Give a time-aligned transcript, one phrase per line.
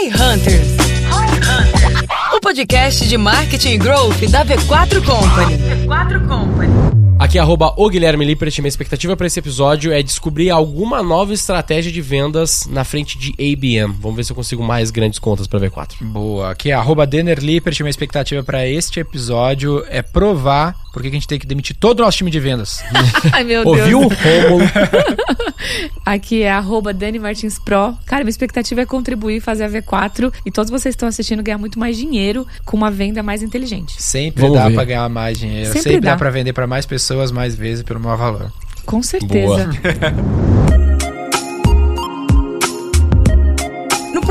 [0.00, 0.68] Roy Hunters.
[2.34, 5.58] O podcast de marketing e growth da V4 Company.
[5.58, 6.72] V4 Company.
[7.18, 8.58] Aqui é arroba o Guilherme Lippert.
[8.60, 13.32] Minha expectativa para esse episódio é descobrir alguma nova estratégia de vendas na frente de
[13.32, 13.92] ABM.
[14.00, 15.96] Vamos ver se eu consigo mais grandes contas para V4.
[16.00, 16.50] Boa.
[16.50, 17.78] Aqui é arroba Denner Lippert.
[17.80, 22.00] Minha expectativa para este episódio é provar por que a gente tem que demitir todo
[22.00, 22.82] o nosso time de vendas.
[23.32, 23.78] Ai, meu Deus.
[23.78, 24.10] Ouviu o?
[26.04, 27.96] Aqui é arroba Dani Martins Pro.
[28.06, 31.58] Cara, minha expectativa é contribuir, fazer a V4 e todos vocês que estão assistindo ganhar
[31.58, 34.02] muito mais dinheiro com uma venda mais inteligente.
[34.02, 35.66] Sempre Vamos dá para ganhar mais dinheiro.
[35.66, 36.16] Sempre Sempre, dá, dá.
[36.16, 38.52] para vender para mais pessoas mais vezes pelo maior valor.
[38.84, 39.70] Com certeza.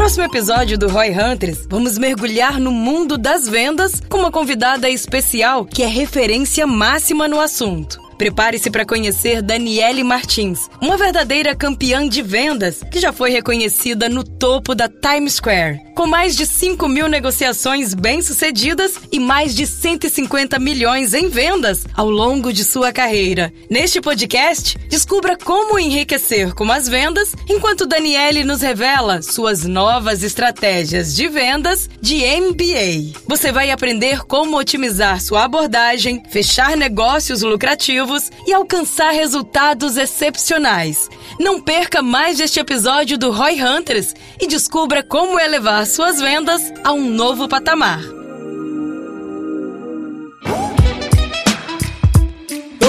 [0.09, 5.63] próximo episódio do Roy Hunters, vamos mergulhar no mundo das vendas com uma convidada especial
[5.63, 8.08] que é referência máxima no assunto.
[8.19, 14.25] Prepare-se para conhecer Daniele Martins, uma verdadeira campeã de vendas que já foi reconhecida no
[14.25, 15.79] topo da Times Square.
[15.95, 22.09] Com mais de 5 mil negociações bem-sucedidas e mais de 150 milhões em vendas ao
[22.09, 23.53] longo de sua carreira.
[23.69, 31.15] Neste podcast, descubra como enriquecer com as vendas, enquanto Daniele nos revela suas novas estratégias
[31.15, 33.17] de vendas de MBA.
[33.27, 38.08] Você vai aprender como otimizar sua abordagem, fechar negócios lucrativos
[38.47, 41.09] e alcançar resultados excepcionais.
[41.39, 46.91] Não perca mais este episódio do Roy Hunters e descubra como elevar suas vendas a
[46.91, 48.18] um novo patamar.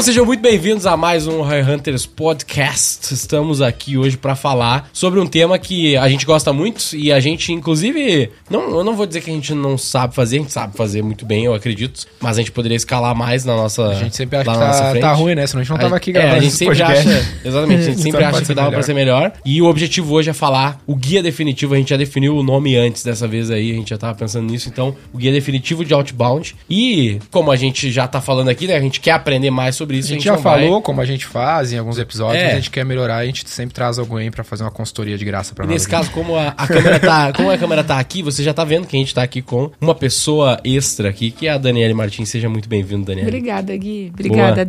[0.00, 3.12] Então sejam muito bem-vindos a mais um Roy Hunters Podcast.
[3.12, 7.20] Estamos aqui hoje para falar sobre um tema que a gente gosta muito e a
[7.20, 10.52] gente, inclusive, não, eu não vou dizer que a gente não sabe fazer, a gente
[10.54, 13.94] sabe fazer muito bem, eu acredito, mas a gente poderia escalar mais na nossa A
[13.94, 15.46] gente sempre acha que tá, tá ruim, né?
[15.46, 17.06] Senão a gente não tava aqui É, gravando a gente sempre podcast.
[17.06, 18.72] acha, exatamente, a gente sempre Então acha que dava melhor.
[18.78, 19.32] pra ser melhor.
[19.44, 22.74] E o objetivo hoje é falar o guia definitivo, a gente já definiu o nome
[22.74, 25.92] antes dessa vez aí, a gente já tava pensando nisso, então, o guia definitivo de
[25.92, 26.56] outbound.
[26.70, 29.89] E como a gente já tá falando aqui, né, a gente quer aprender mais sobre
[29.96, 32.44] A isso, gente já não vai- falou como a gente faz em alguns episódios, É.
[32.46, 35.24] mas a gente quer melhorar, a gente sempre traz alguém pra fazer uma consultoria de
[35.24, 35.74] graça pra E nós.
[35.74, 38.64] nesse caso, como a, a câmera tá, como a câmera tá aqui, você já tá
[38.64, 41.94] vendo que a gente tá aqui com uma pessoa extra aqui, que é a Daniele
[41.94, 42.28] Martins.
[42.28, 43.28] Seja muito bem-vindo, Daniele.
[43.28, 44.10] Obrigada, Gui.
[44.12, 44.64] Obrigada.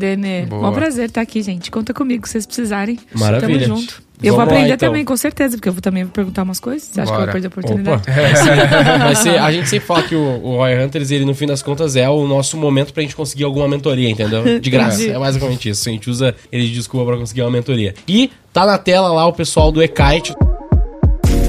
[0.48, 0.68] Boa.
[0.68, 1.70] É um prazer estar aqui, gente.
[1.72, 2.98] Conta comigo se vocês precisarem.
[3.14, 3.60] Maravilha.
[3.68, 4.02] Tamo junto.
[4.24, 4.90] Eu vou Vamos lá, aprender então.
[4.90, 6.90] também, com certeza, porque eu vou também perguntar umas coisas.
[6.90, 7.32] Você acha que eu Bora.
[7.32, 8.04] vou perder a oportunidade?
[9.04, 11.62] Vai ser- a gente sempre fala que o, o Roy Hunters, ele no fim das
[11.62, 14.60] contas é o nosso momento pra gente conseguir alguma mentoria, entendeu?
[14.60, 15.02] De graça.
[15.02, 15.16] Entendi.
[15.16, 15.88] É basicamente isso.
[15.90, 17.94] A gente usa ele de desculpa pra conseguir uma mentoria.
[18.08, 20.34] E tá na tela lá o pessoal do Ekite.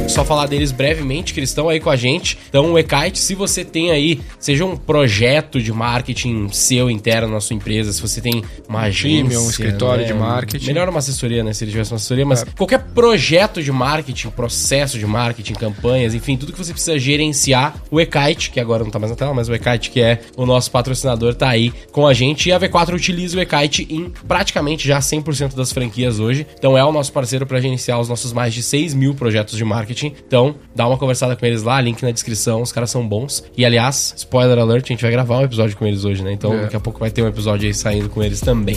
[0.08, 2.38] Só falar deles brevemente, que eles estão aí com a gente.
[2.48, 7.40] Então, o Ekite, se você tem aí, seja um projeto de marketing seu interno na
[7.40, 10.66] sua empresa, se você tem uma time, agência, um escritório né, de marketing.
[10.66, 11.52] Melhor uma assessoria, né?
[11.52, 16.36] Se ele tivesse uma assessoria, mas qualquer projeto de marketing, processo de marketing, campanhas, enfim,
[16.36, 19.48] tudo que você precisa gerenciar, o Ekite, que agora não tá mais na tela, mas
[19.48, 22.48] o Ekite, que é o nosso patrocinador, tá aí com a gente.
[22.48, 26.46] E a V4 utiliza o Ekite em praticamente já 100% das franquias hoje.
[26.58, 29.64] Então é o nosso parceiro para gerenciar os nossos mais de 6 mil projetos de
[29.64, 29.91] marketing.
[30.26, 33.44] Então, dá uma conversada com eles lá, link na descrição, os caras são bons.
[33.56, 36.32] E aliás, spoiler alert, a gente vai gravar um episódio com eles hoje, né?
[36.32, 36.62] Então, É.
[36.62, 38.76] daqui a pouco vai ter um episódio aí saindo com eles também.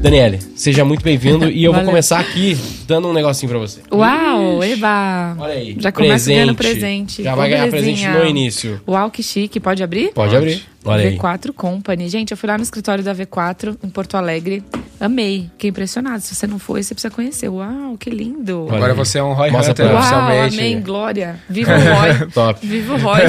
[0.00, 3.80] Daniele, seja muito bem-vindo e eu vou começar aqui dando um negocinho pra você.
[3.92, 5.36] Uau, eba!
[5.38, 5.76] Olha aí.
[5.78, 7.22] Já começa ganhando presente.
[7.22, 8.80] Já vai ganhar presente no início.
[8.88, 9.60] Uau, que chique.
[9.60, 10.12] Pode abrir?
[10.12, 10.64] Pode, abrir.
[10.84, 11.16] Olha aí.
[11.16, 12.08] V4 Company.
[12.08, 14.62] Gente, eu fui lá no escritório da V4 em Porto Alegre.
[15.00, 15.48] Amei.
[15.52, 16.20] Fiquei impressionada.
[16.20, 17.48] Se você não foi, você precisa conhecer.
[17.48, 18.66] Uau, que lindo.
[18.66, 18.96] Olha Agora aí.
[18.98, 20.58] você é um Roy Mostra Hunter oficialmente.
[20.58, 21.36] amém, glória.
[21.48, 22.26] Viva o Roy.
[22.32, 22.66] Top.
[22.66, 23.20] Viva o Roy.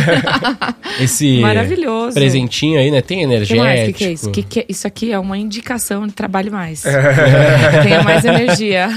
[1.02, 2.14] Esse Maravilhoso.
[2.14, 3.02] presentinho aí, né?
[3.02, 3.64] Tem energético.
[3.66, 3.82] mais?
[3.82, 4.32] O que, que é isso?
[4.32, 6.84] Que que é- Isso aqui é uma indicação de trabalhe mais.
[7.84, 8.90] Tenha mais energia.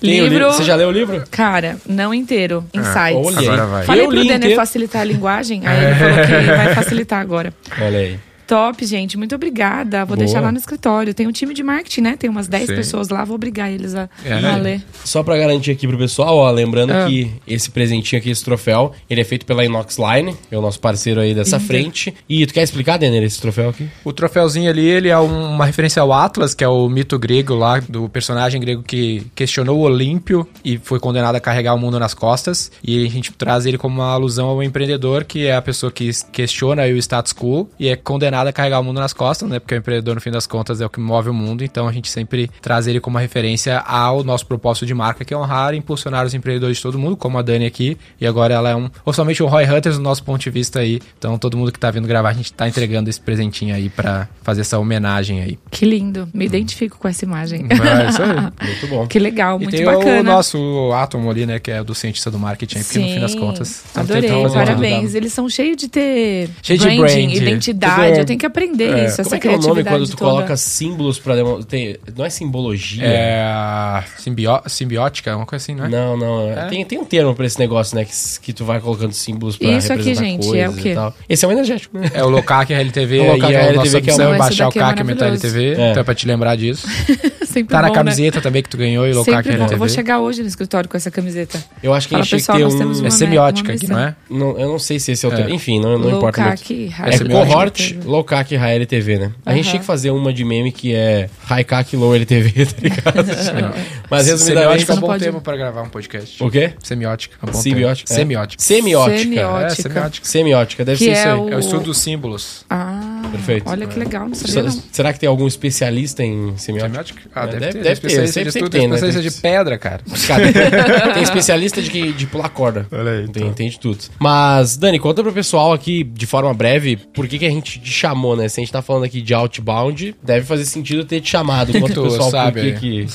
[0.00, 0.46] Tem livro.
[0.52, 1.22] Você já leu o livro?
[1.30, 2.64] Cara, não inteiro.
[2.74, 3.26] Insights.
[3.26, 3.46] olha aí.
[3.48, 3.84] Agora vai.
[3.84, 4.56] Falei Eu pro Denner inteiro.
[4.56, 7.52] facilitar a linguagem, aí ele falou que vai facilitar agora.
[7.80, 8.18] 好嘞
[8.50, 9.16] Top, gente.
[9.16, 9.98] Muito obrigada.
[10.04, 10.26] Vou Boa.
[10.26, 11.14] deixar lá no escritório.
[11.14, 12.16] Tem um time de marketing, né?
[12.18, 12.74] Tem umas 10 Sim.
[12.74, 13.24] pessoas lá.
[13.24, 14.32] Vou obrigar eles a, É.
[14.32, 14.82] a ler.
[15.04, 17.06] Só pra garantir aqui pro pessoal, ó, lembrando Ah.
[17.06, 20.80] que esse presentinho aqui, esse troféu, ele é feito pela Inox Line, é o nosso
[20.80, 21.68] parceiro aí dessa Lindo.
[21.68, 22.12] frente.
[22.28, 23.88] E tu quer explicar, Denner, esse troféu aqui?
[24.04, 27.54] O troféuzinho ali, ele é um- uma referência ao Atlas, que é o mito grego
[27.54, 32.00] lá, do personagem grego que questionou o Olímpio e foi condenado a carregar o mundo
[32.00, 32.72] nas costas.
[32.82, 36.10] E a gente traz ele como uma alusão ao empreendedor, que é a pessoa que
[36.32, 39.58] questiona aí o status quo e é condenado a carregar o mundo nas costas, né?
[39.58, 41.62] Porque o empreendedor, no fim das contas, é o que move o mundo.
[41.62, 45.34] Então a gente sempre traz ele como uma referência ao nosso propósito de marca, que
[45.34, 47.98] é honrar e impulsionar os empreendedores de todo mundo, como a Dani aqui.
[48.20, 51.00] E agora ela é um, oficialmente o Roy Hunters do nosso ponto de vista aí.
[51.18, 54.28] Então todo mundo que tá vindo gravar, a gente tá entregando esse presentinho aí para
[54.42, 55.58] fazer essa homenagem aí.
[55.70, 56.28] Que lindo.
[56.32, 57.66] Me identifico com essa imagem.
[57.70, 58.30] É isso aí.
[58.70, 59.06] Muito bom.
[59.06, 60.20] que legal, E muito tem bacana.
[60.20, 61.58] o nosso Átomo ali, né?
[61.58, 63.84] Que é do cientista do marketing, porque no fim das Sim, contas.
[63.94, 65.14] Adorei, tentando parabéns.
[65.14, 67.36] Eles são cheios de ter Cheio de branding, brand.
[67.42, 68.20] identidade.
[68.30, 69.06] É- tenho que aprender é.
[69.06, 70.30] isso, Como essa é que é o nome quando tu toda.
[70.30, 71.64] coloca símbolos pra demonstrar?
[71.66, 73.04] Tem- Não é simbologia?
[73.04, 75.88] É a simbió- simbiótica, uma coisa assim, não é?
[75.88, 76.48] Não, não.
[76.50, 78.04] é- Tem, tem um termo pra esse negócio, né?
[78.04, 78.12] Que,
[78.42, 80.88] que tu vai colocando símbolos pra Isso aqui, representar gente, coisas é o quê?
[80.90, 81.14] e tal.
[81.28, 82.10] Esse é um energético, né?
[82.14, 84.66] É o Locac RLTV, O Locac é o RLTV, nosso que é o- é baixar
[84.66, 85.26] o é CAC e aumentar.
[85.26, 85.90] LTV, É.
[85.90, 86.86] então é pra te lembrar disso.
[87.50, 89.16] Sempre Tá na bom, camiseta também que tu ganhou e Né?
[89.16, 89.54] Locac bom.
[89.54, 89.88] Eu vou RLTV.
[89.88, 91.62] chegar hoje no escritório com essa camiseta.
[91.82, 93.00] Eu acho que a gente pessoal, temos um.
[93.00, 94.14] uma É semiótica aqui, não é?
[94.30, 95.36] Eu não sei se esse é o É.
[95.36, 95.54] termo.
[95.54, 96.60] Enfim, não, não importa muito.
[96.60, 98.16] Locac, É cohort, LTV.
[98.16, 99.32] low CAC e high LTV, né?
[99.44, 99.70] A gente Aham.
[99.70, 103.74] tinha que fazer uma de meme que é high CAC e low LTV, tá ligado?
[104.10, 104.84] Mas resumidamente...
[104.86, 106.42] Semiótica é um bom pode- termo pra gravar um podcast.
[106.42, 106.72] O quê?
[106.82, 107.36] Semiótica.
[107.46, 108.08] É um Simbiótica.
[108.08, 108.20] termo.
[108.20, 108.62] Semiótica.
[108.62, 109.22] Semiótica.
[109.22, 109.66] Semiótica.
[109.66, 110.26] É, semiótica.
[110.26, 111.34] Semiótica, deve Que ser é isso aí.
[111.38, 112.64] o- É o estudo dos símbolos.
[112.68, 113.68] Ah, Perfeito.
[113.68, 114.82] olha que legal, não sabia não.
[114.92, 116.88] Será que tem algum especialista em semiótica?
[116.90, 117.20] Semiótica?
[117.34, 117.78] Ah, É, deve, deve- ter.
[117.82, 118.94] deve ter, especialista sempre de estudo, tem, né?
[118.96, 120.00] especialista de pedra, cara.
[120.26, 122.86] Cara, tem especialista de, que- de pular corda.
[122.90, 123.52] Olha aí, Tem, então.
[123.54, 123.98] tem de tudo.
[124.18, 127.90] Mas, Dani, conta pro pessoal aqui, de forma breve, por que, que a gente te
[128.00, 128.48] chamou, né?
[128.48, 131.72] Se a gente tá falando aqui de outbound, deve fazer sentido ter te chamado.
[131.72, 133.06] Conta Tu pessoal sabe por que,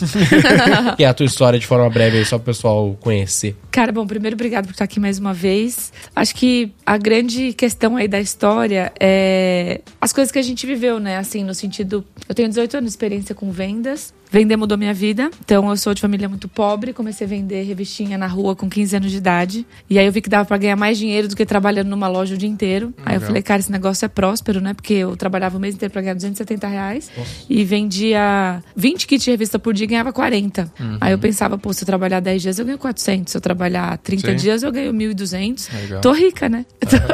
[0.97, 3.55] que é a tua história de forma breve aí, só pro pessoal conhecer.
[3.71, 5.91] Cara, bom, primeiro, obrigado por estar aqui mais uma vez.
[6.15, 10.99] Acho que a grande questão aí da história é as coisas que a gente viveu,
[10.99, 11.17] né?
[11.17, 12.05] Assim, no sentido.
[12.27, 14.13] Eu tenho 18 anos de experiência com vendas.
[14.31, 15.29] Vender mudou minha vida.
[15.43, 16.93] Então, eu sou de família muito pobre.
[16.93, 19.65] Comecei a vender revistinha na rua com 15 anos de idade.
[19.89, 22.35] E aí, eu vi que dava pra ganhar mais dinheiro do que trabalhando numa loja
[22.35, 22.93] o dia inteiro.
[23.05, 23.27] Aí, eu Legal.
[23.27, 24.73] falei, cara, esse negócio é próspero, né?
[24.73, 27.09] Porque eu trabalhava o mês inteiro pra ganhar 270 reais.
[27.49, 30.71] E vendia 20 kits de revista por dia e ganhava 40.
[30.99, 33.31] Aí, eu pensava, pô, se eu trabalhar 10 dias, eu ganho 400.
[33.31, 34.35] Se eu trabalhar 30 Sim.
[34.35, 35.71] dias, eu ganho 1.200.
[35.73, 36.01] Legal.
[36.01, 36.65] Tô rica, né?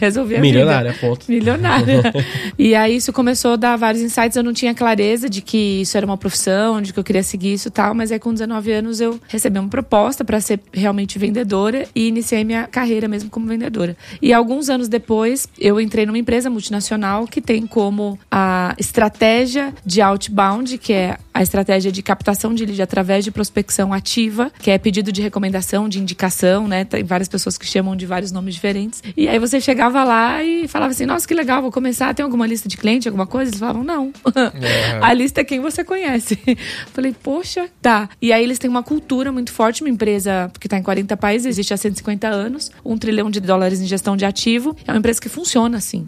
[0.00, 1.06] Resolvi a Milionária, vida.
[1.06, 1.26] ponto.
[1.28, 2.02] Milionária.
[2.58, 4.36] e aí isso começou a dar vários insights.
[4.36, 7.54] Eu não tinha clareza de que isso era uma profissão, de que eu queria seguir
[7.54, 7.94] isso e tal.
[7.94, 12.44] Mas aí com 19 anos eu recebi uma proposta para ser realmente vendedora e iniciei
[12.44, 13.96] minha carreira mesmo como vendedora.
[14.20, 20.00] E alguns anos depois eu entrei numa empresa multinacional que tem como a estratégia de
[20.00, 24.78] outbound, que é a estratégia de captação de lead através de prospecção ativa, que é
[24.78, 26.84] pedido de recomendação, de indicação, né?
[26.84, 29.02] Tem várias pessoas que chamam de vários nomes diferentes.
[29.16, 32.12] E aí você chegava lá e falava assim: Nossa, que legal, vou começar.
[32.14, 33.50] Tem alguma lista de cliente, alguma coisa?
[33.50, 34.12] Eles falavam: Não.
[34.60, 34.98] É.
[35.02, 36.38] A lista é quem você conhece.
[36.92, 38.08] Falei, poxa, tá.
[38.20, 41.46] E aí eles têm uma cultura muito forte, uma empresa que está em 40 países,
[41.46, 44.76] existe há 150 anos, um trilhão de dólares em gestão de ativo.
[44.86, 46.06] É uma empresa que funciona assim.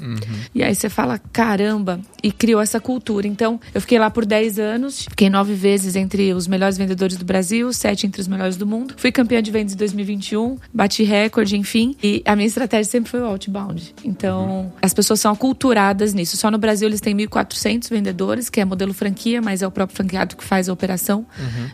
[0.55, 3.27] E aí você fala, caramba, e criou essa cultura.
[3.27, 7.25] Então, eu fiquei lá por 10 anos, fiquei nove vezes entre os melhores vendedores do
[7.25, 8.95] Brasil, sete entre os melhores do mundo.
[8.97, 11.97] Fui campeã de vendas em 2021, bati recorde, enfim.
[12.03, 13.95] E a minha estratégia sempre foi o outbound.
[14.05, 16.37] Então, as pessoas são aculturadas nisso.
[16.37, 19.97] Só no Brasil eles têm 1.400 vendedores, que é modelo franquia, mas é o próprio
[19.97, 21.27] franqueado que faz a operação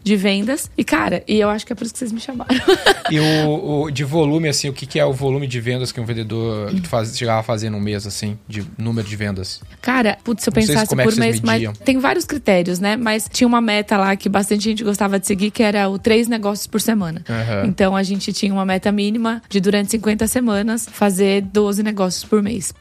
[0.03, 0.71] de vendas.
[0.77, 2.55] E, cara, e eu acho que é por isso que vocês me chamaram.
[3.09, 6.01] E o, o- de volume, assim, o que, que é o volume de vendas que
[6.01, 9.61] um vendedor que tu faz, chegava a fazer num mês, assim, de número de vendas?
[9.81, 12.79] Cara, putz, se eu se pensasse como é por vocês mês, mas tem vários critérios,
[12.79, 12.97] né?
[12.97, 16.29] Mas tinha uma meta lá que bastante gente gostava de seguir, que era o três
[16.29, 17.23] negócios por semana.
[17.29, 17.65] Aham.
[17.67, 22.43] Então a gente tinha uma meta mínima de durante 50 semanas fazer 12 negócios por
[22.43, 22.73] mês.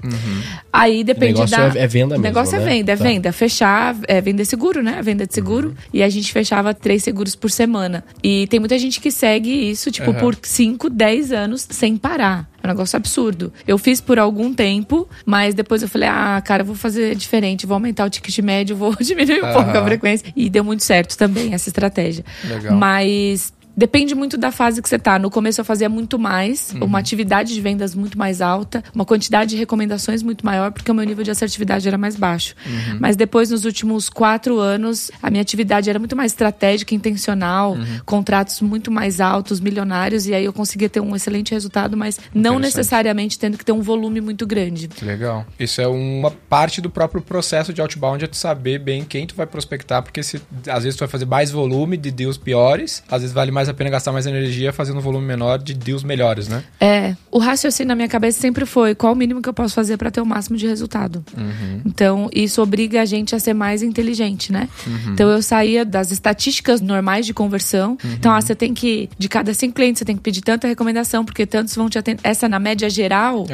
[0.72, 1.80] Aí depende negócio da.
[1.80, 2.78] é- é venda O negócio mesmo, é né?
[2.78, 3.04] venda, é Tá.
[3.04, 3.32] venda.
[3.32, 5.02] Fechar, é vender seguro, né?
[5.02, 5.76] Venda de seguro.
[5.94, 8.04] E a gente fechava três seguros por semana.
[8.24, 12.50] E tem muita gente que segue isso, tipo, por 5, 10 anos sem parar.
[12.66, 13.54] É um negócio absurdo.
[13.68, 17.66] Eu fiz por algum tempo, mas depois eu falei, ah, cara, eu vou fazer diferente,
[17.66, 20.28] vou aumentar o ticket médio, vou diminuir um pouco a frequência.
[20.36, 22.26] E deu muito certo também essa estratégia.
[22.44, 22.76] Legal.
[22.76, 25.20] Mas Depende muito da fase que você tá.
[25.20, 26.86] No começo eu fazia muito mais, Uhum.
[26.86, 30.94] uma atividade de vendas muito mais alta, uma quantidade de recomendações muito maior, porque o
[30.94, 32.56] meu nível de assertividade era mais baixo.
[32.66, 32.98] Uhum.
[33.00, 38.00] Mas depois, nos últimos quatro anos, a minha atividade era muito mais estratégica, intencional, Uhum.
[38.06, 42.60] contratos muito mais altos, milionários, e aí eu conseguia ter um excelente resultado, mas não
[42.60, 44.90] necessariamente tendo que ter um volume muito grande.
[45.02, 45.46] Legal.
[45.60, 49.36] Isso é uma parte do próprio processo de outbound, é tu saber bem quem tu
[49.36, 53.22] vai prospectar, porque se, às vezes tu vai fazer mais volume de deals piores, às
[53.22, 56.04] vezes vale mais mais a pena gastar mais energia fazendo um volume menor de deals
[56.04, 56.64] melhores, né?
[56.80, 59.98] É, o raciocínio na minha cabeça sempre foi qual o mínimo que eu posso fazer
[59.98, 61.24] para ter o máximo de resultado.
[61.36, 61.82] Uhum.
[61.86, 64.70] Então, isso obriga a gente a ser mais inteligente, né?
[65.12, 67.98] Então, eu saía das estatísticas normais de conversão.
[68.04, 71.26] Então, ah, você tem que, de cada cinco clientes, você tem que pedir tanta recomendação,
[71.26, 72.22] porque tantos vão te atender.
[72.24, 73.46] Essa, na média geral,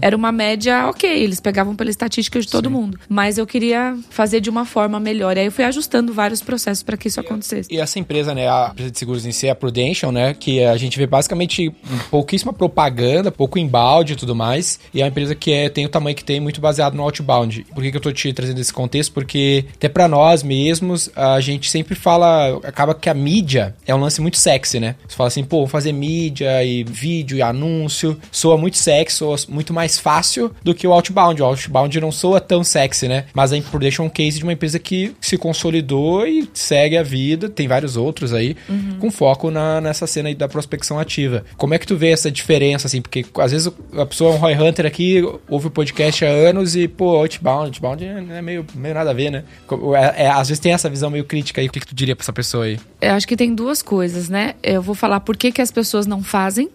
[0.00, 1.08] era uma média ok.
[1.10, 2.98] Eles pegavam pela estatística de todo mundo.
[3.08, 5.36] Mas eu queria fazer de uma forma melhor.
[5.36, 7.68] E aí, eu fui ajustando vários processos para que isso acontecesse.
[7.72, 10.64] E essa empresa, né, a empresa de seguros em si, é a Prudential, né, que
[10.64, 11.72] a gente vê basicamente
[12.10, 15.88] pouquíssima propaganda, pouco embalde e tudo mais, e é uma empresa que é, tem o
[15.88, 17.66] tamanho que tem, muito baseado no outbound.
[17.74, 19.12] Por que, que eu tô te trazendo esse contexto?
[19.12, 24.00] Porque até pra nós mesmos, a gente sempre fala, acaba que a mídia é um
[24.00, 24.96] lance muito sexy, né?
[25.06, 29.36] Você fala assim, pô, vou fazer mídia e vídeo e anúncio, soa muito sexy, soa
[29.48, 31.42] muito mais fácil do que o outbound.
[31.42, 33.26] O outbound não soa tão sexy, né?
[33.34, 37.02] Mas a Prudential é um case de uma empresa que se consolidou e segue a
[37.02, 38.56] vida, tem vários outros aí,
[38.98, 41.44] com foco na, nessa cena aí da prospecção ativa.
[41.56, 43.00] Como é que tu vê essa diferença, assim?
[43.00, 46.76] Porque às vezes a pessoa é um Roy Hunter aqui, ouve o podcast há anos
[46.76, 49.44] e, pô, outbound, outbound é é meio, meio nada a ver, né?
[50.16, 51.66] É- é- às vezes tem essa visão meio crítica aí.
[51.66, 52.78] O que, que tu diria pra essa pessoa aí?
[53.00, 54.54] Eu acho que tem duas coisas, né?
[54.62, 56.68] Eu vou falar por que, que as pessoas não fazem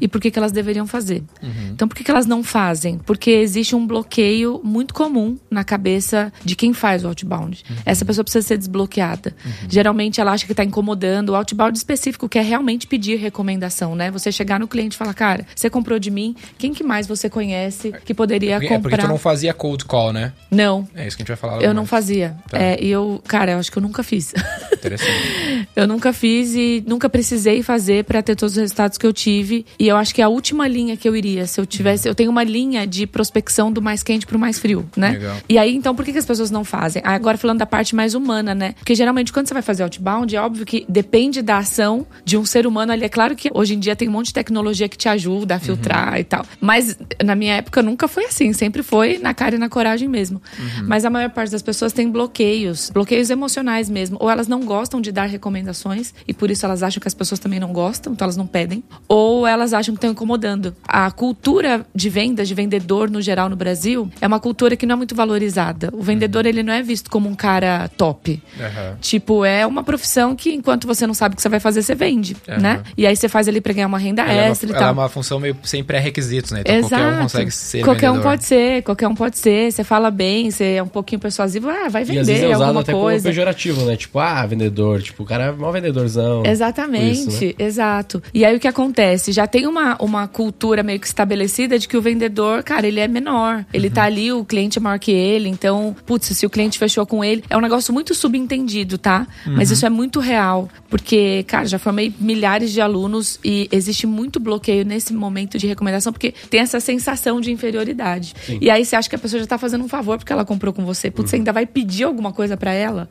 [0.00, 1.22] e por que, que elas deveriam fazer.
[1.70, 2.98] Então, por que, que elas não fazem?
[2.98, 7.62] Porque existe um bloqueio muito comum na cabeça de quem faz o outbound.
[7.84, 9.34] Essa pessoa precisa ser desbloqueada.
[9.68, 11.30] Geralmente ela acha que está incomodando.
[11.30, 14.10] O outbound específico quer realmente pedir recomendação, né?
[14.10, 17.28] Você chegar no cliente e falar, cara, você comprou de mim, quem que mais você
[17.30, 19.06] conhece que poderia Porque, é porque comprar?
[19.06, 20.32] tu não fazia cold call, né?
[20.50, 21.56] Não, É isso que a gente vai falar.
[21.56, 21.76] eu mais.
[21.76, 22.36] não fazia.
[22.50, 22.58] Tá.
[22.58, 24.32] É, e eu, cara, eu acho que eu nunca fiz.
[24.72, 25.12] Interessante.
[25.74, 29.51] Eu nunca fiz e nunca precisei fazer pra ter todos os resultados que eu tive.
[29.78, 32.14] E eu acho que é a última linha que eu iria, se eu tivesse, eu
[32.14, 35.10] tenho uma linha de prospecção do mais quente pro mais frio, né?
[35.12, 35.36] Legal.
[35.48, 37.02] E aí, então, por que, que as pessoas não fazem?
[37.04, 38.72] Ah, Agora falando da parte mais humana, né?
[38.72, 42.44] Porque geralmente quando você vai fazer outbound, é óbvio que depende da ação de um
[42.44, 43.04] ser humano ali.
[43.04, 45.58] É claro que hoje em dia tem um monte de tecnologia que te ajuda a
[45.60, 46.44] filtrar e tal.
[46.60, 50.42] Mas na minha época nunca foi assim, sempre foi na cara e na coragem mesmo.
[50.84, 54.16] Mas a maior parte das pessoas tem bloqueios, bloqueios emocionais mesmo.
[54.20, 57.38] Ou elas não gostam de dar recomendações e por isso elas acham que as pessoas
[57.38, 58.82] também não gostam, então elas não pedem.
[59.06, 60.74] Ou elas acham que estão incomodando.
[60.86, 64.94] A cultura de vendas, de vendedor no geral no Brasil, é uma cultura que não
[64.94, 65.90] é muito valorizada.
[65.92, 68.42] O vendedor, ele não é visto como um cara top.
[68.60, 68.96] Aham.
[69.00, 71.94] Tipo, é uma profissão que enquanto você não sabe o que você vai fazer, você
[71.94, 72.58] vende, Aham.
[72.60, 72.82] né?
[72.96, 74.78] E aí você faz ali pra ganhar uma renda Ela, é uma, extra e ela
[74.80, 74.88] tal.
[74.88, 76.60] é uma função meio sem pré-requisitos, né?
[76.60, 76.94] Então Exato.
[76.94, 78.30] qualquer um consegue ser Qualquer um vendedor.
[78.32, 79.72] pode ser, qualquer um pode ser.
[79.72, 82.48] Você fala bem, você é um pouquinho persuasivo, ah, vai E às vezes vender é
[82.56, 83.28] usado alguma até como coisa.
[83.28, 83.96] pejorativo, né?
[83.96, 85.02] Tipo, ah, vendedor.
[85.02, 86.42] Tipo, o cara é mó vendedorzão.
[86.44, 87.54] Exatamente, isso, né?
[87.58, 88.22] exato.
[88.32, 89.31] E aí o que acontece?
[89.32, 93.08] Já tem uma, uma cultura meio que estabelecida de que o vendedor, cara, ele é
[93.08, 93.64] menor.
[93.72, 93.94] Ele Uhum.
[93.94, 95.48] tá ali, o cliente é maior que ele.
[95.48, 99.26] Então, putz, se o cliente fechou com ele, é um negócio muito subentendido, tá?
[99.46, 99.74] Mas Uhum.
[99.74, 100.68] isso é muito real.
[100.88, 106.12] Porque, cara, já formei milhares de alunos e existe muito bloqueio nesse momento de recomendação,
[106.12, 108.34] porque tem essa sensação de inferioridade.
[108.60, 110.72] E aí você acha que a pessoa já tá fazendo um favor porque ela comprou
[110.72, 111.10] com você.
[111.10, 113.08] Putz, você ainda vai pedir alguma coisa pra ela?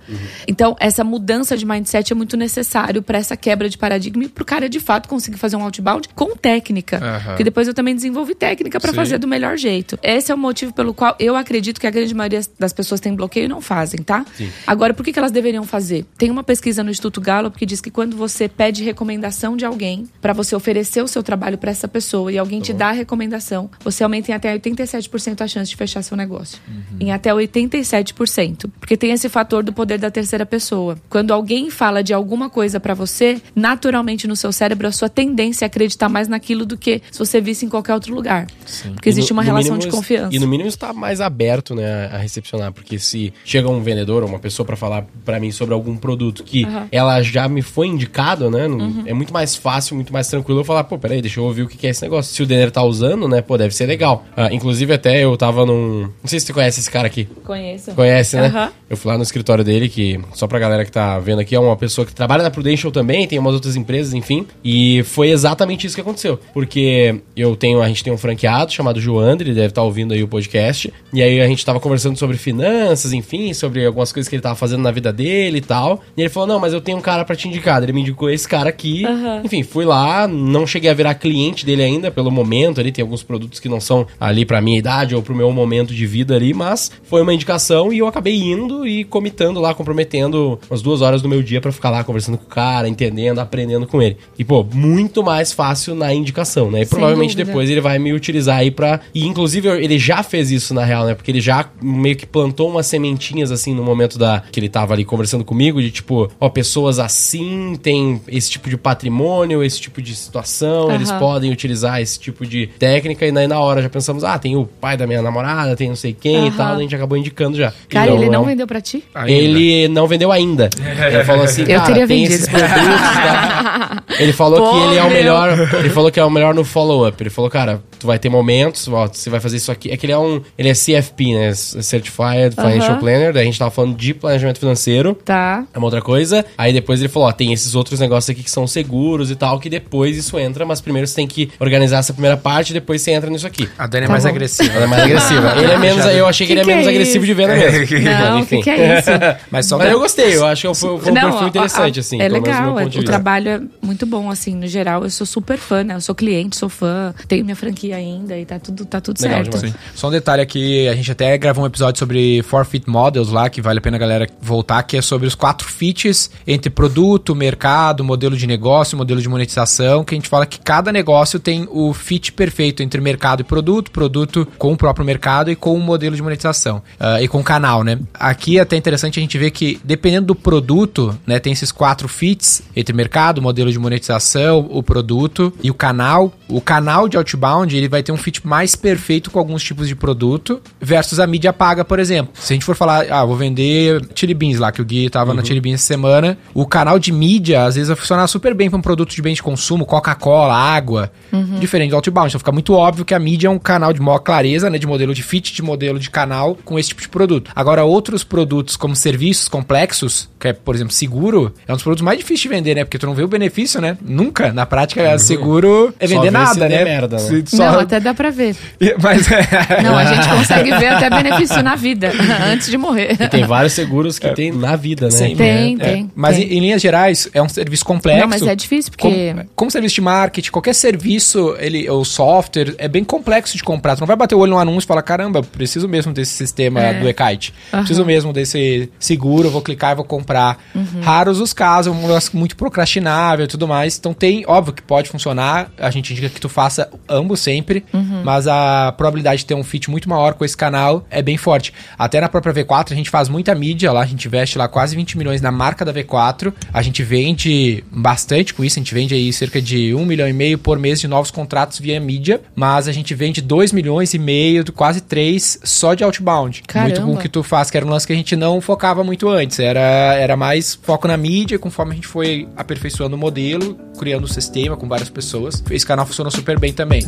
[0.47, 4.45] Então, essa mudança de mindset é muito necessário pra essa quebra de paradigma e pro
[4.45, 6.97] cara de fato conseguir fazer um outbound com técnica.
[6.97, 7.25] Aham.
[7.29, 8.95] Porque depois eu também desenvolvi técnica pra Sim.
[8.95, 9.97] fazer do melhor jeito.
[10.01, 13.13] Esse é o motivo pelo qual eu acredito que a grande maioria das pessoas tem
[13.15, 14.25] bloqueio e não fazem, tá?
[14.65, 16.05] Agora, por que, que elas deveriam fazer?
[16.17, 20.07] Tem uma pesquisa no Instituto Gallup que diz que quando você pede recomendação de alguém
[20.21, 23.69] pra você oferecer o seu trabalho pra essa pessoa e alguém te dá a recomendação,
[23.83, 26.59] você aumenta em até 87% a chance de fechar seu negócio.
[26.99, 28.69] Em até 87%.
[28.79, 30.97] Porque tem esse fator do poder da terceira pessoa.
[31.09, 35.65] Quando alguém fala de alguma coisa pra você, naturalmente no seu cérebro a sua tendência
[35.65, 38.47] é acreditar mais naquilo do que se você visse em qualquer outro lugar.
[38.93, 40.35] Porque E existe no- uma relação mínimo de confiança.
[40.35, 44.29] E no mínimo está mais aberto, né, a recepcionar, porque se chega um vendedor ou
[44.29, 46.65] uma pessoa pra falar pra mim sobre algum produto que.
[46.65, 46.87] Uhum.
[46.91, 50.63] ela já me foi indicado, né, não- é muito mais fácil, muito mais tranquilo eu
[50.63, 52.33] falar, pô, peraí, deixa eu ouvir o que é esse negócio.
[52.33, 54.25] Se o Denner tá usando, né, pô, deve ser legal.
[54.35, 57.25] Ah, inclusive até eu tava num, não sei se você conhece esse cara aqui.
[57.43, 57.91] Conheço.
[57.91, 58.47] Conhece, né?
[58.47, 58.71] Aham.
[58.89, 61.59] Eu fui lá no escritório dele, que, só pra galera que tá vendo aqui, é
[61.59, 64.45] uma pessoa que trabalha na Prudential também, tem umas outras empresas, enfim.
[64.63, 66.39] E foi exatamente isso que aconteceu.
[66.53, 70.23] Porque eu tenho, a gente tem um franqueado chamado Joandre, ele deve estar ouvindo aí
[70.23, 70.91] o podcast.
[71.13, 74.55] E aí a gente tava conversando sobre finanças, enfim, sobre algumas coisas que ele tava
[74.55, 76.01] fazendo na vida dele e tal.
[76.15, 77.81] E ele falou: Não, mas eu tenho um cara pra te indicar.
[77.81, 79.05] Ele me indicou esse cara aqui.
[79.05, 79.41] Aham.
[79.43, 82.91] Enfim, fui lá, não cheguei a virar cliente dele ainda, pelo momento ali.
[82.91, 86.05] Tem alguns produtos que não são ali pra minha idade ou pro meu momento de
[86.05, 90.81] vida ali, mas foi uma indicação e eu acabei indo e comitando lá, comprometendo umas
[90.81, 94.01] duas horas do meu dia pra ficar lá conversando com o cara, entendendo, aprendendo com
[94.01, 94.17] ele.
[94.37, 96.81] E, pô, muito mais fácil fácil na indicação, né?
[96.81, 97.45] E provavelmente dúvida.
[97.45, 98.99] depois ele vai me utilizar aí pra.
[99.15, 101.15] E inclusive ele já fez isso na real, né?
[101.15, 104.93] Porque ele já meio que plantou umas sementinhas assim no momento da que ele tava
[104.93, 110.01] ali conversando comigo, de tipo, ó, pessoas assim têm esse tipo de patrimônio, esse tipo
[110.01, 110.95] de situação, Aham.
[110.95, 114.55] eles podem utilizar esse tipo de técnica, e daí na hora já pensamos, ah, tem
[114.57, 116.57] o pai da minha namorada, tem não sei quem e Aham.
[116.57, 117.71] tal, a gente acabou indicando já.
[117.89, 119.03] Cara, Então, ele é não um- vendeu pra ti?
[119.25, 120.69] Ele não vendeu ainda.
[121.11, 122.33] Ele falou assim, Eu teria tem vendido.
[122.35, 124.03] esses produtos, tá?
[124.19, 125.60] Ele falou Pô, que ele é o melhor.
[125.79, 127.21] Ele falou que é o melhor no follow-up.
[127.21, 129.89] Ele falou, cara, tu vai ter momentos, ó, você vai fazer isso aqui.
[129.91, 130.41] É que ele é um.
[130.57, 131.53] Ele é CFP, né?
[131.53, 132.99] Certified Financial Aham.
[132.99, 133.33] Planner.
[133.33, 135.13] Daí a gente tava falando de planejamento financeiro.
[135.25, 135.63] Tá.
[135.73, 136.45] É uma outra coisa.
[136.57, 139.59] Aí depois ele falou, ó, tem esses outros negócios aqui que são seguros e tal,
[139.59, 143.11] que depois isso entra, mas primeiro você tem que organizar essa primeira parte, depois você
[143.11, 143.67] entra nisso aqui.
[143.77, 144.29] A Dani é Tá mais bom.
[144.29, 144.73] agressiva.
[144.73, 145.53] Ela é mais agressiva.
[145.61, 146.05] Ele é menos.
[146.05, 147.25] Eu achei que, Que ele é que menos é agressivo isso?
[147.25, 147.81] de venda mesmo.
[148.01, 148.61] Não, Mas, o que, enfim.
[148.63, 149.09] que é isso?
[149.51, 151.99] Mas só Mas pra- eu gostei, eu acho que foi, foi um perfil a- interessante,
[151.99, 152.21] a- assim.
[152.21, 155.03] É legal, é- o trabalho é muito bom, assim, no geral.
[155.03, 155.95] Eu sou super fã, né?
[155.95, 159.43] Eu sou cliente, sou fã, tenho minha franquia ainda e tá tudo, tá tudo Legal
[159.43, 159.57] certo.
[159.57, 159.75] demais.
[159.95, 163.61] Só um detalhe aqui, a gente até gravou um episódio sobre Forfeit Models lá, que
[163.61, 168.03] vale a pena a galera voltar, que é sobre os quatro fits entre produto, mercado,
[168.03, 171.93] modelo de negócio, modelo de monetização, que a gente fala que cada negócio tem o
[171.93, 176.15] fit perfeito entre mercado e produto, produto com o próprio mercado e com o modelo
[176.15, 177.99] de monetização, ah, e com o canal, né?
[178.13, 182.07] Aqui é até interessante a gente ver que, dependendo do produto, né, tem esses quatro
[182.07, 186.33] fits entre mercado, modelo de monetização, o produto e o canal.
[186.47, 189.95] O canal de outbound, ele vai ter um fit mais perfeito com alguns tipos de
[189.95, 192.33] produto versus a mídia paga, por exemplo.
[192.35, 195.33] Se a gente for falar, ah, vou vender Chili Beans lá, que o Gui tava
[195.33, 198.69] na Chili Beans essa semana, o canal de mídia, às vezes, vai funcionar super bem
[198.69, 201.11] para um produto de bem de consumo, Coca-Cola, água,
[201.59, 202.29] diferente do outbound.
[202.29, 204.87] Então fica muito óbvio que a mídia é um canal de maior clareza, né, de
[204.87, 207.51] modelo de fit, de modelo de canal com esse tipo de produto.
[207.55, 212.03] Agora, outros produtos como serviços complexos, que é, por exemplo, seguro, é um dos produtos
[212.03, 212.83] mais difíceis de vender, né?
[212.83, 213.97] Porque tu não vê o benefício, né?
[214.01, 214.51] Nunca.
[214.51, 216.83] Na prática, seguro é vender nada, né?
[216.83, 217.19] merda, né?
[217.23, 218.55] Se- só- Não, até dá pra ver.
[219.01, 219.81] Mas é.
[219.83, 222.11] Não, a gente consegue ver até benefício na vida,
[222.51, 223.17] antes de morrer.
[223.19, 225.11] E tem vários seguros que tem na vida, né?
[225.11, 225.83] Sim, Tem, é.
[225.83, 226.47] tem, Mas tem.
[226.47, 228.21] Em, em linhas gerais, é um serviço complexo.
[228.21, 229.33] Não, mas é difícil, porque...
[229.33, 233.95] Como, como serviço de marketing, qualquer serviço, ele, o software, é bem complexo de comprar.
[233.95, 236.79] Tu não vai bater o olho no anúncio e falar, caramba, preciso mesmo desse sistema
[236.81, 236.93] É.
[236.99, 237.53] do e-kite.
[237.73, 237.83] Aham.
[237.83, 240.57] Preciso mesmo desse seguro, vou clicar e vou comprar.
[240.75, 241.01] Uhum.
[241.01, 243.97] Raros os casos, um negócio muito procrastinável e tudo mais.
[243.97, 245.20] Então tem, óbvio que pode funcionar.
[245.29, 248.21] A gente indica que tu faça ambos sempre, Uhum.
[248.23, 251.73] mas a probabilidade de ter um fit muito maior com esse canal é bem forte.
[251.97, 254.95] Até na própria V4 a gente faz muita mídia lá, a gente investe lá quase
[254.95, 256.53] 20 milhões na marca da V4.
[256.73, 260.33] A gente vende bastante com isso, a gente vende aí cerca de 1 milhão e
[260.33, 264.19] meio por mês de novos contratos via mídia, mas a gente vende 2 milhões e
[264.19, 266.63] meio, quase 3 só de outbound.
[266.67, 266.89] Caramba.
[266.89, 269.03] Muito com o que tu faz, que era um lance que a gente não focava
[269.03, 269.59] muito antes.
[269.59, 269.79] Era,
[270.15, 274.75] era mais foco na mídia, conforme a gente foi aperfeiçoando o modelo, criando o sistema
[274.77, 275.63] com várias pessoas.
[275.69, 277.03] Esse canal funcionou super bem também.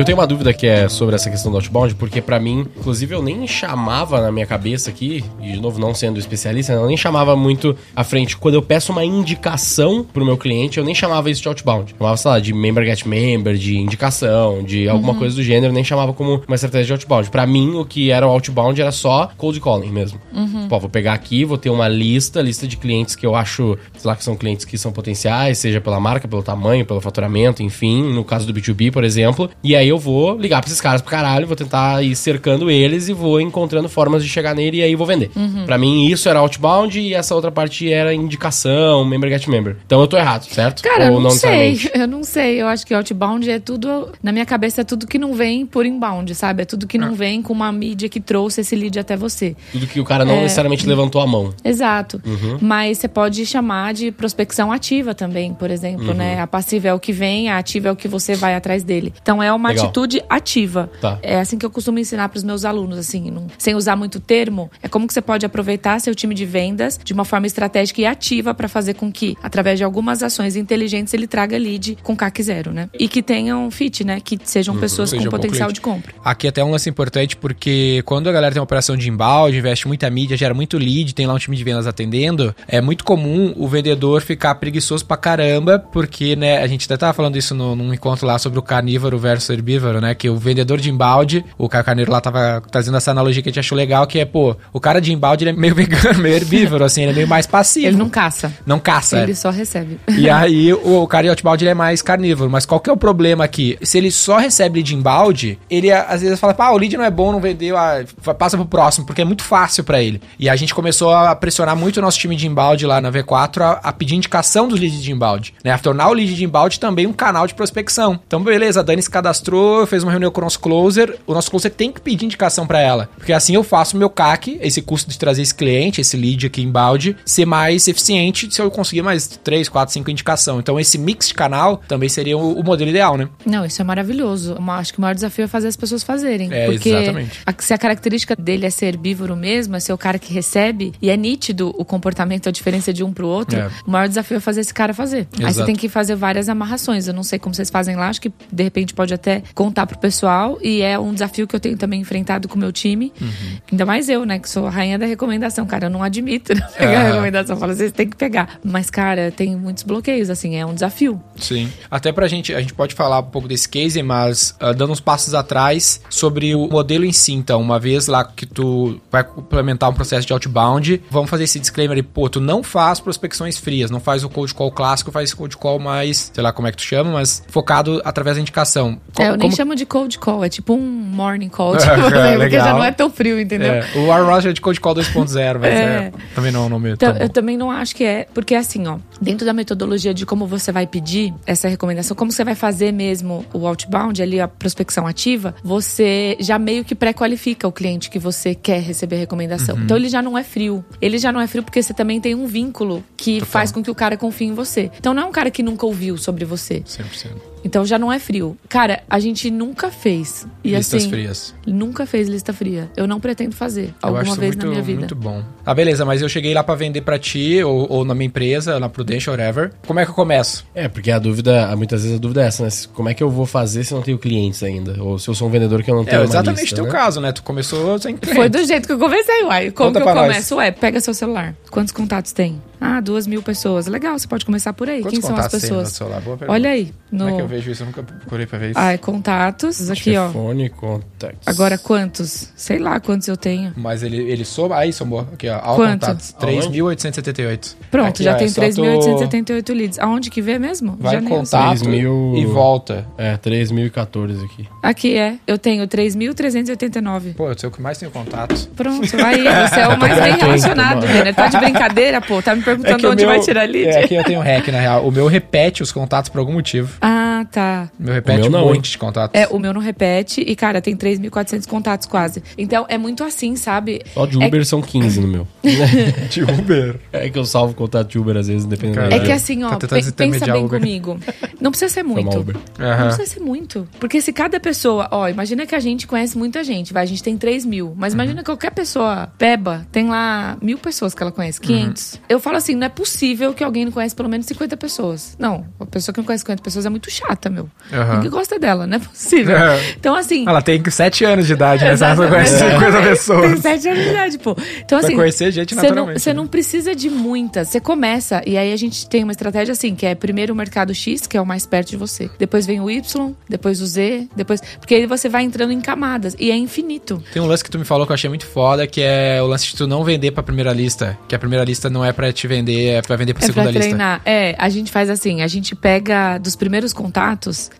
[0.00, 3.14] Eu tenho uma dúvida que é sobre essa questão do outbound, porque pra mim, inclusive
[3.14, 6.96] eu nem chamava na minha cabeça aqui, e de novo não sendo especialista, eu nem
[6.96, 8.34] chamava muito à frente.
[8.34, 11.94] Quando eu peço uma indicação pro meu cliente, eu nem chamava isso de outbound.
[11.98, 15.84] Chamava, sei lá, de member get member, de indicação, de alguma coisa do gênero, nem
[15.84, 17.28] chamava como uma estratégia de outbound.
[17.28, 20.18] Pra mim, o que era o outbound era só cold calling mesmo.
[20.66, 24.08] Pô, vou pegar aqui, vou ter uma lista, lista de clientes que eu acho, sei
[24.08, 28.02] lá, que são clientes que são potenciais, seja pela marca, pelo tamanho, pelo faturamento, enfim,
[28.14, 29.50] no caso do B2B, por exemplo.
[29.62, 33.08] E aí eu vou ligar pra esses caras pro caralho, vou tentar ir cercando eles
[33.08, 35.30] e vou encontrando formas de chegar nele e aí vou vender.
[35.66, 39.76] Pra mim, isso era outbound e essa outra parte era indicação, member get member.
[39.86, 40.82] Então eu tô errado, certo?
[40.82, 41.78] Cara, eu Ou não, sei.
[41.94, 42.60] Eu não sei.
[42.60, 44.08] Eu acho que outbound é tudo.
[44.22, 46.62] Na minha cabeça é tudo que não vem por inbound, sabe?
[46.62, 47.00] É tudo que Ah.
[47.00, 49.54] não vem com uma mídia que trouxe esse lead até você.
[49.72, 50.42] Tudo que o cara não É.
[50.42, 51.52] necessariamente levantou a mão.
[51.64, 52.20] Exato.
[52.24, 52.58] Uhum.
[52.60, 56.14] Mas você pode chamar de prospecção ativa também, por exemplo, Uhum.
[56.14, 56.40] né?
[56.40, 59.12] A passiva é o que vem, a ativa é o que você vai atrás dele.
[59.20, 59.86] Então é uma Legal.
[59.90, 60.90] atitude ativa.
[61.00, 61.18] Tá.
[61.22, 64.20] É assim que eu costumo ensinar para os meus alunos, assim, não- sem usar muito
[64.20, 64.70] termo.
[64.82, 68.06] É como que você pode aproveitar seu time de vendas de uma forma estratégica e
[68.06, 72.42] ativa para fazer com que, através de algumas ações inteligentes, ele traga lead com CAC
[72.42, 72.88] zero, né?
[72.98, 74.20] E que tenham fit, né?
[74.20, 76.12] Que sejam pessoas Seja com potencial de compra.
[76.24, 79.86] Aqui até um lance importante, porque quando a galera tem uma operação de embalde, investe
[79.88, 83.52] muita mídia, gera muito lead, tem lá um time de vendas atendendo, é muito comum
[83.56, 87.74] o vendedor ficar preguiçoso pra caramba, porque, né, a gente até tava falando isso no,
[87.74, 90.14] num encontro lá sobre o carnívoro versus herbívoro, né?
[90.14, 93.60] Que o vendedor de embalde, o Carneiro lá tava trazendo essa analogia que a gente
[93.60, 96.84] achou legal, que é, pô, o cara de embalde ele é meio vegano, meio herbívoro,
[96.84, 97.86] assim, ele é meio mais passivo.
[97.86, 98.52] Ele não caça.
[98.66, 99.22] Não caça.
[99.22, 99.34] Ele é.
[99.34, 99.98] só recebe.
[100.08, 102.50] E aí o, o cara de outbound ele é mais carnívoro.
[102.50, 103.78] Mas qual que é o problema aqui?
[103.82, 107.10] Se ele só recebe lead inbound, ele às vezes fala, pá, o lead não é
[107.10, 108.02] bom, não vendeu, ah,
[108.38, 110.20] passa pro próximo, porque é muito fácil pra ele.
[110.38, 113.60] E a gente começou a pressionar muito o nosso time de inbound lá na V4
[113.60, 115.72] a, a pedir indicação dos leads de inbound, né?
[115.72, 118.18] A tornar o lead de inbound também um canal de prospecção.
[118.26, 119.49] Então, beleza, a Dani se cadastrou,
[119.86, 122.80] fez uma reunião com o nosso closer, o nosso closer tem que pedir indicação pra
[122.80, 126.16] ela, porque assim eu faço o meu CAC, esse custo de trazer esse cliente, esse
[126.16, 130.58] lead aqui inbound, ser mais eficiente se eu conseguir mais 3, 4, 5 indicação.
[130.60, 133.28] Então, esse mix de canal também seria o, o modelo ideal, né?
[133.44, 134.56] Não, isso é maravilhoso.
[134.58, 136.48] Eu acho que o maior desafio é fazer as pessoas fazerem.
[136.52, 137.40] É, porque exatamente.
[137.46, 140.92] a- se a característica dele é ser herbívoro mesmo, é ser o cara que recebe,
[141.00, 143.70] e é nítido o comportamento, a diferença de um pro outro, É.
[143.86, 145.28] o maior desafio é fazer esse cara fazer.
[145.34, 145.66] Aí você Exato.
[145.66, 147.06] tem que fazer várias amarrações.
[147.06, 149.98] Eu não sei como vocês fazem lá, acho que de repente pode até contar pro
[149.98, 153.12] pessoal, e é um desafio que eu tenho também enfrentado com o meu time.
[153.20, 153.28] Uhum.
[153.72, 155.86] Ainda mais eu, né, que sou a rainha da recomendação, cara.
[155.86, 157.10] Eu não admito não pegar a Aham.
[157.12, 157.56] recomendação.
[157.56, 158.58] Eu falo, vocês têm que pegar.
[158.64, 161.20] Mas, cara, tem muitos bloqueios, assim, é um desafio.
[161.36, 161.70] Sim.
[161.90, 165.00] Até pra gente, a gente pode falar um pouco desse case, mas ah, dando uns
[165.00, 167.32] passos atrás sobre o modelo em si.
[167.32, 171.58] Então, uma vez lá que tu vai implementar um processo de outbound, vamos fazer esse
[171.60, 175.32] disclaimer aí, pô, tu não faz prospecções frias, não faz o cold call clássico, faz
[175.34, 179.00] cold call mais, sei lá como é que tu chama, mas focado através da indicação.
[179.14, 181.90] Co- É, eu nem como- chamo de cold call, é tipo um morning call, tipo,
[181.90, 182.66] assim, porque legal.
[182.66, 183.72] já não é tão frio, entendeu?
[183.74, 185.80] É, o Aaron Rodgers é de cold call 2.0, mas é.
[185.80, 186.12] É.
[186.34, 188.86] também não é um nome Então, tão eu também não acho que é, porque assim,
[188.86, 192.92] ó, dentro da metodologia de como você vai pedir essa recomendação, como você vai fazer
[192.92, 198.18] mesmo o outbound, ali a prospecção ativa, você já meio que pré-qualifica o cliente que
[198.18, 199.76] você quer receber a recomendação.
[199.76, 199.82] Uhum.
[199.84, 200.84] Então ele já não é frio.
[201.00, 203.90] Ele já não é frio porque você também tem um vínculo que faz com que
[203.90, 204.90] o cara confie em você.
[204.98, 206.80] Então não é um cara que nunca ouviu sobre você.
[206.86, 207.49] 100%.
[207.64, 208.56] Então já não é frio.
[208.68, 210.46] Cara, a gente nunca fez.
[210.64, 211.54] E Listas assim, frias.
[211.66, 212.90] Nunca fez lista fria.
[212.96, 214.98] Eu não pretendo fazer Eu alguma acho isso vez muito, na minha vida.
[215.00, 215.42] muito bom.
[215.64, 218.78] Ah, beleza, mas eu cheguei lá pra vender pra ti, ou, ou na minha empresa,
[218.80, 219.72] na Prudential, whatever.
[219.86, 220.66] Como é que eu começo?
[220.74, 222.70] É, porque a dúvida, muitas vezes a dúvida é essa, né?
[222.94, 225.02] Como é que eu vou fazer se eu não tenho clientes ainda?
[225.02, 226.84] Ou se eu sou um vendedor que eu não tenho É exatamente o lista, teu
[226.86, 226.90] né?
[226.90, 227.32] caso, né?
[227.32, 228.36] Tu começou sem cliente.
[228.36, 229.70] Foi do jeito que eu comecei, uai.
[229.70, 230.30] Como Conta que eu pra nós.
[230.32, 230.56] começo?
[230.56, 231.54] Ué, pega seu celular.
[231.70, 232.60] Quantos contatos tem?
[232.80, 233.86] Ah, duas mil pessoas.
[233.86, 235.02] Legal, você pode começar por aí.
[235.02, 235.88] Quantos Quem são as no pessoas?
[235.90, 236.20] celular?
[236.22, 236.52] Boa pergunta.
[236.58, 236.92] Olha aí.
[237.12, 237.18] No...
[237.24, 237.82] Como é que eu vejo isso?
[237.82, 238.78] Eu nunca procurei pra ver isso.
[238.78, 239.90] Ai, contatos.
[239.90, 240.28] Aqui, ó.
[240.28, 241.46] Telefone, contacts.
[241.46, 242.52] Agora quantos?
[242.56, 243.72] Sei lá quantos eu tenho.
[243.76, 244.76] Mas ele, ele soma...
[244.76, 245.20] Aí, somou.
[245.32, 245.58] Aqui, ó.
[245.62, 246.00] All Quanto?
[246.06, 246.34] contatos.
[246.40, 246.78] Aonde?
[246.80, 247.74] 3.878.
[247.90, 249.98] Pronto, Aqui, já ó, tem é só tu- 3.878 leads.
[249.98, 250.96] Aonde que vê mesmo?
[250.98, 253.06] Vai Já contato 6.000 e volta.
[253.18, 254.68] É, 3.014 aqui.
[254.82, 255.36] Aqui é.
[255.46, 257.34] Eu tenho 3.389.
[257.34, 258.66] Pô, eu sei o que mais tenho contatos.
[258.76, 261.34] Pronto, aí você é o mais bem relacionado, Renner.
[261.34, 262.40] Tá de brincadeira, pô?
[262.42, 263.88] Tá me perguntando que o onde meu- vai tirar lead?
[263.88, 265.06] É, aqui eu tenho hack, na real.
[265.06, 266.96] O meu repete os contatos por algum motivo.
[267.00, 267.90] Ah, tá.
[267.98, 269.38] O meu repete meu um não, monte de contatos.
[269.40, 272.42] É, o meu não repete e, cara, tem 3.400 contatos quase.
[272.56, 274.02] Então, é muito assim, sabe?
[274.14, 275.48] Só de É- Uber são 15 no meu.
[276.30, 276.96] de Uber.
[277.12, 279.22] É que eu salvo contato de Uber às vezes, dependendo Cara, da É É.
[279.24, 280.80] que assim, ó, Tá pe- pensa bem Uber.
[280.80, 281.18] comigo.
[281.60, 282.38] Não precisa ser muito.
[282.38, 282.56] Uber.
[282.78, 282.98] Aham.
[282.98, 283.88] Não precisa ser muito.
[283.98, 285.08] Porque se cada pessoa.
[285.10, 287.94] Ó, imagina que a gente conhece muita gente, vai, a gente tem 3 mil.
[287.96, 292.20] Mas imagina que qualquer pessoa, Peba, tem lá mil pessoas que ela conhece, 500.
[292.28, 295.36] Eu falo assim, não é possível que alguém não conhece pelo menos 50 pessoas.
[295.38, 297.68] Não, a pessoa que não conhece 50 pessoas é muito chata, meu.
[297.92, 298.14] Aham.
[298.16, 299.56] Ninguém gosta dela, não é possível.
[299.56, 299.80] É.
[299.98, 300.48] Então, assim.
[300.48, 301.90] Ela tem 7 anos de idade, né?
[302.00, 303.58] Ela conhece 50 Tem pessoas.
[303.60, 304.56] sete anos de idade, pô.
[304.84, 305.14] Então, assim.
[305.16, 306.34] conhecer gente Você não, naturalmente, você né?
[306.36, 307.68] não precisa de muitas.
[307.68, 310.94] Você começa, e aí a gente tem uma estratégia assim, que é primeiro o mercado
[310.94, 312.30] X, que é o mais perto de você.
[312.38, 314.60] Depois vem o Y, depois o Z, depois.
[314.78, 316.36] Porque aí você vai entrando em camadas.
[316.38, 317.22] E é infinito.
[317.32, 319.46] Tem um lance que tu me falou que eu achei muito foda, que é o
[319.46, 321.18] lance de tu não vender pra primeira lista.
[321.28, 323.62] Que a primeira lista não é pra te vender, é pra vender pra É segunda
[323.64, 323.88] pra lista.
[323.88, 324.20] treinar.
[324.24, 327.19] É, a gente faz assim, a gente pega dos primeiros contatos,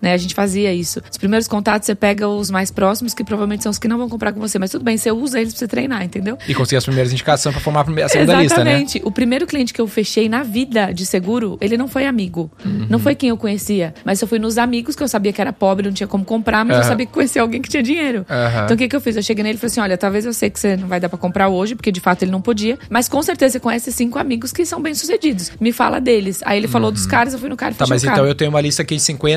[0.00, 0.12] né?
[0.12, 1.00] A gente fazia isso.
[1.10, 4.08] Os primeiros contatos você pega os mais próximos, que provavelmente são os que não vão
[4.08, 4.58] comprar com você.
[4.58, 6.38] Mas tudo bem, você usa eles pra você treinar, entendeu?
[6.48, 8.72] E conseguir as primeiras indicações pra formar a segunda lista, né?
[8.72, 9.00] Exatamente.
[9.04, 12.50] O primeiro cliente que eu fechei na vida de seguro, ele não foi amigo.
[12.64, 12.86] Uhum.
[12.88, 13.94] Não foi quem eu conhecia.
[14.04, 16.64] Mas eu fui nos amigos que eu sabia que era pobre, não tinha como comprar,
[16.64, 16.88] mas eu Aham.
[16.88, 18.24] sabia que conhecia alguém que tinha dinheiro.
[18.28, 18.64] Aham.
[18.64, 19.16] Então o que, que eu fiz?
[19.16, 21.08] Eu cheguei nele e falei assim: olha, talvez eu sei que você não vai dar
[21.08, 22.78] pra comprar hoje, porque de fato ele não podia.
[22.88, 25.52] Mas com certeza você conhece cinco amigos que são bem-sucedidos.
[25.60, 26.40] Me fala deles.
[26.44, 28.18] Aí ele falou dos caras, eu fui no cara e Tá, mas o cara.
[28.18, 29.29] então eu tenho uma lista aqui de 50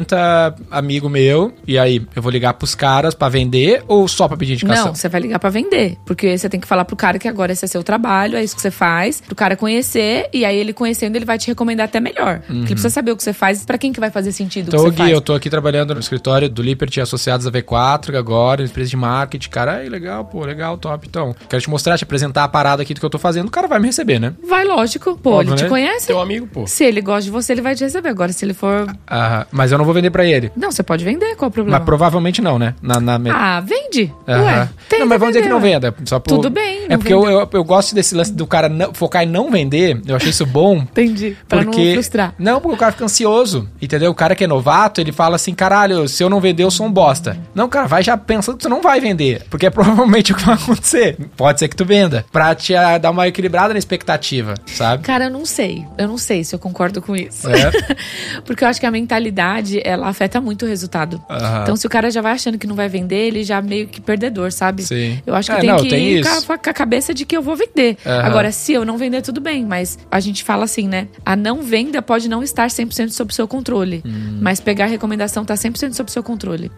[0.69, 4.53] amigo meu, e aí eu vou ligar pros caras pra vender ou só pra pedir
[4.53, 4.87] indicação?
[4.87, 5.97] Não, você vai ligar pra vender.
[6.05, 8.55] Porque você tem que falar pro cara que agora esse é seu trabalho, é isso
[8.55, 11.99] que você faz, pro cara conhecer, e aí ele conhecendo, ele vai te recomendar até
[11.99, 12.39] melhor.
[12.39, 14.69] Porque ele precisa saber o que você faz, pra quem que vai fazer sentido o
[14.69, 15.11] Então, que Gui, você faz.
[15.13, 19.49] eu tô aqui trabalhando no escritório do Liberty Associados da V4 agora, empresa de marketing.
[19.49, 21.07] Cara, aí, legal, pô, legal, top.
[21.07, 23.51] Então, quero te mostrar, te apresentar a parada aqui do que eu tô fazendo, o
[23.51, 24.33] cara vai me receber, né?
[24.47, 25.17] Vai, lógico.
[25.21, 25.69] Pô, Óbvio, ele te né?
[25.69, 26.07] conhece?
[26.07, 26.65] Teu amigo, pô.
[26.67, 28.09] Se ele gosta de você, ele vai te receber.
[28.09, 28.87] Agora, se ele for.
[29.07, 30.51] Ah, mas eu não vou vender pra ele.
[30.55, 31.77] Não, você pode vender, qual o problema?
[31.79, 32.75] Mas provavelmente não, né?
[32.81, 34.13] Na, na Ah, vende.
[34.27, 34.43] Aham.
[34.43, 35.95] Ué, tem não, mas vamos dizer que não vender, venda.
[36.05, 37.33] Só por- Tudo bem, É não porque eu, vender.
[37.33, 40.01] eu, eu gosto desse lance do cara não- focar em não vender.
[40.05, 40.77] Eu achei isso bom.
[40.93, 41.35] Entendi.
[41.47, 42.33] Pra Porque, não frustrar.
[42.37, 44.11] Não, porque o cara fica ansioso, entendeu?
[44.11, 46.85] O cara que é novato, ele fala assim, caralho, se eu não vender, eu sou
[46.85, 47.37] um bosta.
[47.55, 50.45] Não, cara, vai já pensando que tu não vai vender, porque é provavelmente o que
[50.45, 51.17] vai acontecer.
[51.35, 55.03] Pode ser que tu venda, pra te ah, dar uma equilibrada na expectativa, sabe?
[55.03, 55.85] Cara, eu não sei.
[55.97, 57.47] Eu não sei se eu concordo com isso.
[57.49, 57.71] É.
[58.45, 61.21] Porque eu acho que a mentalidade, ela afeta muito o resultado.
[61.61, 64.01] Então, se o cara já vai achando que não vai vender, ele já meio que
[64.01, 64.83] perdedor, sabe?
[64.83, 65.21] Sim.
[65.25, 67.25] Eu acho que É, tem não, que tem ir com a, com a cabeça de
[67.25, 67.97] que eu vou vender.
[68.05, 69.65] Agora, se eu não vender, tudo bem.
[69.65, 71.07] Mas a gente fala assim, né?
[71.25, 74.01] A não venda pode não estar 100% sob o seu controle.
[74.05, 74.39] Uhum.
[74.41, 76.71] Mas pegar a recomendação tá 100% sob o seu controle.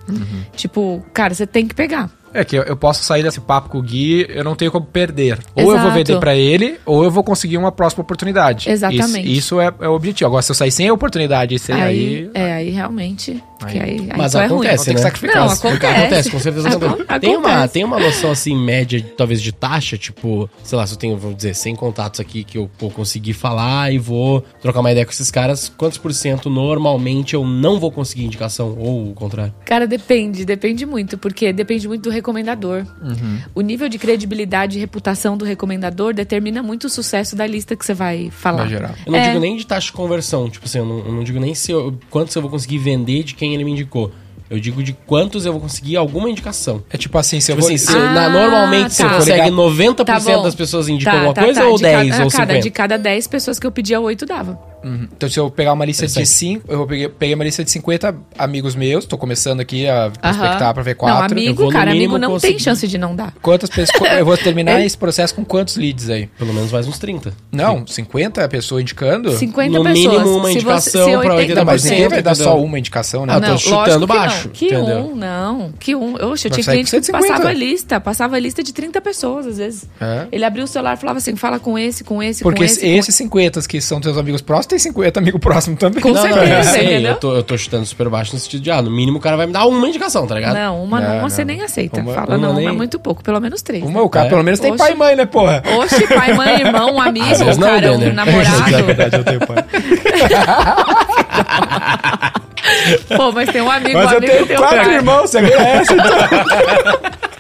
[0.56, 2.10] Tipo, cara, você tem que pegar.
[2.36, 4.86] É que eu, eu posso sair desse papo com o Gui, eu não tenho como
[4.86, 5.40] perder.
[5.56, 8.70] Ou eu vou vender pra ele, ou eu vou conseguir uma próxima oportunidade.
[8.70, 9.32] Exatamente.
[9.32, 10.28] Isso, isso é, é o objetivo.
[10.28, 13.42] Agora, se eu sair sem a oportunidade, isso aí, aí, é, aí realmente.
[13.64, 14.56] Aí, aí Mas só é ruim.
[14.68, 15.02] acontece, Vou ter que né?
[15.04, 15.36] sacrificar.
[15.36, 15.68] Não, Acontece.
[15.68, 15.96] acontece.
[16.04, 16.94] Acontece, com certeza acontece.
[17.08, 17.74] Acon- Tem uma, acontece.
[17.74, 21.38] tem uma noção, assim, média, talvez, de taxa, tipo, sei lá, se eu tenho, vamos
[21.38, 25.12] dizer, 100 contatos aqui que eu vou conseguir falar e vou trocar uma ideia com
[25.12, 29.54] esses caras, quantos por cento normalmente eu não vou conseguir indicação, ou o contrário?
[29.66, 32.86] Cara, depende, depende muito, porque depende muito do recomendador.
[33.02, 33.40] Uhum.
[33.56, 37.86] O nível de credibilidade e reputação do recomendador determina muito o sucesso da lista que
[37.86, 38.58] você vai falar.
[38.64, 38.96] Vai gerar.
[39.06, 39.28] Eu não É.
[39.30, 41.72] digo nem de taxa de conversão, tipo assim, eu não, eu não digo nem se
[41.72, 44.12] eu, quantos eu vou conseguir vender de quem ele me indicou.
[44.48, 46.84] Eu digo de quantos eu vou conseguir alguma indicação.
[46.92, 47.76] É tipo assim, se eu Tipo vou...
[47.76, 49.16] assim, se eu- Ah, na- normalmente você tá.
[49.16, 50.44] consegue Tá 90% bom.
[50.44, 51.68] das pessoas indicam Tá, alguma tá, coisa tá.
[51.68, 52.60] ou De 10 cada, ou cada, 50?
[52.62, 54.60] De cada 10 pessoas que eu pedia, 8 dava.
[54.86, 55.08] Uhum.
[55.16, 56.38] Então, se eu pegar uma lista de Interessante.
[56.38, 60.12] 5, eu vou peguei, peguei uma lista de 50 amigos meus, tô começando aqui a
[60.12, 60.74] prospectar Aham.
[60.74, 61.38] pra ver Não, quatro.
[61.38, 63.34] Eu amigo, vou, no cara, amigo não conseguir- tem chance de não dar.
[63.42, 64.12] Quantas pessoas.
[64.20, 64.86] eu vou terminar É.
[64.86, 66.28] esse processo com quantos leads aí?
[66.38, 67.34] Pelo menos mais uns 30.
[67.52, 69.32] Não, 50 pessoas indicando?
[69.36, 70.00] 50 No pessoas.
[70.14, 71.56] mínimo uma Se indicação se pra 80%.
[71.56, 73.34] Não, mas ninguém vai dar só uma indicação, né?
[73.34, 74.54] Ah, eu tô não, chutando lógico que baixo, Não.
[74.54, 74.76] Que
[75.12, 75.72] um, não.
[75.80, 76.14] Que um.
[76.32, 77.28] Oxe, eu tinha cliente que 150.
[77.28, 78.00] passava lista.
[78.00, 79.86] Passava lista de 30 pessoas, às vezes.
[80.00, 80.28] É.
[80.32, 82.78] Ele abriu o celular e falava assim: fala com esse, com esse, Porque com esses,
[82.78, 82.92] esse.
[82.94, 86.02] com esses 50 que são teus amigos próximos, tem 50 amigos próximos também.
[86.02, 88.62] Com Não, não, certeza, eu sei, eu tô, eu tô chutando super baixo no sentido
[88.62, 90.56] de, ah, no mínimo o cara vai me dar uma indicação, tá ligado?
[90.56, 91.54] Não, uma não, Não, você não.
[91.54, 92.00] nem aceita.
[92.02, 93.84] Uma- Fala, uma não, nem- é muito pouco, pelo menos três.
[93.84, 94.30] Uma, o cara É.
[94.30, 94.84] pelo menos tem Oxe.
[94.84, 95.64] pai e mãe, né, porra?
[95.78, 98.10] Oxe, pai, mãe, irmão, um amigo, Às não, cara, um Denner.
[98.10, 98.84] É namorado.
[98.86, 99.64] verdade, eu tenho pai.
[103.16, 104.96] Pô, mas tem um amigo, Mas um eu amigo tenho teu quatro pai.
[104.96, 106.06] irmãos, você ganha essa, então.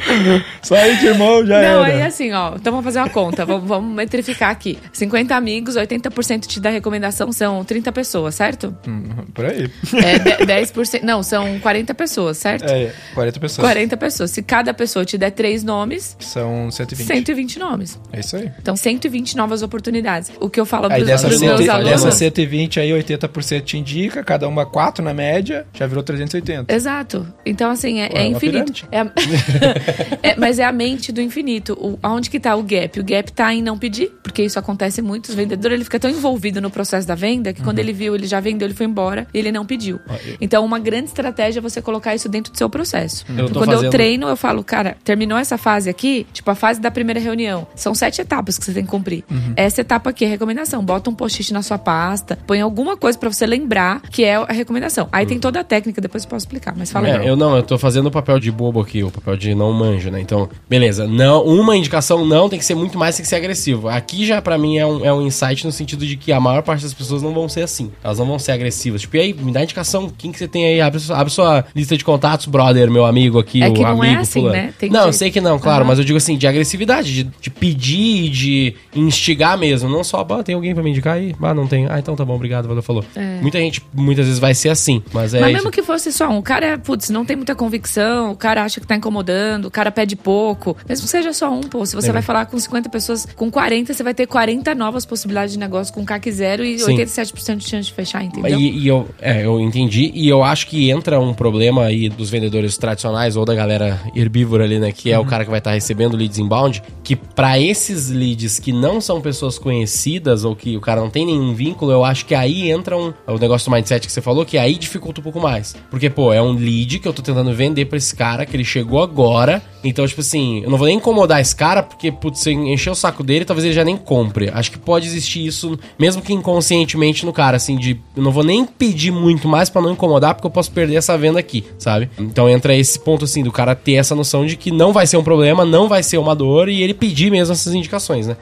[0.62, 1.94] Só aí de irmão já Não, era.
[1.94, 4.78] aí assim, ó, então vamos fazer uma conta, vamos, vamos metrificar aqui.
[4.92, 8.74] 50 amigos, 80% te dá recomendação, são 30 pessoas, certo?
[8.86, 9.70] Hum, Por aí.
[9.94, 12.64] É, de- 10%, não, são 40 pessoas, certo?
[12.68, 13.66] É, 40 pessoas.
[13.66, 14.30] 40 pessoas.
[14.30, 17.06] Se cada pessoa te der três nomes, São 120.
[17.06, 17.98] 120 nomes.
[18.12, 18.50] É isso aí.
[18.60, 20.30] Então, 120 novas oportunidades.
[20.40, 21.90] O que eu falo Aí pros, pros 100, meus alunos...
[21.90, 26.72] dessa 120 aí, 80% te indica, cada uma 4 na média, já virou 380.
[26.72, 27.26] Exato.
[27.44, 28.86] Então, assim, é, é é uma infinito.
[28.92, 29.00] É
[30.22, 31.72] É, mas é a mente do infinito.
[31.80, 33.00] O, aonde que tá o gap?
[33.00, 35.28] O gap tá em não pedir, porque isso acontece muito.
[35.30, 37.84] Os vendedores, ele fica tão envolvido no processo da venda que quando Uhum.
[37.84, 39.98] ele viu, ele já vendeu, ele foi embora e ele não pediu.
[40.40, 43.24] Então, uma grande estratégia é você colocar isso dentro do seu processo.
[43.30, 46.80] Eu quando eu fazendo- treino, eu falo, cara, terminou essa fase aqui, tipo a fase
[46.80, 47.66] da primeira reunião.
[47.74, 49.24] São sete etapas que você tem que cumprir.
[49.30, 49.52] Uhum.
[49.56, 50.84] Essa etapa aqui é a recomendação.
[50.84, 54.52] Bota um post-it na sua pasta, põe alguma coisa pra você lembrar que é a
[54.52, 55.08] recomendação.
[55.12, 57.26] Aí tem toda a técnica, depois eu posso explicar, mas fala aí.
[57.26, 59.72] É, eu não, eu tô fazendo o papel de bobo aqui, o papel de não
[59.80, 60.20] manjo, né?
[60.20, 63.88] Então, beleza, não, uma indicação não tem que ser muito mais, tem que ser agressivo.
[63.88, 66.62] Aqui já pra mim é um, é um insight no sentido de que a maior
[66.62, 67.90] parte das pessoas não vão ser assim.
[68.02, 69.00] Elas não vão ser agressivas.
[69.02, 70.80] Tipo, e aí, me dá indicação, quem que você tem aí?
[70.80, 74.02] Abre, sua- abre sua lista de contatos, brother, meu amigo aqui, É o que não
[74.04, 74.56] é amigo assim, fulano.
[74.56, 74.74] né?
[74.78, 75.88] Tem não, eu sei que não, claro, Aham.
[75.88, 79.88] mas eu digo assim, de agressividade, de, de pedir, de instigar mesmo.
[79.88, 81.34] Não só, bah, tem alguém pra me indicar aí?
[81.42, 81.86] Ah, não tem.
[81.88, 83.04] Ah, então tá bom, obrigado, valeu, falou.
[83.16, 83.40] É.
[83.40, 85.58] Muita gente, muitas vezes vai ser assim, mas é Mas isso.
[85.58, 88.80] mesmo que fosse só um, o cara, putz, não tem muita convicção, o cara acha
[88.80, 90.76] que tá incomodando, o cara pede pouco.
[90.88, 92.12] Mesmo que seja só um, pô, se você É.
[92.12, 95.94] vai falar com 50 pessoas, com 40, você vai ter 40 novas possibilidades de negócio
[95.94, 96.96] com CAC zero e Sim.
[96.96, 98.58] 87% de chance de fechar, entendeu?
[98.58, 100.10] E, e eu, é, eu entendi.
[100.14, 104.64] E eu acho que entra um problema aí dos vendedores tradicionais ou da galera herbívora
[104.64, 104.90] ali, né?
[104.92, 106.82] Que é o cara que vai estar recebendo leads inbound.
[107.04, 111.24] Que pra esses leads que não são pessoas conhecidas ou que o cara não tem
[111.26, 114.44] nenhum vínculo, eu acho que aí entra um, o negócio do mindset que você falou,
[114.44, 115.74] que aí dificulta um pouco mais.
[115.90, 118.64] Porque, pô, é um lead que eu tô tentando vender pra esse cara, que ele
[118.64, 122.52] chegou agora Então, tipo assim, eu não vou nem incomodar esse cara, porque, putz, se
[122.52, 124.50] eu encher o saco dele, talvez ele já nem compre.
[124.52, 128.44] Acho que pode existir isso, mesmo que inconscientemente no cara, assim, de eu não vou
[128.44, 132.10] nem pedir muito mais pra não incomodar, porque eu posso perder essa venda aqui, sabe?
[132.18, 135.16] Então entra esse ponto, assim, do cara ter essa noção de que não vai ser
[135.16, 138.36] um problema, não vai ser uma dor, e ele pedir mesmo essas indicações, né?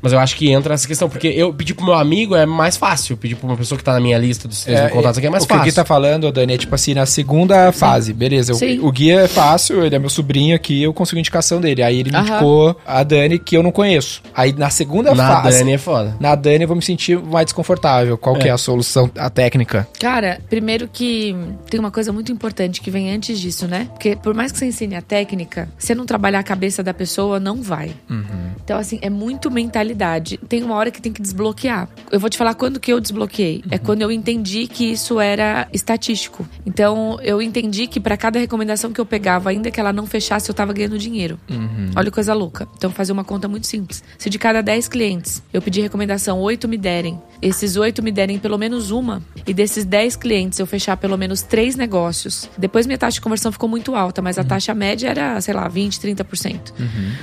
[0.00, 2.76] Mas eu acho que entra essa questão, porque eu pedir pro meu amigo é mais
[2.76, 5.30] fácil, pedir pra uma pessoa que tá na minha lista dos três contatos aqui é
[5.30, 5.70] mais o que o fácil.
[5.72, 8.54] Gui tá falando, Dani, é tipo assim, na segunda fase, beleza.
[8.54, 8.78] Sim.
[8.78, 11.82] O, o Gui é fácil, ele é meu sobrinho aqui, eu consigo indicação dele.
[11.82, 12.28] Aí ele me Aham.
[12.28, 14.22] indicou a Dani, que eu não conheço.
[14.34, 15.58] Aí na segunda Na fase.
[15.58, 16.16] Dani é foda.
[16.20, 18.16] Na Dani eu vou me sentir mais desconfortável.
[18.16, 19.86] Qual que é a solução, a técnica?
[20.00, 21.34] Cara, primeiro que
[21.68, 23.88] tem uma coisa muito importante que vem antes disso, né?
[23.92, 27.38] Porque por mais que você ensine a técnica, se não trabalhar a cabeça da pessoa,
[27.40, 27.90] não vai.
[28.64, 30.38] Então, assim, é muito mentalidade.
[30.48, 31.88] Tem uma hora que tem que desbloquear.
[32.10, 33.62] Eu vou te falar quando que eu desbloqueei.
[33.70, 36.46] É quando eu entendi que isso era estatístico.
[36.64, 40.50] Então, eu entendi que para cada recomendação que eu pegava, ainda que ela não fechasse,
[40.54, 41.38] eu tava ganhando dinheiro.
[41.96, 42.66] Olha que coisa louca.
[42.76, 44.02] Então, fazer uma conta muito simples.
[44.16, 48.38] Se de cada 10 clientes eu pedir recomendação, 8 me derem, esses 8 me derem
[48.38, 52.98] pelo menos uma, e desses 10 clientes eu fechar pelo menos 3 negócios, depois minha
[52.98, 56.72] taxa de conversão ficou muito alta, mas a taxa média era, sei lá, 20, 30%.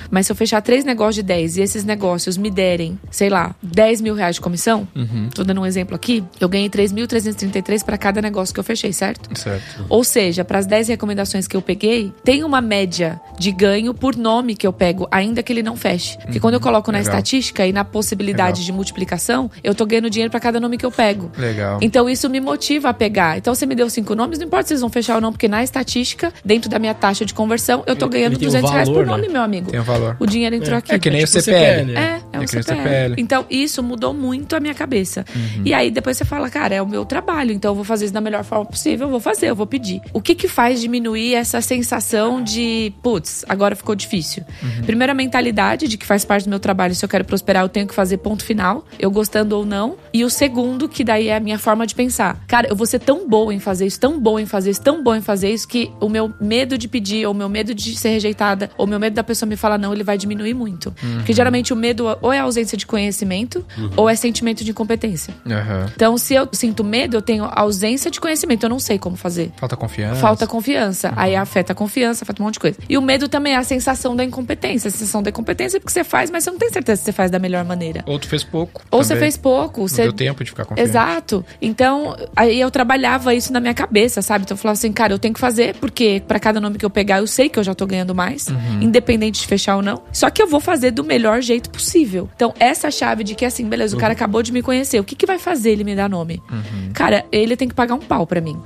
[0.09, 3.55] Mas se eu fechar 3 negócios de 10 e esses negócios me derem, sei lá,
[3.63, 4.87] 10 mil reais de comissão,
[5.33, 9.37] tô dando um exemplo aqui, eu ganhei 3.333 para cada negócio que eu fechei, certo?
[9.37, 9.85] Certo.
[9.87, 14.15] Ou seja, para as 10 recomendações que eu peguei, tem uma média de ganho por
[14.15, 16.17] nome que eu pego, ainda que ele não feche.
[16.19, 17.13] Porque quando eu coloco na Legal.
[17.13, 18.65] estatística e na possibilidade Legal.
[18.65, 21.31] de multiplicação, eu tô ganhando dinheiro para cada nome que eu pego.
[21.37, 21.79] Legal.
[21.81, 23.37] Então isso me motiva a pegar.
[23.37, 25.47] Então você me deu cinco nomes, não importa se eles vão fechar ou não, porque
[25.47, 28.71] na estatística, dentro da minha taxa de conversão, eu tô ganhando ele tem um 200
[28.71, 29.33] reais por valor, nome, né?
[29.33, 29.71] meu amigo.
[29.71, 30.15] Tem um valor.
[30.19, 30.93] O dinheiro entrou aqui.
[30.93, 31.79] É que nem É o tipo CPL.
[31.79, 31.97] CPL.
[31.97, 32.83] É, é um É que nem o CPL.
[32.83, 33.15] CPL.
[33.17, 35.25] Então, isso mudou muito a minha cabeça.
[35.65, 38.13] E aí, depois você fala, cara, é o meu trabalho, então eu vou fazer isso
[38.13, 40.01] da melhor forma possível, eu vou fazer, eu vou pedir.
[40.13, 43.10] O que que faz diminuir essa sensação de, putz,
[43.47, 44.43] agora ficou difícil?
[44.85, 47.69] Primeiro, a mentalidade de que faz parte do meu trabalho, se eu quero prosperar, eu
[47.69, 49.95] tenho que fazer ponto final, eu gostando ou não.
[50.13, 52.43] E o segundo, que daí é a minha forma de pensar.
[52.47, 55.03] Cara, eu vou ser tão boa em fazer isso, tão boa em fazer isso, tão
[55.03, 57.95] boa em fazer isso, que o meu medo de pedir, ou o meu medo de
[57.95, 60.93] ser rejeitada, ou o meu medo da pessoa me falar não, ele vai diminuir muito.
[61.15, 65.33] Porque geralmente o medo ou é ausência de conhecimento, ou é sentimento de incompetência.
[65.95, 69.51] Então, se eu sinto medo, eu tenho ausência de conhecimento, eu não sei como fazer.
[69.57, 70.19] Falta confiança.
[70.19, 71.13] Falta confiança.
[71.15, 72.77] Aí afeta a confiança, afeta um monte de coisa.
[72.91, 74.89] E o medo também é a sensação da incompetência.
[74.89, 77.13] A sensação da incompetência é porque você faz, mas você não tem certeza se você
[77.13, 78.03] faz da melhor maneira.
[78.05, 78.81] Ou tu fez pouco.
[78.91, 79.03] Ou também.
[79.05, 79.79] você fez pouco.
[79.81, 80.01] Não Você...
[80.03, 80.89] deu tempo de ficar confiante.
[80.89, 81.45] Exato.
[81.61, 84.43] Então, aí eu trabalhava isso na minha cabeça, sabe?
[84.43, 86.89] Então eu falava assim, cara, eu tenho que fazer, porque pra cada nome que eu
[86.89, 88.81] pegar, eu sei que eu já tô ganhando mais, Uhum.
[88.81, 90.01] independente de fechar ou não.
[90.11, 92.29] Só que eu vou fazer do melhor jeito possível.
[92.35, 95.15] Então, essa chave de que assim, beleza, o cara acabou de me conhecer, o que
[95.15, 96.41] que vai fazer ele me dar nome?
[96.51, 96.91] Uhum.
[96.93, 98.57] Cara, ele tem que pagar um pau pra mim.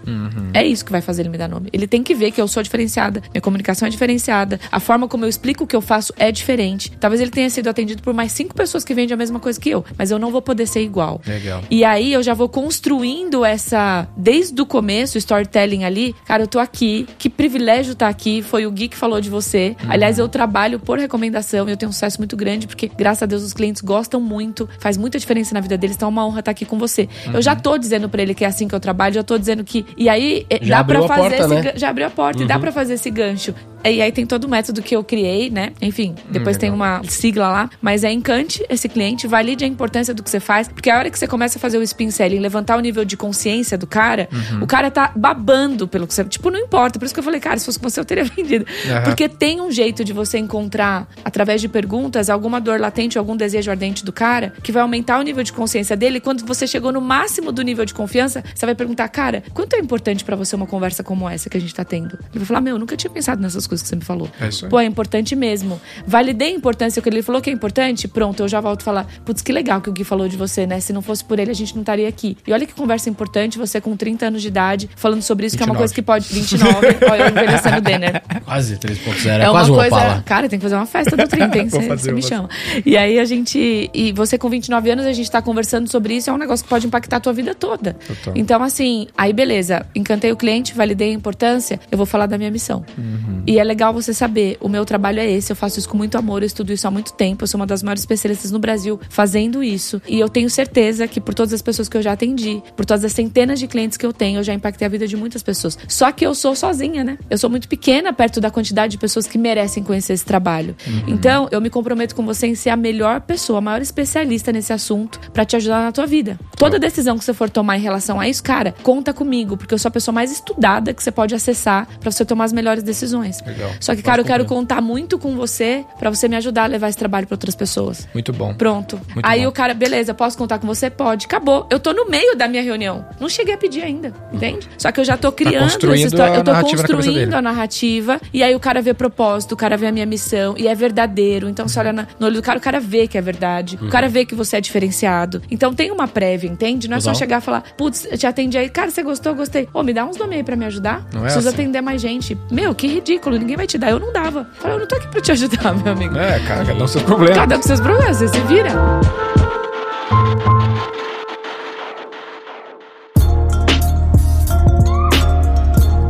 [0.51, 1.69] É isso que vai fazer ele me dar nome.
[1.71, 5.25] Ele tem que ver que eu sou diferenciada, minha comunicação é diferenciada, a forma como
[5.25, 6.91] eu explico o que eu faço é diferente.
[6.99, 9.69] Talvez ele tenha sido atendido por mais cinco pessoas que vendem a mesma coisa que
[9.69, 11.21] eu, mas eu não vou poder ser igual.
[11.25, 11.61] Legal.
[11.69, 16.15] E aí eu já vou construindo essa, desde o começo, storytelling ali.
[16.25, 18.41] Cara, eu tô aqui, que privilégio estar aqui.
[18.41, 19.75] Foi o Gui que falou de você.
[19.87, 23.25] Aliás, eu trabalho por recomendação e eu tenho um sucesso muito grande, porque, graças a
[23.25, 25.95] Deus, os clientes gostam muito, faz muita diferença na vida deles.
[25.95, 27.07] Então é uma honra estar aqui com você.
[27.33, 29.63] Eu já tô dizendo pra ele que é assim que eu trabalho, já tô dizendo
[29.63, 29.85] que.
[29.97, 31.73] E aí, eh, Já dá pra abriu a fazer porta, esse né?
[31.75, 33.53] Já abriu a porta e dá pra fazer esse gancho.
[33.83, 35.73] E aí tem todo o método que eu criei, né?
[35.81, 37.69] Enfim, depois tem uma sigla lá.
[37.81, 40.67] Mas é encante esse cliente, valide a importância do que você faz.
[40.67, 43.17] Porque a hora que você começa a fazer o spin selling, levantar o nível de
[43.17, 44.29] consciência do cara,
[44.61, 46.23] o cara tá babando pelo que você.
[46.25, 46.99] Tipo, não importa.
[46.99, 48.65] Por isso que eu falei, cara, se fosse com você, eu teria vendido.
[48.89, 49.03] Aham.
[49.03, 53.69] Porque tem um jeito de você encontrar, através de perguntas, alguma dor latente, algum desejo
[53.71, 56.17] ardente do cara, que vai aumentar o nível de consciência dele.
[56.17, 59.75] E quando você chegou no máximo do nível de confiança, você vai perguntar, cara, quanto
[59.75, 62.17] é importante pra você uma conversa como essa que a gente tá tendo?
[62.31, 64.29] Ele vai falar, meu, eu nunca tinha pensado nessas coisas que você me falou.
[64.39, 64.71] É isso aí.
[64.71, 65.79] Pô, é importante mesmo.
[66.05, 69.07] Validei a importância que ele falou que é importante, pronto, eu já volto a falar.
[69.23, 70.79] Putz, que legal que o Gui falou de você, né?
[70.79, 72.37] Se não fosse por ele, a gente não estaria aqui.
[72.45, 75.63] E olha que conversa importante, você com 30 anos de idade, falando sobre isso, que
[75.63, 75.79] é uma 29.
[75.79, 76.33] coisa que pode.
[76.33, 78.21] 29, olha, eu envelhecendo Denner.
[78.43, 79.39] Quase 3.0.
[79.39, 80.23] É, quase um Opala.
[80.25, 81.69] Cara, tem que fazer uma festa do 30, hein?
[81.75, 82.49] Você você me chama.
[82.85, 83.89] E aí a gente.
[83.93, 86.69] E você com 29 anos, a gente tá conversando sobre isso, é um negócio que
[86.69, 87.93] pode impactar a tua vida toda.
[87.93, 88.33] Total.
[88.35, 92.51] Então, assim, aí beleza, encantei o cliente, validei a importância, eu vou falar da minha
[92.51, 92.85] missão.
[92.97, 93.43] Uhum.
[93.45, 96.17] E é legal você saber, o meu trabalho é esse, eu faço isso com muito
[96.17, 98.99] amor, eu estudo isso há muito tempo, eu sou uma das maiores especialistas no Brasil
[99.09, 100.01] fazendo isso.
[100.07, 103.03] E eu tenho certeza que por todas as pessoas que eu já atendi, por todas
[103.03, 105.77] as centenas de clientes que eu tenho, eu já impactei a vida de muitas pessoas.
[105.87, 107.17] Só que eu sou sozinha, né?
[107.29, 110.75] Eu sou muito pequena perto da quantidade de pessoas que merecem conhecer esse trabalho.
[111.07, 114.73] Então, eu me comprometo com você em ser a melhor pessoa, a maior especialista nesse
[114.73, 116.39] assunto pra te ajudar na tua vida.
[116.57, 119.77] Toda decisão que você for tomar em relação a isso, cara, conta comigo, porque eu
[119.77, 123.41] sou a pessoa mais estudada que você pode acessar pra você tomar as melhores decisões.
[123.45, 123.71] Legal.
[123.79, 126.89] Só que, cara, eu quero contar muito com você pra você me ajudar a levar
[126.89, 128.07] esse trabalho pra outras pessoas.
[128.13, 128.53] Muito bom.
[128.53, 128.99] Pronto.
[129.13, 129.49] Muito Aí bom.
[129.49, 130.89] o cara, beleza, posso contar com você?
[130.89, 131.25] Pode.
[131.25, 131.67] Acabou.
[131.69, 133.05] Eu tô no meio da minha reunião.
[133.19, 134.67] Não cheguei a pedir ainda, entende?
[134.77, 136.33] Só que eu já tô criando essa construindo história.
[136.33, 137.35] a Eu tô na construindo dele.
[137.35, 138.19] a narrativa.
[138.33, 140.55] E aí o cara vê propósito, o cara vê a minha missão.
[140.57, 141.49] E é verdadeiro.
[141.49, 143.77] Então você olha na- no olho do cara, o cara vê que é verdade.
[143.81, 145.41] O cara vê que você é diferenciado.
[145.49, 146.87] Então tem uma prévia, entende?
[146.87, 148.69] Não é só chegar e falar, putz, eu te atendi aí.
[148.69, 149.33] Cara, você gostou?
[149.35, 149.67] Gostei.
[149.73, 151.05] Ô, me dá uns nomes aí pra me ajudar.
[151.13, 151.55] Não é Preciso assim.
[151.63, 152.37] atender mais gente.
[152.51, 153.37] Meu, que ridículo.
[153.37, 153.91] Ninguém vai te dar.
[153.91, 154.39] Eu não dava.
[154.39, 156.17] Eu Falei, eu não tô aqui pra te ajudar, meu amigo.
[156.17, 157.37] É, cara, cada um seus problemas.
[157.37, 158.71] Cada um seus problemas, você se vira.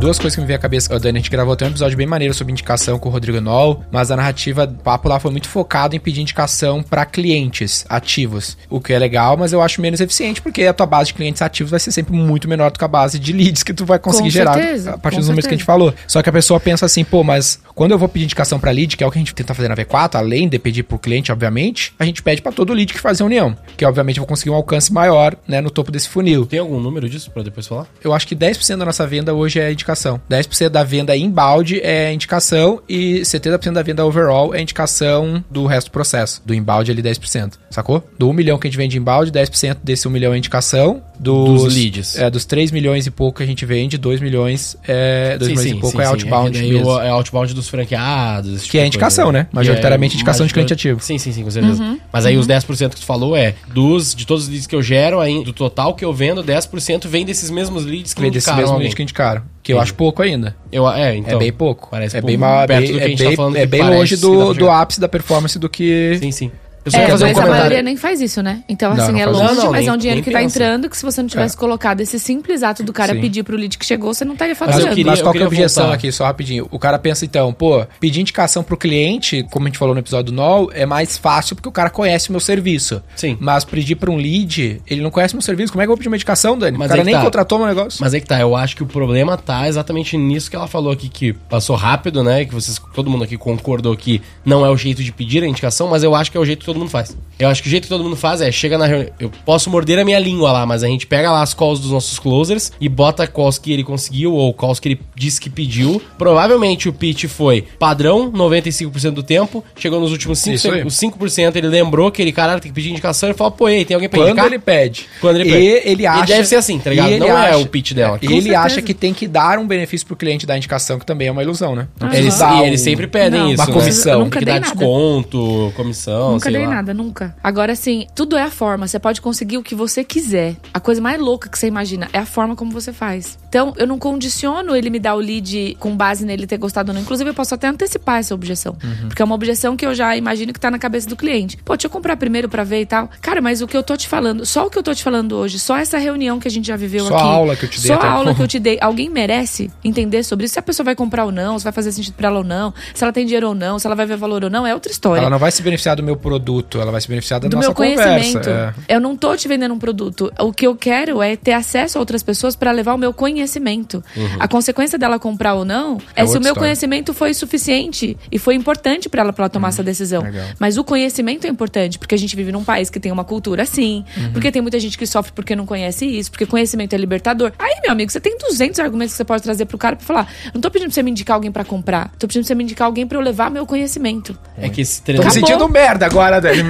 [0.06, 2.06] Duas coisas que me veio à cabeça, Dani, a gente gravou até um episódio bem
[2.06, 5.48] maneiro sobre indicação com o Rodrigo Noll, mas a narrativa, o papo lá foi muito
[5.48, 10.00] focado em pedir indicação para clientes ativos, o que é legal, mas eu acho menos
[10.00, 12.84] eficiente, porque a tua base de clientes ativos vai ser sempre muito menor do que
[12.84, 15.44] a base de leads que tu vai conseguir Com gerar certeza, a partir dos números
[15.44, 15.92] que a gente falou.
[16.06, 18.96] Só que a pessoa pensa assim, pô, mas quando eu vou pedir indicação para lead,
[18.96, 21.32] que é o que a gente tenta fazer na V4, além de pedir pro cliente,
[21.32, 24.28] obviamente, a gente pede para todo lead que faz a união, que obviamente eu vou
[24.28, 26.46] conseguir um alcance maior, né, no topo desse funil.
[26.46, 27.88] Tem algum número disso pra depois falar?
[28.04, 29.95] Eu acho que 10% da nossa venda hoje é indicação.
[30.30, 35.88] 10% da venda inbound é indicação e 70% da venda overall é indicação do resto
[35.88, 36.42] do processo.
[36.44, 38.02] Do inbound ali 10%, sacou?
[38.18, 41.02] Do 1 milhão que a gente vende inbound, 10% desse 1 milhão é indicação.
[41.18, 42.18] Dos, Dos leads.
[42.18, 45.70] É, dos 3 milhões e pouco que a gente vende, 2 milhões é 2 milhões
[45.72, 46.86] e pouco é outbound É, mesmo.
[46.88, 48.50] o- é outbound dos franqueados.
[48.54, 49.46] esse tipo Que é de indicação, coisa, né?
[49.52, 51.00] Majoritariamente Que é indicação de cliente ativo.
[51.00, 51.82] Sim, sim, sim, com certeza.
[51.82, 51.98] Uhum.
[52.12, 54.82] Mas aí os 10% que tu falou é dos, de todos os leads que eu
[54.82, 58.44] gero, aí, do total que eu vendo, 10% vem desses mesmos leads que Vem desse
[58.44, 58.84] indicaram mesmo alguém.
[58.88, 59.42] lead que indicaram.
[59.62, 60.54] Que eu acho pouco ainda.
[60.70, 61.34] Eu, é, então.
[61.34, 61.88] é bem pouco.
[61.90, 62.36] Parece é pouco.
[62.36, 64.70] bem, Perto bem- do que a é gente tá bem- falando é bem longe do,
[64.70, 66.18] ápice da performance do que.
[66.20, 66.50] Sim, sim.
[66.86, 67.50] Eu só É, fazer um mas a comentário.
[67.50, 68.62] maioria nem faz isso, né?
[68.68, 69.54] Então, Não, assim, não é longe.
[69.56, 70.56] Não, mas é um dinheiro nem que tá pensa.
[70.58, 71.58] entrando que se você não tivesse É.
[71.58, 73.20] colocado esse simples ato do cara Sim.
[73.20, 74.86] pedir pro lead que chegou, você não estaria Mas, faturando.
[74.86, 75.96] eu queria- mas qual que é a objeção voltar.
[75.96, 76.68] aqui, só rapidinho?
[76.70, 80.26] O cara pensa então, pô, pedir indicação pro cliente, como a gente falou no episódio
[80.32, 83.02] do NOL, é mais fácil porque o cara conhece o meu serviço.
[83.16, 83.36] Sim.
[83.40, 85.72] Mas pedir pra um lead, ele não conhece o meu serviço.
[85.72, 86.78] Como é que eu vou pedir uma indicação, Dani?
[86.78, 87.22] Mas o cara que nem tá.
[87.22, 87.98] contratou meu negócio.
[88.00, 90.92] Mas é que tá, eu acho que o problema tá exatamente nisso que ela falou
[90.92, 92.44] aqui, que passou rápido, né?
[92.44, 95.88] Que vocês, todo mundo aqui concordou que não é o jeito de pedir a indicação,
[95.88, 97.16] mas eu acho que é o jeito que todo mundo faz.
[97.38, 99.68] Eu acho que o jeito que todo mundo faz é, chega na reunião, eu posso
[99.70, 102.72] morder a minha língua lá, mas a gente pega lá as calls dos nossos closers
[102.80, 106.00] e bota calls que ele conseguiu ou calls que ele disse que pediu.
[106.16, 110.82] Provavelmente o pitch foi padrão, 95% do tempo, chegou nos últimos 5%, Isso aí.
[110.82, 113.84] os 5% ele lembrou que ele, caralho, tem que pedir indicação, ele falou, pô, ei,
[113.84, 114.46] tem alguém pra Quando indicar?
[114.46, 115.06] ele pede.
[115.20, 115.88] Quando ele e pede.
[115.88, 116.24] ele E acha.
[116.26, 117.10] deve ser assim, tá ligado?
[117.10, 118.18] e ele Não é o pitch dela.
[118.22, 118.60] E ele certeza.
[118.60, 121.42] acha que tem que dar um benefício pro cliente da indicação, que também é uma
[121.42, 121.86] ilusão, né?
[122.00, 123.72] Não Eles, e eles sempre pedem Não, isso, uma né?
[123.72, 124.18] comissão.
[124.20, 124.74] Nunca Tem que dar nada.
[124.74, 126.74] desconto, comissão, Nunca sei dei lá.
[126.74, 127.25] nada, nunca.
[127.42, 128.86] Agora, assim, tudo é a forma.
[128.86, 130.56] Você pode conseguir o que você quiser.
[130.72, 133.38] A coisa mais louca que você imagina é a forma como você faz.
[133.48, 136.94] Então, eu não condiciono ele me dar o lead com base nele ter gostado ou
[136.94, 137.02] não.
[137.02, 138.76] Inclusive, eu posso até antecipar essa objeção.
[138.82, 139.08] Uhum.
[139.08, 141.56] Porque é uma objeção que eu já imagino que tá na cabeça do cliente.
[141.64, 143.10] Pô, deixa eu comprar primeiro pra ver e tal.
[143.20, 145.36] Cara, mas o que eu tô te falando, só o que eu tô te falando
[145.36, 147.24] hoje, só essa reunião que a gente já viveu Só aqui.
[147.24, 148.78] a aula que eu te dei Só a aula que eu te dei.
[148.80, 150.54] Alguém merece entender sobre isso?
[150.54, 152.72] Se a pessoa vai comprar ou não, se vai fazer sentido pra ela ou não,
[152.94, 154.92] se ela tem dinheiro ou não, se ela vai ver valor ou não, é outra
[154.92, 157.56] história Ela não vai se beneficiar do meu produto, ela vai se beneficiar da do
[157.56, 158.02] nossa meu conversa.
[158.04, 158.48] conhecimento.
[158.50, 158.74] é.
[158.88, 160.32] Eu não tô te vendendo um produto.
[160.38, 164.02] O que eu quero é ter acesso a outras pessoas para levar o meu conhecimento.
[164.38, 166.54] A consequência dela comprar ou não é, É se o meu história.
[166.60, 170.22] conhecimento foi suficiente e foi importante para ela para ela tomar essa decisão.
[170.22, 170.46] legal.
[170.58, 173.62] Mas o conhecimento é importante porque a gente vive num país que tem uma cultura
[173.62, 177.52] assim, porque tem muita gente que sofre porque não conhece isso, porque conhecimento é libertador.
[177.58, 180.28] Aí, meu amigo, você tem 200 argumentos que você pode trazer pro cara para falar:
[180.54, 182.64] "Não tô pedindo pra você me indicar alguém para comprar, tô pedindo pra você me
[182.64, 184.36] indicar alguém para eu levar meu conhecimento".
[184.58, 186.62] É que esse Tô treino me sentindo merda agora, Dani.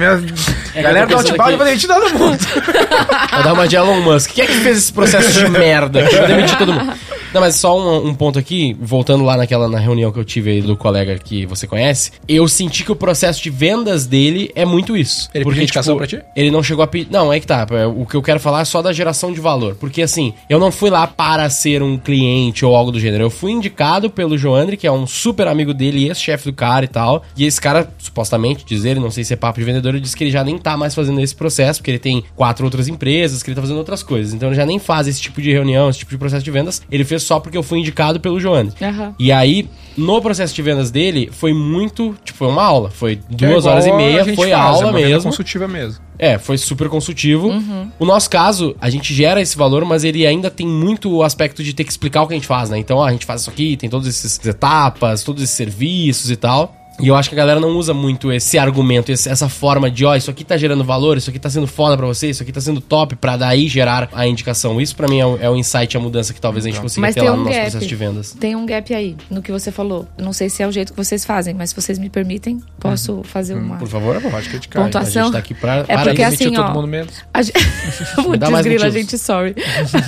[0.73, 2.37] É Galera do Outbound vai demitir todo mundo.
[3.31, 4.31] Vai dar uma de Elon Musk.
[4.31, 6.03] Quem é que fez esse processo de merda?
[6.03, 6.93] Vou demitir todo mundo.
[7.37, 10.49] Não, mas só um, um ponto aqui, voltando lá naquela na reunião que eu tive
[10.49, 14.65] aí do colega que você conhece, eu senti que o processo de vendas dele é
[14.65, 15.29] muito isso.
[15.35, 16.19] Ele pediu indicação pra ti?
[16.35, 17.11] Ele não chegou a pedir.
[17.11, 17.67] Não, é que tá.
[17.69, 19.75] é, O que eu quero falar é só da geração de valor.
[19.75, 23.25] Porque assim, eu não fui lá para ser um cliente ou algo do gênero.
[23.25, 26.87] Eu fui indicado pelo Joandre, que é um super amigo dele, ex-chefe do cara e
[26.87, 27.23] tal.
[27.37, 30.17] E esse cara, supostamente, diz ele, não sei se é papo de vendedor, ele disse
[30.17, 33.43] que ele já nem tá mais fazendo esse processo, porque ele tem quatro outras empresas,
[33.43, 34.33] que ele tá fazendo outras coisas.
[34.33, 36.81] Então ele já nem faz esse tipo de reunião, esse tipo de processo de vendas.
[36.89, 38.73] Ele fez só porque eu fui indicado pelo Joandre.
[38.83, 39.13] Aham.
[39.19, 42.15] E aí, no processo de vendas dele, foi muito.
[42.23, 42.89] Tipo, foi uma aula.
[42.89, 45.23] Foi duas É horas e meia, a gente foi faz, é aula uma venda mesmo.
[45.29, 45.99] consultiva mesmo.
[46.17, 47.49] É, foi super consultivo.
[47.49, 47.91] Uhum.
[47.99, 51.63] O nosso caso, a gente gera esse valor, mas ele ainda tem muito o aspecto
[51.63, 52.77] de ter que explicar o que a gente faz, né?
[52.79, 56.35] Então, ó, a gente faz isso aqui, tem todas essas etapas, todos esses serviços e
[56.35, 56.73] tal.
[56.99, 60.15] E eu acho que a galera não usa muito esse argumento, essa forma de, ó,
[60.15, 62.59] isso aqui tá gerando valor, isso aqui tá sendo foda pra você, isso aqui tá
[62.59, 64.81] sendo top pra daí gerar a indicação.
[64.81, 67.01] Isso pra mim é o, é o insight, a mudança que talvez a gente consiga
[67.01, 67.61] Mas ter lá um no nosso gap.
[67.65, 68.31] processo de vendas.
[68.39, 70.07] Tem um gap aí no que você falou.
[70.17, 73.21] Não sei se é o jeito que vocês fazem, mas se vocês me permitem, posso
[73.23, 74.81] fazer uma Por favor, Pode criticar.
[74.81, 75.23] a pontuação.
[75.25, 75.75] gente tá aqui pra...
[75.77, 77.13] É para porque assim, ó, todo mundo menos.
[77.33, 77.51] A ge-
[78.15, 78.93] Putz, dá mais grila, motivos.
[79.11, 79.55] gente, sorry.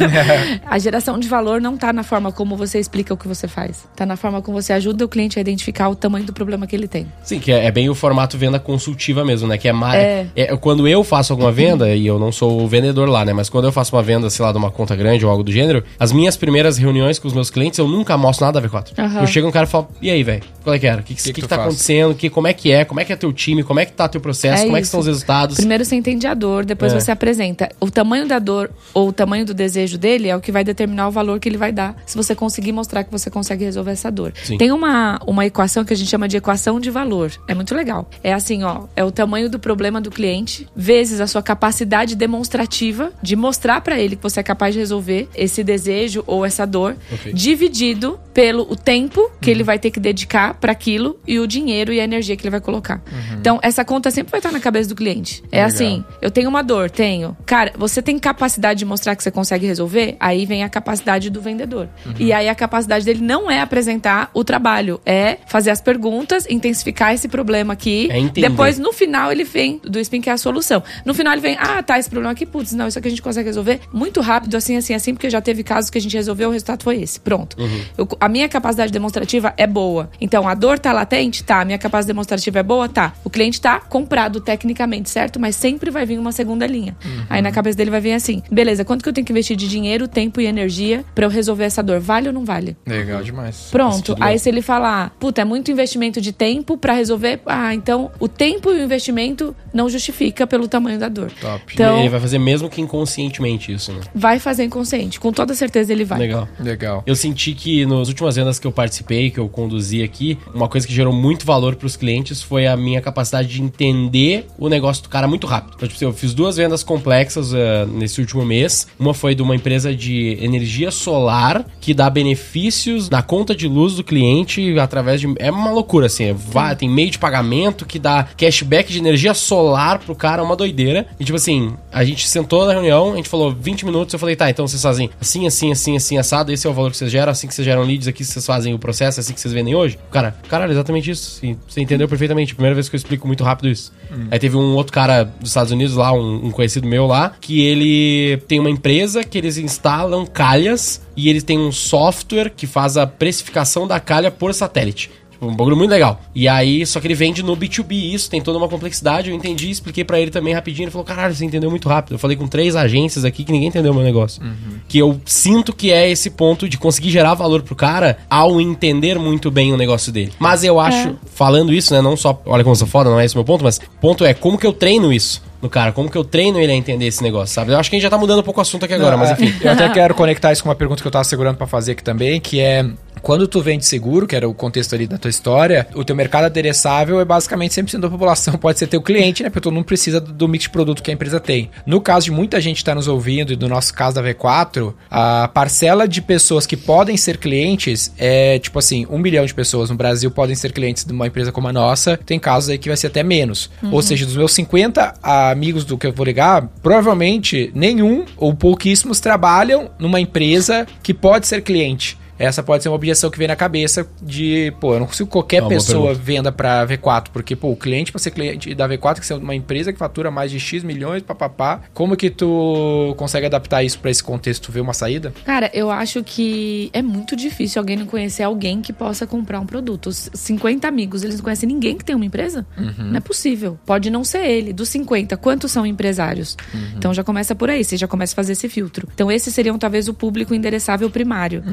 [0.65, 3.87] a geração de valor não tá na forma como você explica o que você faz.
[3.95, 6.75] Tá na forma como você ajuda o cliente a identificar o tamanho do problema que
[6.75, 7.07] ele tem.
[7.23, 9.57] Sim, que é, é bem o formato venda consultiva mesmo, né?
[9.57, 9.95] Que é mais.
[10.01, 10.27] É.
[10.35, 10.57] É.
[10.57, 13.33] quando eu faço alguma venda, e eu não sou o vendedor lá, né?
[13.33, 15.51] Mas quando eu faço uma venda, sei lá, de uma conta grande ou algo do
[15.51, 18.91] gênero, as minhas primeiras reuniões com os meus clientes, eu nunca mostro nada da V4.
[18.97, 19.21] Aham.
[19.21, 20.43] Eu chego um cara e falo, e aí, velho?
[20.63, 21.01] Qual é que era?
[21.01, 21.67] O que, que, Que que que tá faz?
[21.67, 22.13] acontecendo?
[22.15, 22.85] Que, como é que é?
[22.85, 23.63] Como é que é teu time?
[23.63, 24.63] Como é que tá teu processo?
[24.63, 24.91] É como é que isso.
[24.91, 25.57] são os resultados?
[25.57, 26.99] Primeiro você entende a dor, depois É.
[26.99, 27.69] você apresenta.
[27.79, 31.07] O tamanho da dor ou o tamanho do desejo dele é o que vai determinar
[31.07, 34.11] o valor que ele vai dar, se você conseguir mostrar que você consegue resolver essa
[34.11, 34.33] dor.
[34.43, 34.57] Sim.
[34.57, 37.31] Tem uma, uma equação que a gente chama de equação de valor.
[37.47, 38.09] É muito legal.
[38.21, 43.13] É assim, ó, é o tamanho do problema do cliente vezes a sua capacidade demonstrativa
[43.21, 46.97] de mostrar pra ele que você é capaz de resolver esse desejo ou essa dor,
[47.13, 47.31] Ok.
[47.31, 51.93] dividido pelo o tempo que ele vai ter que dedicar pra aquilo e o dinheiro
[51.93, 53.01] e a energia que ele vai colocar.
[53.39, 55.41] Então, essa conta sempre vai estar na cabeça do cliente.
[55.51, 55.67] É Legal.
[55.67, 57.35] assim, eu tenho uma dor, tenho.
[57.45, 60.15] Cara, você tem capacidade de mostrar que você consegue resolver?
[60.19, 61.87] Aí vem a capacidade do vendedor.
[62.17, 67.13] E aí a capacidade dele não é apresentar o trabalho, é fazer as perguntas, intensificar
[67.13, 68.07] esse problema aqui.
[68.11, 68.49] É entender.
[68.49, 70.83] Depois, no final, ele vem do spin que é a solução.
[71.05, 73.21] No final, ele vem, ah, tá, esse problema aqui, putz, não, isso aqui a gente
[73.21, 76.49] consegue resolver muito rápido, assim, assim, assim, porque já teve casos que a gente resolveu,
[76.49, 77.19] o resultado foi esse.
[77.19, 77.57] Pronto.
[77.97, 80.09] Eu- a minha capacidade demonstrativa é boa.
[80.21, 81.43] Então, a dor tá latente?
[81.43, 81.61] Tá.
[81.61, 82.87] A minha capacidade demonstrativa é boa?
[82.89, 83.13] Tá.
[83.23, 85.39] O cliente tá comprado tecnicamente, certo?
[85.39, 86.95] Mas sempre vai vir uma segunda linha.
[87.29, 89.67] Aí na cabeça dele vai vir assim: beleza, quanto que eu tenho que investir de
[89.67, 91.99] dinheiro, tempo e energia pra eu resolver essa dor?
[91.99, 92.75] Vale ou não vale?
[92.85, 93.67] Legal demais.
[93.71, 94.13] Pronto.
[94.19, 94.39] Aí legal.
[94.39, 96.48] se ele falar, puta, é muito investimento de tempo
[96.81, 101.31] pra resolver, ah, então o tempo e o investimento não justifica pelo tamanho da dor.
[101.39, 101.63] Top.
[101.73, 104.01] Então, Ele vai fazer mesmo que inconscientemente isso, né?
[104.13, 105.19] vai fazer inconsciente.
[105.19, 106.19] Com toda certeza ele vai.
[106.19, 106.47] Legal.
[106.59, 107.03] Legal.
[107.05, 110.85] Eu senti que nas últimas vendas que eu participei, que eu conduzi aqui, uma coisa
[110.85, 115.09] que gerou muito valor pros clientes foi a minha capacidade de entender o negócio do
[115.09, 115.73] cara muito rápido.
[115.75, 118.87] Então, tipo, eu fiz duas vendas complexas eh, nesse último mês.
[118.99, 123.95] Uma foi de uma empresa de energia solar que dá benefícios na conta de luz
[123.95, 125.33] do cliente através de.
[125.37, 126.28] É uma loucura, assim.
[126.29, 130.45] É va- tem meio de pagamento que dá cashback de energia solar pro cara, é
[130.45, 131.07] uma doideira.
[131.19, 134.35] E tipo assim, a gente sentou na reunião, a gente falou 20 minutos, eu falei,
[134.35, 137.11] tá, então vocês fazem assim, assim, assim, assim, assado, esse é o valor que vocês
[137.11, 139.75] geram, assim que vocês geram leads, aqui vocês fazem o processo, assim que vocês vendem
[139.75, 139.97] hoje.
[140.07, 141.39] O Cara, caralho, exatamente isso.
[141.39, 142.53] Sim, você entendeu perfeitamente.
[142.55, 143.91] Primeira vez que eu explico muito rápido isso.
[144.31, 147.61] Aí teve um outro cara dos Estados Unidos lá, um, um conhecido meu lá, que
[147.61, 152.97] ele tem uma empresa que eles instalam calhas e eles têm um software que faz
[152.97, 155.11] a precificação da calha por satélite.
[155.41, 156.21] Um bagulho muito legal.
[156.35, 159.29] E aí, só que ele vende no B2B isso, tem toda uma complexidade.
[159.29, 160.85] Eu entendi, expliquei pra ele também rapidinho.
[160.85, 162.13] Ele falou: caralho, você entendeu muito rápido.
[162.13, 164.41] Eu falei com três agências aqui que ninguém entendeu o meu negócio.
[164.87, 169.17] Que eu sinto que é esse ponto de conseguir gerar valor pro cara ao entender
[169.17, 170.33] muito bem o negócio dele.
[170.39, 172.01] Mas eu acho, falando isso, né?
[172.01, 173.99] Não só, olha como eu sou foda, não é esse o meu ponto, mas o
[174.01, 176.75] ponto é como que eu treino isso no cara, como que eu treino ele a
[176.75, 177.71] entender esse negócio, sabe?
[177.71, 179.31] Eu acho que a gente já tá mudando um pouco o assunto aqui agora, mas
[179.31, 179.53] é, enfim.
[179.61, 182.03] Eu até quero conectar isso com uma pergunta que eu tava segurando pra fazer aqui
[182.03, 182.85] também, que é
[183.21, 186.45] quando tu vende seguro, que era o contexto ali da tua história, o teu mercado
[186.45, 189.49] adereçável é basicamente 100% da população pode ser teu cliente, né?
[189.49, 191.69] Porque todo mundo precisa do, mix de produto que a empresa tem.
[191.85, 194.93] No caso de muita gente que tá nos ouvindo, e no nosso caso da V4,
[195.09, 199.89] a parcela de pessoas que podem ser clientes é tipo assim, um milhão de pessoas
[199.89, 202.17] no Brasil podem ser clientes de uma empresa como a nossa.
[202.25, 203.69] Tem casos aí que vai ser até menos.
[203.91, 205.15] Ou seja, dos meus 50
[205.51, 211.47] amigos do que eu vou ligar, provavelmente nenhum ou pouquíssimos trabalham numa empresa que pode
[211.47, 212.18] ser cliente.
[212.39, 215.33] Essa pode ser uma objeção que vem na cabeça de, pô, eu não consigo que
[215.33, 218.73] qualquer É uma boa pessoa venda pra V4, porque, pô, o cliente pra ser cliente
[218.73, 221.81] da V4 tem que ser uma empresa que fatura mais de X milhões, papapá.
[221.93, 224.63] Como que tu consegue adaptar isso pra esse contexto?
[224.63, 225.33] Tu vê uma saída?
[225.43, 229.65] Cara, eu acho que é muito difícil alguém não conhecer alguém que possa comprar um
[229.65, 230.07] produto.
[230.07, 232.65] Os 50 amigos, eles não conhecem ninguém que tem uma empresa?
[232.97, 233.77] Não é possível.
[233.85, 234.71] Pode não ser ele.
[234.71, 236.55] Dos 50, quantos são empresários?
[236.95, 239.07] Então já começa por aí, você já começa a fazer esse filtro.
[239.13, 241.63] Então esses seriam talvez o público endereçável primário.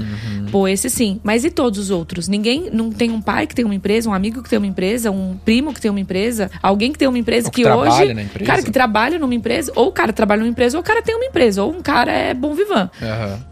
[0.57, 1.21] Pô, esse sim.
[1.23, 2.29] Mas e todos os outros?
[2.29, 5.11] Ninguém não tem um pai que tem uma empresa, um amigo que tem uma empresa,
[5.11, 7.91] um primo que tem uma empresa, alguém que tem uma empresa Ou que que, trabalha
[7.93, 8.15] hoje.
[8.15, 8.47] na empresa.
[8.51, 11.15] Cara, que trabalha numa empresa, ou o cara trabalha numa empresa, ou o cara tem
[11.15, 12.89] uma empresa, ou um cara é bom vivan.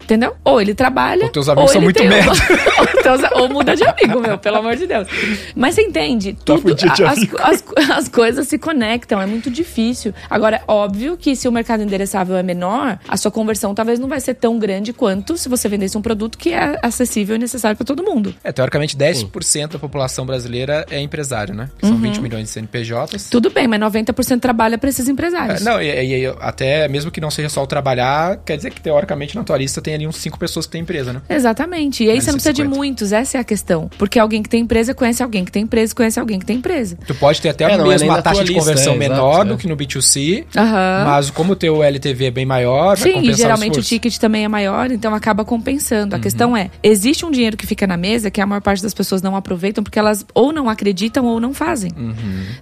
[0.03, 0.35] Entendeu?
[0.43, 1.25] Ou ele trabalha.
[1.25, 3.31] Ou teus amigos são ele muito tem uma- merda.
[3.35, 5.07] ou, ou muda de amigo, meu, pelo amor de Deus.
[5.55, 6.33] Mas você entende?
[6.33, 10.11] Tá Tudo, as, as, as coisas se conectam, é muito difícil.
[10.27, 14.19] Agora, óbvio que se o mercado endereçável é menor, a sua conversão talvez não vai
[14.19, 17.77] ser tão grande quanto se você vendesse um produto que é a acessível e necessário
[17.77, 18.33] para todo mundo.
[18.43, 21.69] É, teoricamente, 10% da população brasileira é empresário, né?
[21.77, 23.29] Que são 20 milhões de CNPJs.
[23.29, 25.61] Tudo bem, mas 90% trabalha para esses empresários.
[25.61, 28.81] É, não, e, e até mesmo que não seja só o trabalhar, quer dizer que
[28.81, 31.21] teoricamente na tua lista tem ali uns 5 pessoas que têm empresa, né?
[31.29, 32.03] Exatamente.
[32.03, 32.75] E aí você não precisa de 50.
[32.75, 33.89] muitos, essa é a questão.
[33.97, 36.97] Porque alguém que tem empresa conhece alguém que tem empresa, conhece alguém que tem empresa.
[37.05, 39.49] Tu pode ter até É, não é mesmo uma taxa de conversão é, menor é.
[39.49, 41.03] do que no B2C, Aham.
[41.05, 44.45] mas como o teu LTV é bem maior, vai Sim, e geralmente o ticket também
[44.45, 46.15] é maior, então acaba compensando.
[46.15, 48.93] A questão é, existe um dinheiro que fica na mesa que a maior parte das
[48.93, 51.91] pessoas não aproveitam porque elas ou não acreditam ou não fazem.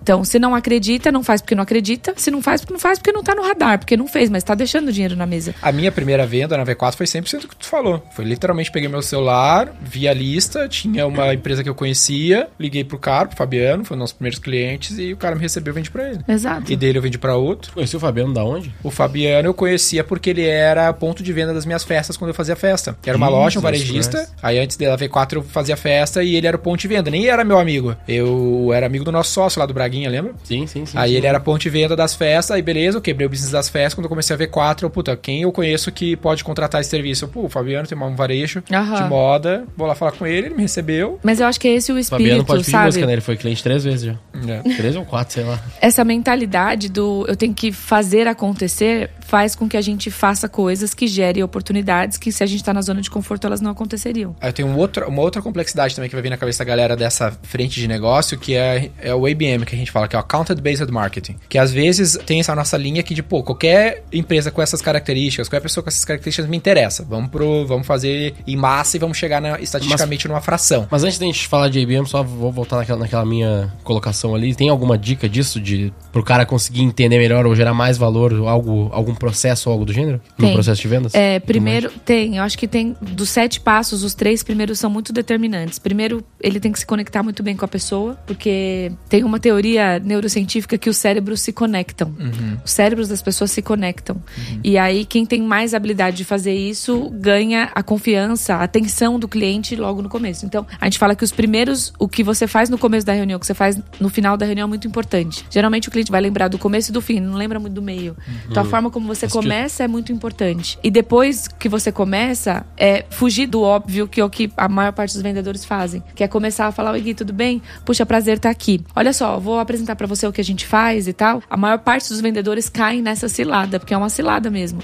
[0.01, 2.13] Então, se não acredita, não faz porque não acredita.
[2.15, 4.43] Se não faz porque não faz porque não tá no radar, porque não fez, mas
[4.43, 5.53] tá deixando o dinheiro na mesa.
[5.61, 8.03] A minha primeira venda na V4 foi 100% o que tu falou.
[8.15, 12.83] Foi literalmente peguei meu celular, vi a lista, tinha uma empresa que eu conhecia, liguei
[12.83, 15.71] pro cara, pro Fabiano, foi um dos nossos primeiros clientes, e o cara me recebeu,
[15.71, 16.19] eu vendi pra ele.
[16.27, 16.71] Exato.
[16.71, 17.73] E dele eu vendi pra outro.
[17.73, 18.73] Conheci o Fabiano da onde?
[18.83, 22.35] O Fabiano eu conhecia porque ele era ponto de venda das minhas festas quando eu
[22.35, 22.97] fazia festa.
[23.05, 24.02] Era uma Jesus loja, um varejista.
[24.41, 27.09] Aí antes da V4 eu fazia festa e ele era o ponto de venda.
[27.09, 27.95] Nem era meu amigo.
[28.07, 30.33] Eu era amigo do nosso sócio lá do Braguinha, lembra?
[30.43, 30.97] Sim, sim, sim.
[30.97, 31.17] Aí sim.
[31.17, 33.93] ele era ponto de venda das festas, aí beleza, eu quebrei o business das festas.
[33.93, 37.25] Quando eu comecei a V4, eu, puta, quem eu conheço que pode contratar esse serviço?
[37.25, 38.95] Eu, Pô, o Fabiano tem um varejo Aham.
[39.03, 41.19] de moda, vou lá falar com ele, ele me recebeu.
[41.23, 42.85] Mas eu acho que é esse o O Fabiano espírito, pode pedir sabe?
[42.85, 43.13] música, né?
[43.13, 44.15] Ele foi cliente três vezes já.
[44.47, 44.75] É.
[44.75, 45.59] Três ou quatro, sei lá.
[45.81, 50.93] essa mentalidade do eu tenho que fazer acontecer faz com que a gente faça coisas
[50.93, 54.35] que gerem oportunidades que se a gente tá na zona de conforto elas não aconteceriam.
[54.41, 56.95] Aí tem um outro, uma outra complexidade também que vai vir na cabeça da galera
[56.95, 60.19] dessa frente de negócio, que é, é o ABM, que a gente fala, que é
[60.19, 61.35] o Accounted Based Marketing.
[61.47, 65.47] Que às vezes tem essa nossa linha que, de, pô, qualquer empresa com essas características,
[65.47, 67.05] qualquer pessoa com essas características me interessa.
[67.07, 70.87] Vamos, pro, vamos fazer em massa e vamos chegar na- estatisticamente numa fração.
[70.89, 74.55] Mas antes da gente falar de IBM, só vou voltar naquela, naquela minha colocação ali.
[74.55, 78.89] Tem alguma dica disso de pro cara conseguir entender melhor ou gerar mais valor, algo,
[78.91, 80.21] algum processo ou algo do gênero?
[80.37, 80.53] No Tem.
[80.53, 81.13] processo de vendas?
[81.15, 82.37] É, primeiro, tem.
[82.37, 82.95] Eu acho que tem.
[83.01, 85.79] Dos sete passos, os três primeiros são muito determinantes.
[85.79, 89.99] Primeiro, ele tem que se conectar muito bem com a pessoa, porque tem uma teoria
[89.99, 92.15] neurocientífica que os cérebros se conectam.
[92.63, 94.21] Os cérebros das pessoas se conectam.
[94.63, 99.27] E aí, quem tem mais habilidade de fazer isso ganha a confiança, a atenção do
[99.27, 100.45] cliente logo no começo.
[100.45, 103.37] Então, a gente fala que os primeiros, o que você faz no começo da reunião,
[103.37, 105.45] o que você faz no final da reunião é muito importante.
[105.49, 108.15] Geralmente o cliente vai lembrar do começo e do fim, não lembra muito do meio.
[108.49, 110.77] Então, a forma como você começa é muito importante.
[110.83, 113.72] E depois que você começa, é fugir do óbvio,
[114.09, 116.03] que é o que a maior parte dos vendedores fazem.
[116.15, 117.61] Que é começar a falar, oi Gui, tudo bem?
[117.85, 118.81] Puxa, prazer estar aqui.
[118.95, 121.41] Olha só, vou apresentar pra você o que a gente faz e tal.
[121.49, 124.81] A maior parte dos vendedores caem nessa cilada, porque é uma cilada mesmo.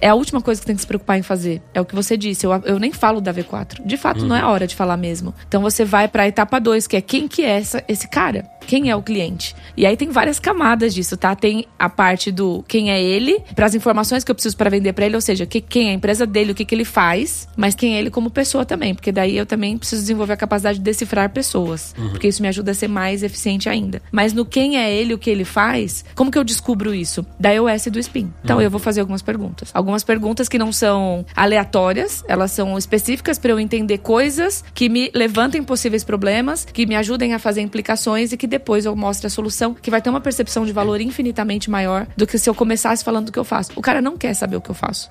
[0.00, 1.62] É a última coisa que tem que se preocupar em fazer.
[1.74, 2.46] É o que você disse.
[2.46, 3.84] Eu, eu nem falo da V4.
[3.84, 5.34] De fato, não é a hora de falar mesmo.
[5.46, 8.44] Então você vai pra etapa 2, que é quem que é essa, esse cara?
[8.66, 9.56] Quem é o cliente?
[9.74, 11.34] E aí tem várias camadas disso, tá?
[11.34, 14.92] Tem a parte do quem é ele, para as informações que eu preciso para vender
[14.92, 17.48] pra ele, ou seja, que, quem é a empresa dele, o que, que ele faz,
[17.56, 20.78] mas quem é ele como pessoa também, porque daí eu também preciso desenvolver a capacidade
[20.78, 24.02] de decifrar pessoas, porque isso me ajuda a ser mais eficiente ainda.
[24.10, 27.24] Mas no quem é ele, o que ele faz, como que eu descubro isso?
[27.38, 28.32] Da EOS e do Spin.
[28.42, 29.70] Então eu vou fazer algumas perguntas.
[29.72, 35.12] Algumas perguntas que não são aleatórias, elas são específicas para eu entender coisas que me
[35.14, 39.30] levantem possíveis problemas, que me ajudem a fazer implicações e que depois eu mostre a
[39.30, 43.04] solução, que vai ter uma percepção de valor infinitamente maior do que se eu começasse
[43.04, 43.70] falando do que eu faço.
[43.76, 45.08] O cara não quer saber o que eu faço.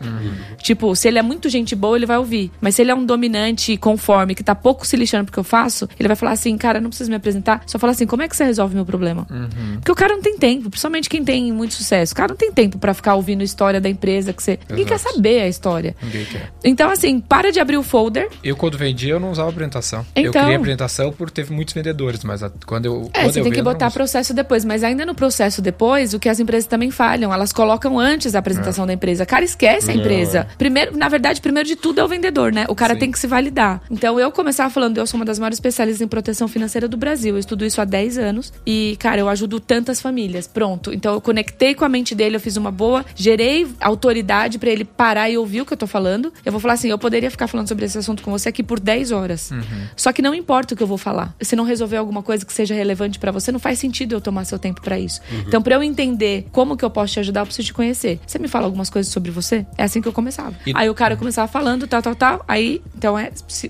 [0.57, 2.51] Tipo, se ele é muito gente boa, ele vai ouvir.
[2.59, 5.87] Mas se ele é um dominante conforme, que tá pouco se lixando porque eu faço,
[5.99, 7.61] ele vai falar assim, cara, não precisa me apresentar.
[7.65, 9.25] Só fala assim, como é que você resolve meu problema?
[9.75, 12.13] Porque o cara não tem tempo, principalmente quem tem muito sucesso.
[12.13, 14.59] O cara não tem tempo pra ficar ouvindo a história da empresa que você.
[14.69, 15.15] Ninguém quer Exato.
[15.15, 15.95] saber a história.
[16.01, 16.51] Ninguém quer.
[16.63, 18.29] Então, assim, para de abrir o folder.
[18.43, 20.05] Eu, quando vendia, eu não usava apresentação.
[20.15, 23.09] Eu Então- criei apresentação por ter muitos vendedores, mas quando eu.
[23.13, 26.13] É, quando você eu tem que eu botar processo depois, mas ainda no processo depois,
[26.13, 28.87] o que as empresas também falham, elas colocam antes a apresentação É.
[28.87, 29.25] da empresa.
[29.25, 30.47] Cara, esquece a empresa.
[30.57, 32.65] Primeiro, na verdade, primeiro de tudo é o vendedor, né?
[32.69, 32.99] O cara Sim.
[32.99, 33.81] tem que se validar.
[33.89, 37.35] Então, eu começava falando, eu sou uma das maiores especialistas em proteção financeira do Brasil.
[37.35, 40.47] Eu estudo isso há 10 anos e, cara, eu ajudo tantas famílias.
[40.47, 40.93] Pronto.
[40.93, 44.85] Então, eu conectei com a mente dele, eu fiz uma boa, gerei autoridade pra ele
[44.85, 46.31] parar e ouvir o que eu tô falando.
[46.45, 48.79] Eu vou falar assim, eu poderia ficar falando sobre esse assunto com você aqui por
[48.79, 49.51] 10 horas.
[49.95, 51.33] Só que não importa o que eu vou falar.
[51.41, 54.45] Se não resolver alguma coisa que seja relevante pra você, não faz sentido eu tomar
[54.45, 55.19] seu tempo pra isso.
[55.47, 58.19] Então, pra eu entender como que eu posso te ajudar, eu preciso te conhecer.
[58.25, 59.65] Você me fala algumas coisas sobre você?
[59.77, 60.53] É assim que eu começava.
[60.65, 62.45] E- Aí o cara começava falando, tal, tal, tal.
[62.47, 63.29] Aí, então é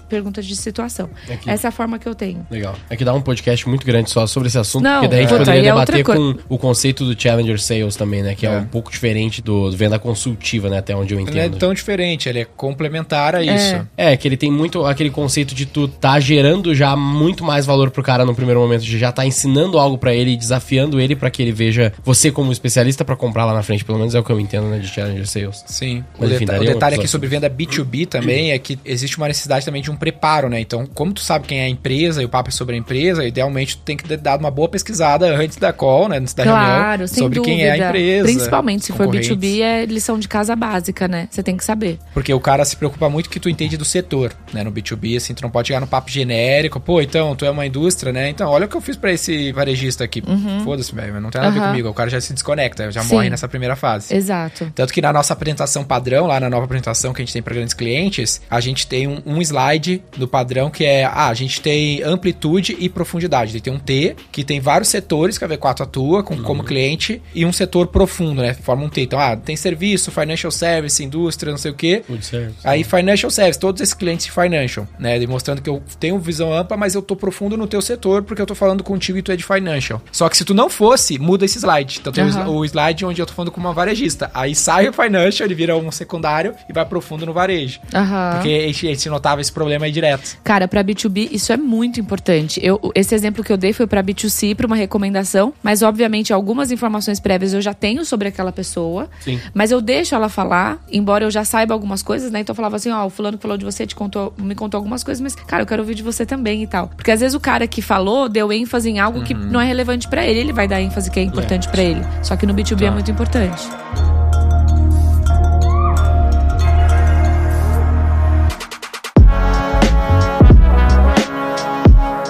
[0.10, 1.10] perguntas de situação.
[1.32, 1.50] Aqui.
[1.50, 2.46] Essa é a forma que eu tenho.
[2.50, 2.76] Legal.
[2.90, 5.22] É que dá um podcast muito grande só sobre esse assunto, Não, porque daí a
[5.22, 8.36] gente puta, poderia é debater com o conceito do Challenger Sales também, né?
[8.36, 8.58] Que é, É.
[8.58, 10.78] um pouco diferente do, venda consultiva, né?
[10.80, 11.58] Até onde eu Não é entendo.
[11.58, 13.88] tão diferente, ele é complementar a isso.
[13.96, 17.90] É, que ele tem muito aquele conceito de tu tá gerando já muito mais valor
[17.92, 21.30] pro cara no primeiro momento, de já tá ensinando algo pra ele, desafiando ele pra
[21.30, 24.24] que ele veja você como especialista pra comprar lá na frente, pelo menos é o
[24.24, 25.64] que eu entendo, né, de Challenger Sales.
[25.68, 26.00] Sim.
[26.18, 29.18] O, Mas, enfim, deta- o um detalhe aqui sobre venda B2B também é que existe
[29.18, 30.60] uma necessidade também de um preparo, né?
[30.60, 33.26] Então, como tu sabe quem é a empresa e o papo é sobre a empresa,
[33.26, 36.18] idealmente tu tem que ter dado uma boa pesquisada antes da call, né?
[36.18, 37.42] Antes da Claro, reunião, sobre dúvida.
[37.56, 38.24] quem é a empresa.
[38.26, 39.30] Principalmente se for concorrentes.
[39.30, 41.28] B2B, é lição de casa básica, né?
[41.30, 42.00] Você tem que saber.
[42.14, 44.64] Porque o cara se preocupa muito que tu entende do setor, né?
[44.64, 46.80] No B2B, assim, tu não pode chegar no papo genérico.
[46.80, 48.30] Pô, então, tu é uma indústria, né?
[48.30, 50.24] Então, olha o que eu fiz pra esse varejista aqui.
[50.64, 51.68] Foda-se, velho, não tem nada a ver Uhum.
[51.68, 51.90] Comigo.
[51.90, 53.16] O cara já se desconecta, já Sim.
[53.16, 54.16] morre nessa primeira fase.
[54.16, 54.72] Exato.
[54.74, 57.54] Tanto que na nossa apresentação padrão, lá na nova apresentação que a gente tem para
[57.54, 61.62] grandes clientes, a gente tem um, um slide do padrão que é, ah, a gente
[61.62, 63.60] tem amplitude e profundidade.
[63.62, 67.46] Tem um T, que tem vários setores que a V4 atua com, como cliente, e
[67.46, 68.54] um setor profundo, né?
[68.54, 69.02] Forma um T.
[69.02, 72.04] Então, ah, tem serviço, financial service, indústria, não sei o quê.
[72.06, 72.60] Food service.
[72.64, 75.18] Aí financial service, todos esses clientes de financial, né?
[75.18, 78.46] Demonstrando que eu tenho visão ampla, mas eu tô profundo no teu setor porque eu
[78.46, 80.02] tô falando contigo e tu é de financial.
[80.12, 82.00] Só que se tu não fosse, muda esse slide.
[82.00, 82.50] Então tem o Aham.
[82.50, 84.30] o slide onde eu tô falando com uma varejista.
[84.34, 87.80] Aí sai o financial, ele vira um secundário e vai profundo no varejo.
[87.94, 88.32] Aham.
[88.36, 90.38] Porque gente, notava esse problema aí direto.
[90.44, 92.60] Cara, para B2B isso é muito importante.
[92.64, 96.72] Eu, esse exemplo que eu dei foi para B2C, para uma recomendação, mas obviamente algumas
[96.72, 99.40] informações prévias eu já tenho sobre aquela pessoa, Sim.
[99.54, 102.40] mas eu deixo ela falar, embora eu já saiba algumas coisas, né?
[102.40, 104.78] Então eu falava assim, ó, o fulano que falou de você te contou, me contou
[104.78, 106.88] algumas coisas, mas cara, eu quero ouvir de você também e tal.
[106.90, 110.08] Porque às vezes o cara que falou deu ênfase em algo que não é relevante
[110.08, 112.02] para ele, ele vai dar ênfase que é importante pra ele.
[112.24, 113.68] Só que no B2B é muito importante.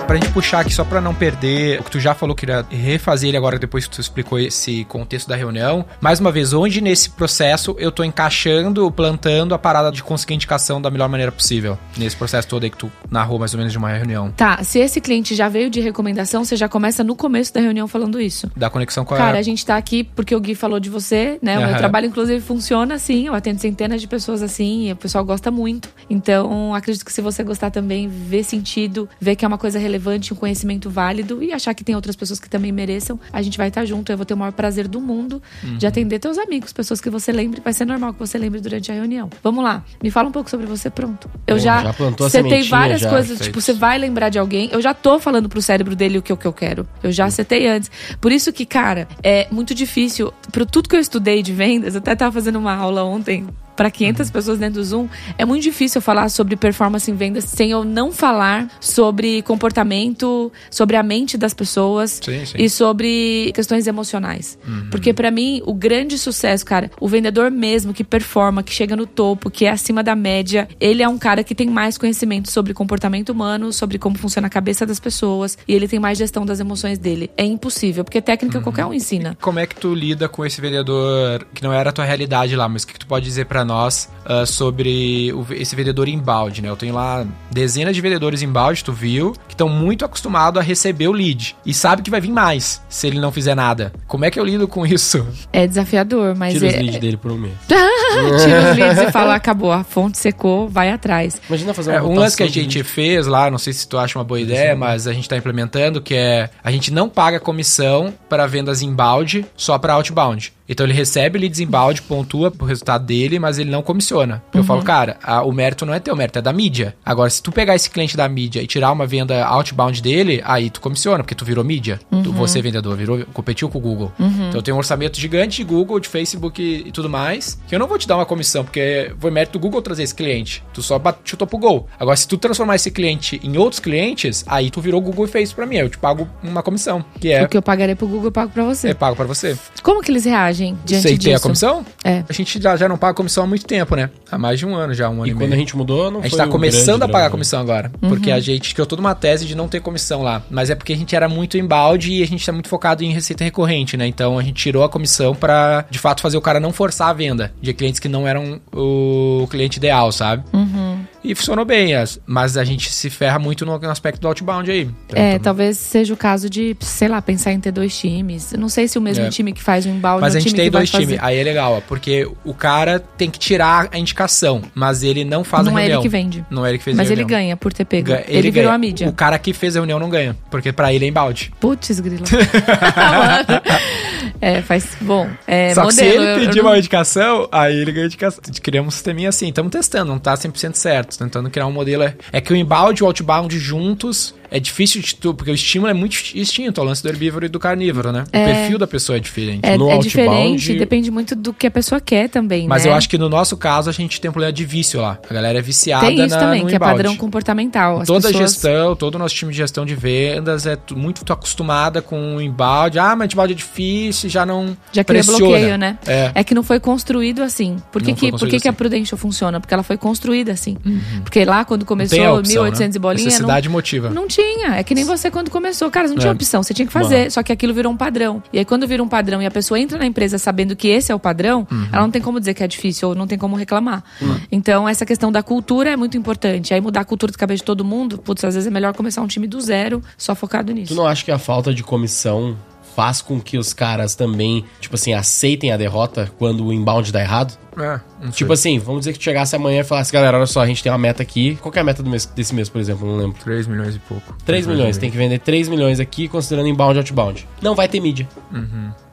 [0.08, 3.28] Pra gente puxar aqui, só pra não perder o que tu já falou, queria refazer
[3.28, 5.86] ele agora depois que tu explicou esse contexto da reunião.
[6.00, 10.82] Mais uma vez, onde nesse processo eu tô encaixando, plantando a parada de conseguir indicação
[10.82, 11.78] da melhor maneira possível?
[11.98, 14.32] Nesse processo todo aí que tu narrou mais ou menos de uma reunião.
[14.32, 17.86] Tá, se esse cliente já veio de recomendação, você já começa no começo da reunião
[17.86, 18.50] falando isso.
[18.56, 19.18] Da conexão com a...
[19.18, 21.60] Cara, a gente tá aqui porque o Gui falou de você, né?
[21.60, 23.28] O meu trabalho, inclusive, funciona assim.
[23.28, 25.90] Eu atendo centenas de pessoas assim e o pessoal gosta muito.
[26.10, 29.97] Então, acredito que se você gostar também, ver sentido, ver que é uma coisa relevante,
[30.34, 33.68] um conhecimento válido e achar que tem outras pessoas que também mereçam, a gente vai
[33.70, 34.12] estar junto.
[34.12, 35.90] Eu vou ter o maior prazer do mundo de Uhum.
[35.90, 37.62] atender teus amigos, pessoas que você lembre.
[37.64, 39.30] Vai ser normal que você lembre durante a reunião.
[39.44, 41.30] Vamos lá, me fala um pouco sobre você, pronto.
[41.46, 44.70] Eu Bom, já, já plantou setei várias já, coisas, tipo, você vai lembrar de alguém.
[44.72, 46.88] Eu já tô falando pro cérebro dele o que, eu- que eu quero.
[47.04, 47.90] Eu já setei antes.
[48.22, 50.32] Por isso que, cara, é muito difícil.
[50.52, 53.46] Pro tudo que eu estudei de vendas, eu até tava fazendo uma aula ontem
[53.78, 55.08] para 500 pessoas dentro do Zoom,
[55.38, 60.96] é muito difícil falar sobre performance em vendas sem eu não falar sobre comportamento, sobre
[60.96, 62.58] a mente das pessoas Sim, sim.
[62.58, 64.58] e sobre questões emocionais.
[64.90, 69.06] Porque pra mim, o grande sucesso, cara, o vendedor mesmo que performa, que chega no
[69.06, 72.74] topo, que é acima da média, ele é um cara que tem mais conhecimento sobre
[72.74, 76.60] comportamento humano, sobre como funciona a cabeça das pessoas e ele tem mais gestão das
[76.60, 77.30] emoções dele.
[77.38, 79.38] É impossível, porque técnica qualquer um ensina.
[79.40, 82.68] Como é que tu lida com esse vendedor que não era a tua realidade lá,
[82.68, 86.62] mas o que, que tu pode dizer pra nós ah, sobre o- esse vendedor inbound,
[86.62, 86.70] né?
[86.70, 91.08] Eu tenho lá dezenas de vendedores inbound, tu viu, que estão muito acostumados a receber
[91.08, 93.94] o lead e sabe que vai vir mais se ele não fizer nada.
[94.08, 95.26] Como é que eu lido com isso?
[95.54, 97.54] É desafiador, mas Tira os é, leads dele por um mês.
[97.68, 101.40] tira os leads e fala, acabou, a fonte secou, vai atrás.
[101.48, 103.98] Imagina fazer uma É, um lance que a gente fez lá, não sei se tu
[103.98, 107.40] acha uma boa ideia, mas a gente tá implementando, que é a gente não paga
[107.40, 110.54] comissão para vendas inbound, só para outbound.
[110.70, 114.44] Então ele recebe leads inbound, pontua pro resultado dele, mas ele não comissiona.
[114.54, 116.96] Eu falo, cara, a- o mérito não é teu, o mérito é da mídia.
[117.06, 120.70] Agora, se tu pegar esse cliente da mídia e tirar uma venda outbound dele, aí
[120.70, 122.00] tu comissiona, porque tu virou mídia.
[122.24, 124.12] Tu, você, vendedor, virou, competiu com o Google.
[124.20, 127.74] Então eu tenho um orçamento gigante de Google, de Facebook e, e tudo mais, que
[127.76, 130.64] eu não vou te dar uma comissão, porque foi mérito do Google trazer esse cliente.
[130.74, 131.88] Tu só bat- chutou pro gol.
[132.00, 135.54] Agora, se tu transformar esse cliente em outros clientes, aí tu virou Google e fez
[135.54, 135.78] pra mim.
[135.78, 138.52] Eu te pago uma comissão, que é, O que eu pagarei pro Google, eu pago
[138.52, 138.90] pra você.
[138.90, 139.58] é pago pra você.
[139.84, 141.24] Como que eles reagem diante Você disso?
[141.26, 141.86] tem a comissão?
[142.04, 142.24] É.
[142.28, 144.10] A gente já, já não paga comissão há muito tempo, né?
[144.32, 145.54] Há mais de um ano já, um ano E e, quando meio.
[145.54, 147.30] a gente mudou, não A gente foi tá um começando a pagar drama.
[147.32, 147.92] comissão agora.
[148.02, 148.10] Uhum.
[148.10, 150.42] Porque a gente criou toda uma tese de não ter comissão lá.
[150.50, 153.12] Mas é porque a gente era muito embalde e a gente tá muito focado em
[153.12, 154.08] receita recorrente, né?
[154.08, 157.14] Então a gente tirou a comissão pra, de fato, fazer o cara não forçar a
[157.14, 160.44] venda de clientes que não eram o cliente ideal, sabe?
[160.54, 161.00] Uhum.
[161.28, 164.90] E funcionou bem, as- mas a gente se ferra muito no, aspecto do outbound aí.
[165.08, 168.54] Então, É, então- talvez seja o caso de, sei lá, pensar em ter dois times.
[168.54, 169.30] Não sei se o mesmo É.
[169.30, 171.18] time que faz o embalde Mas é a o gente time tem dois times.
[171.22, 175.44] Aí é legal, ó, porque o cara tem que tirar a indicação, mas ele não
[175.44, 176.02] faz Não a é reunião.
[176.02, 176.46] ele que vende.
[176.50, 177.40] Não é ele que fez Mas a ele reunião.
[177.40, 178.08] ganha por ter pego.
[178.08, 178.76] Ganha- Ele, virou ganha.
[178.76, 179.10] a mídia.
[179.10, 181.52] O cara que fez a reunião não ganha, porque pra ele é embalde.
[181.60, 182.24] Putz, grilo.
[184.40, 184.90] É, faz.
[185.02, 186.24] Bom, é Só que se modelo.
[186.24, 188.40] ele pedir não- uma indicação, aí ele ganha indicação.
[188.62, 192.04] Criamos um sisteminha assim, estamos testando, não tá 100% certo, tentando criar um modelo.
[192.32, 195.90] É que o inbound e o outbound juntos é difícil de tu, porque o estímulo
[195.90, 198.24] é muito distinto, o lance do herbívoro e do carnívoro, né?
[198.32, 198.42] É.
[198.44, 199.62] O perfil da pessoa é diferente.
[199.64, 202.90] É, No é outbound- diferente, depende muito do que a pessoa quer também, Mas né?
[202.92, 205.18] eu acho que no nosso caso a gente tem um problema de vício lá.
[205.30, 208.02] A galera é viciada Tem isso na, também, no que é padrão comportamental.
[208.02, 210.96] As Toda a pessoas- gestão, todo o nosso time de gestão de vendas é tu-
[210.98, 212.98] muito acostumada com o inbound.
[213.00, 215.40] Ah, mas inbound é difícil, já não Já cria pressiona.
[215.40, 215.98] bloqueio, né?
[216.08, 216.32] É.
[216.36, 217.78] É que não foi construído assim.
[217.92, 218.78] Por que, Não que, por que, que a assim.
[218.78, 219.60] Prudential funciona?
[219.60, 220.78] Porque ela foi construída assim.
[221.24, 222.98] Porque lá, quando começou, a opção, 1800 né?
[222.98, 224.10] e bolinha, não, Necessidade motiva.
[224.10, 224.37] não tinha.
[224.42, 225.90] É que nem você quando começou.
[225.90, 226.34] Cara, não tinha É.
[226.34, 226.62] opção.
[226.62, 227.32] Você tinha que fazer.
[227.32, 228.42] Só que aquilo virou um padrão.
[228.54, 231.12] E aí, quando vira um padrão e a pessoa entra na empresa sabendo que esse
[231.12, 231.88] é o padrão, Uhum.
[231.92, 234.04] ela não tem como dizer que é difícil ou não tem como reclamar.
[234.52, 236.74] Então, essa questão da cultura é muito importante.
[236.74, 239.22] Aí, mudar a cultura de cabeça de todo mundo, putz, às vezes é melhor começar
[239.22, 240.94] um time do zero, só focado nisso.
[240.94, 242.56] Tu não acha que a falta de comissão
[242.98, 247.22] faz com que os caras também, tipo assim, aceitem a derrota quando o inbound dá
[247.22, 247.56] errado?
[247.78, 248.00] É,
[248.32, 250.92] Tipo assim, vamos dizer que chegasse amanhã e falasse, galera, olha só, a gente tem
[250.92, 251.60] uma meta aqui.
[251.62, 253.08] Qual que é a meta do mês, desse mês, por exemplo?
[253.08, 253.38] Não lembro.
[253.44, 254.36] 3 milhões e pouco.
[254.44, 257.48] 3 milhões, tem que vender 3 milhões aqui, considerando inbound e outbound.
[257.62, 258.28] Não vai ter mídia.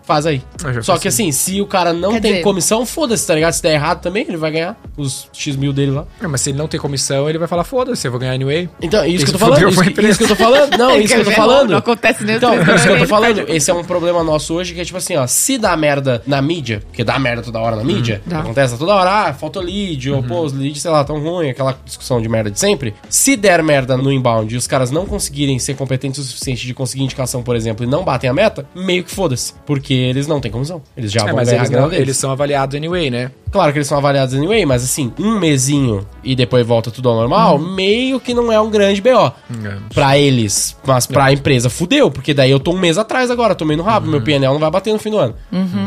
[0.06, 0.42] Faz aí.
[0.74, 3.52] Já Só que assim, se o cara não Quer tem dizer- comissão, foda-se, tá ligado?
[3.54, 6.04] Se der errado também, ele vai ganhar os X mil dele lá.
[6.22, 8.68] É, mas se ele não tem comissão, ele vai falar, foda-se, eu vou ganhar anyway.
[8.82, 9.54] Então, isso que eu tô Isso falando.
[9.54, 10.76] fudeu Isso, com a isso que eu tô falando.
[10.76, 11.70] Não, isso que eu tô falando.
[11.70, 14.74] Não acontece nem Então, isso que eu tô falando, esse é um problema nosso hoje,
[14.74, 17.74] que é tipo assim, ó, se dá merda na mídia, porque dá merda toda hora
[17.76, 18.40] na mídia, Dá.
[18.40, 21.78] acontece toda hora, ah, falta lead, ou pô, os leads, sei lá, tão ruim, aquela
[21.84, 22.92] discussão de merda de sempre.
[23.08, 26.74] Se der merda no inbound e os caras não conseguirem ser competentes o suficiente de
[26.74, 30.40] conseguir indicação, por exemplo, e não batem a meta, meio que foda-se, porque eles não
[30.40, 30.82] têm comissão.
[30.96, 33.30] Eles já É, vão mas ganhar eles, a não, eles são avaliados anyway, né?
[33.50, 37.14] Claro que eles são avaliados anyway, mas assim, um mesinho e depois volta tudo ao
[37.16, 39.32] normal, meio que não é um grande BO.
[39.94, 43.76] Pra eles, mas pra empresa fudeu, porque daí eu tô um mês atrás agora, tomei
[43.76, 45.34] no rabo, meu PNL não vai bater no fim do ano.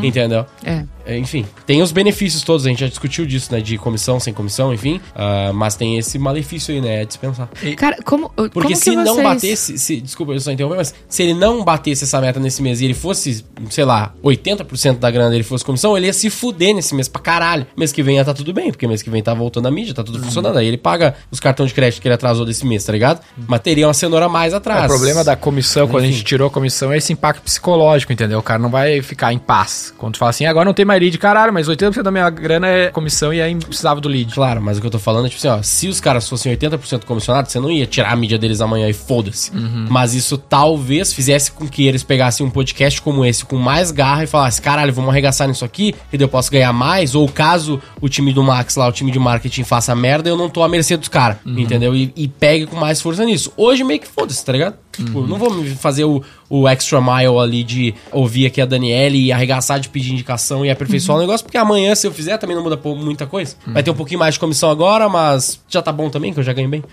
[0.03, 0.45] Entendeu?
[0.63, 0.83] É.
[1.07, 3.61] É, Enfim, tem os benefícios todos, a gente já discutiu disso, né?
[3.61, 4.99] De comissão, sem comissão, enfim.
[5.15, 7.01] ah, mas tem esse malefício aí, né?
[7.01, 7.49] É dispensar.
[7.77, 8.29] Cara, como.
[8.29, 9.23] Porque como se que não vocês...
[9.27, 12.81] batesse, se, desculpa eu só interromper, mas se ele não batesse essa meta nesse mês
[12.81, 16.75] e ele fosse, sei lá, 80% da grana dele fosse comissão, ele ia se fuder
[16.75, 17.65] nesse mês pra caralho.
[17.77, 19.93] Mês que vem ia tá tudo bem, porque mês que vem tá voltando a mídia,
[19.93, 20.05] tá Uhum.
[20.07, 20.57] tudo funcionando.
[20.57, 23.21] Aí ele paga os cartões de crédito que ele atrasou desse mês, tá ligado?
[23.47, 24.85] Mas teria uma cenoura mais atrás.
[24.85, 26.17] O problema da comissão, quando a Enfim.
[26.17, 28.39] gente tirou a comissão, é esse impacto psicológico, entendeu?
[28.39, 29.93] O cara não vai ficar em paz.
[29.97, 32.67] Quando tu fala assim, agora não tem mais lead, caralho, mas 80% da minha grana
[32.67, 34.33] é comissão e aí precisava do lead.
[34.33, 36.55] Claro, mas o que eu tô falando é tipo assim, ó, se os caras fossem
[36.55, 39.51] 80% comissionados, você não ia tirar a mídia deles amanhã e foda-se.
[39.51, 39.87] Uhum.
[39.89, 44.23] Mas isso talvez fizesse com que eles pegassem um podcast como esse com mais garra
[44.23, 47.81] e falassem, caralho, vamos arregaçar nisso aqui, que daí eu posso ganhar mais, ou caso
[48.01, 50.69] o time do Max lá, o time de marketing faça merda, eu não tô à
[50.69, 51.59] mercê dos caras, Uhum.
[51.59, 51.95] entendeu?
[51.95, 53.51] E, e pegue com mais força nisso.
[53.57, 54.75] Hoje meio que foda-se, tá ligado?
[55.03, 55.27] Tipo, Uhum.
[55.27, 59.31] não vou me fazer o, o extra mile ali de ouvir aqui a Daniele e
[59.31, 62.63] arregaçar de pedir indicação e aperfeiçoar o negócio, porque amanhã, se eu fizer, também não
[62.63, 63.55] muda muita coisa.
[63.67, 66.43] Vai ter um pouquinho mais de comissão agora, mas já tá bom também, que eu
[66.43, 66.83] já ganho bem.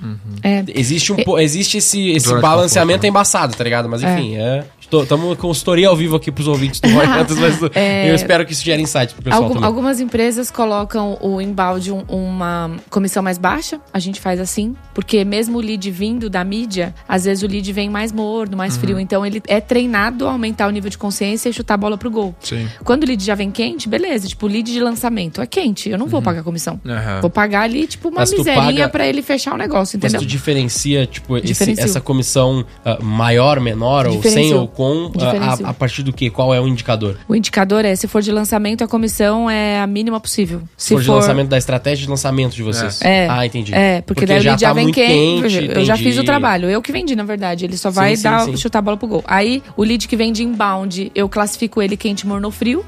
[0.42, 0.64] É.
[0.74, 3.08] Existe, um, existe esse, esse balanceamento conforto, né?
[3.08, 3.88] embaçado, tá ligado?
[3.88, 4.64] Mas enfim, é.
[4.84, 7.30] Estamos com consultoria ao vivo aqui pros ouvintes do Roy mas
[7.74, 8.08] É.
[8.10, 9.66] eu espero que isso gere insights pro pessoal Algum- também.
[9.66, 13.80] algumas empresas colocam o inbound um- uma comissão mais baixa.
[13.92, 14.76] A gente faz assim.
[14.94, 18.74] Porque mesmo o lead vindo da mídia, às vezes o lead vem mais morno, mais
[18.74, 18.80] Uhum.
[18.80, 19.00] frio.
[19.00, 22.10] Então ele é treinado a aumentar o nível de consciência e chutar a bola pro
[22.10, 22.34] gol.
[22.40, 22.68] Sim.
[22.84, 24.26] Quando o lead já vem quente, beleza.
[24.28, 25.88] Tipo, o lead de lançamento é quente.
[25.88, 26.80] Eu não vou pagar comissão.
[26.84, 27.20] Aham.
[27.20, 30.20] Vou pagar ali, tipo, uma Mas miserinha paga- pra ele fechar o negócio, Mas entendeu?
[30.20, 35.66] tu diferencia, tipo, esse- essa comissão ah, maior, menor, ou sem ou com, Diferencio.
[35.66, 36.28] a, a partir do que?
[36.30, 37.16] Qual é o indicador?
[37.28, 40.62] O indicador é, se for de lançamento, a comissão é a mínima possível.
[40.76, 43.00] Se for de lançamento da estratégia de lançamento de vocês.
[43.02, 43.28] É.
[43.30, 43.72] Ah, entendi.
[43.74, 45.70] É, porque, daí o lead já, tá vem muito quente.
[45.74, 46.68] eu já fiz o trabalho.
[46.68, 47.64] Eu que vendi, na verdade.
[47.84, 48.56] Só Sim, vai sim, dar, sim.
[48.56, 49.22] chutar a bola pro gol.
[49.26, 52.82] Aí, o lead que vem de inbound, eu classifico ele quente, morno ou frio.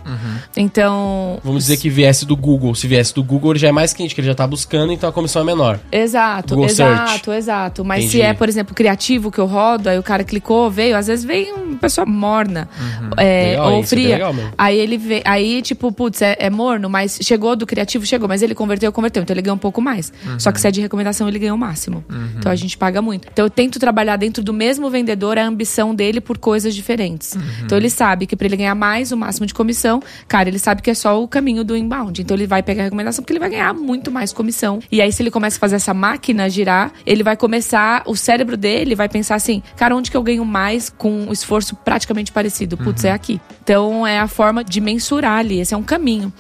[0.57, 1.39] Então.
[1.45, 2.75] Vamos dizer que viesse do Google.
[2.75, 5.09] Se viesse do Google, ele já é mais quente, que ele já tá buscando, então
[5.09, 5.79] a comissão é menor.
[5.93, 7.31] Exato, Google exato, Search.
[7.31, 7.85] exato.
[7.85, 8.13] Mas Entendi.
[8.19, 11.25] se é, por exemplo, criativo que eu rodo, aí o cara clicou, veio, às vezes
[11.25, 12.69] vem uma pessoa morna
[13.17, 13.51] é, Uhum.
[13.51, 13.81] Legal, ou hein?
[13.81, 14.15] Isso é bem fria.
[14.17, 14.53] legal mesmo.
[14.57, 18.55] aí ele aí, tipo, putz, é, é morno, mas chegou do criativo, chegou, mas ele
[18.55, 19.23] converteu, converteu.
[19.23, 20.13] Então ele ganhou um pouco mais.
[20.25, 20.39] Uhum.
[20.41, 22.05] Só que se é de recomendação, ele ganhou o máximo.
[22.39, 23.29] Então a gente paga muito.
[23.33, 27.35] Então eu tento trabalhar dentro do mesmo vendedor a ambição dele por coisas diferentes.
[27.35, 27.43] Uhum.
[27.65, 30.83] Então ele sabe que pra ele ganhar mais, o máximo de comissão, cara, ele sabe
[30.83, 32.21] que é só o caminho do inbound.
[32.21, 34.81] Então ele vai pegar a recomendação porque ele vai ganhar muito mais comissão.
[34.91, 38.57] E aí, se ele começa a fazer essa máquina girar, ele vai começar, o cérebro
[38.57, 42.77] dele vai pensar assim, cara, onde que eu ganho mais com um esforço praticamente parecido?
[42.77, 43.41] Putz, é aqui.
[43.63, 45.61] Então é a forma de mensurar ali.
[45.61, 46.33] Esse é um caminho.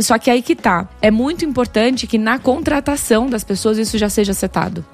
[0.00, 0.88] Só que aí que tá.
[1.02, 4.84] É muito importante que na contratação das pessoas isso já seja setado.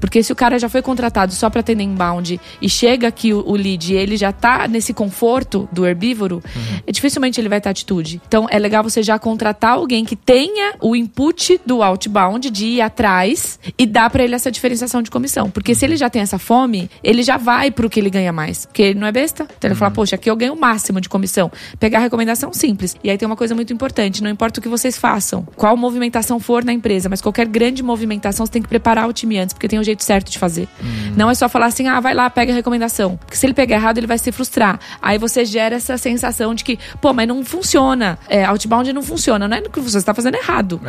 [0.00, 3.40] Porque se o cara já foi contratado só pra atender inbound e chega aqui o,
[3.46, 6.42] o lead e ele já tá nesse conforto do herbívoro,
[6.86, 8.20] é, dificilmente ele vai ter atitude.
[8.26, 12.80] Então é legal você já contratar alguém que tenha o input do outbound de ir
[12.80, 15.50] atrás e dar pra ele essa diferenciação de comissão.
[15.50, 18.66] Porque se ele já tem essa fome, ele já vai pro que ele ganha mais.
[18.66, 19.46] Porque ele não é besta.
[19.58, 21.50] Então ele fala, poxa, aqui eu ganho o máximo de comissão.
[21.78, 22.96] Pegar a recomendação simples.
[23.02, 26.38] E aí tem uma coisa muito importante: não importa o que vocês façam, qual movimentação
[26.40, 29.68] for na empresa, mas qualquer grande movimentação você tem que preparar o time antes, porque
[29.68, 30.68] tem um jeito certo de fazer.
[31.16, 33.16] Não é só falar assim, ah, vai lá, pega a recomendação.
[33.16, 34.78] Porque se ele pegar errado, ele vai se frustrar.
[35.00, 38.18] Aí você gera essa sensação de que, pô, mas não funciona.
[38.28, 39.46] É, outbound não funciona.
[39.48, 40.80] Não é que você está fazendo errado.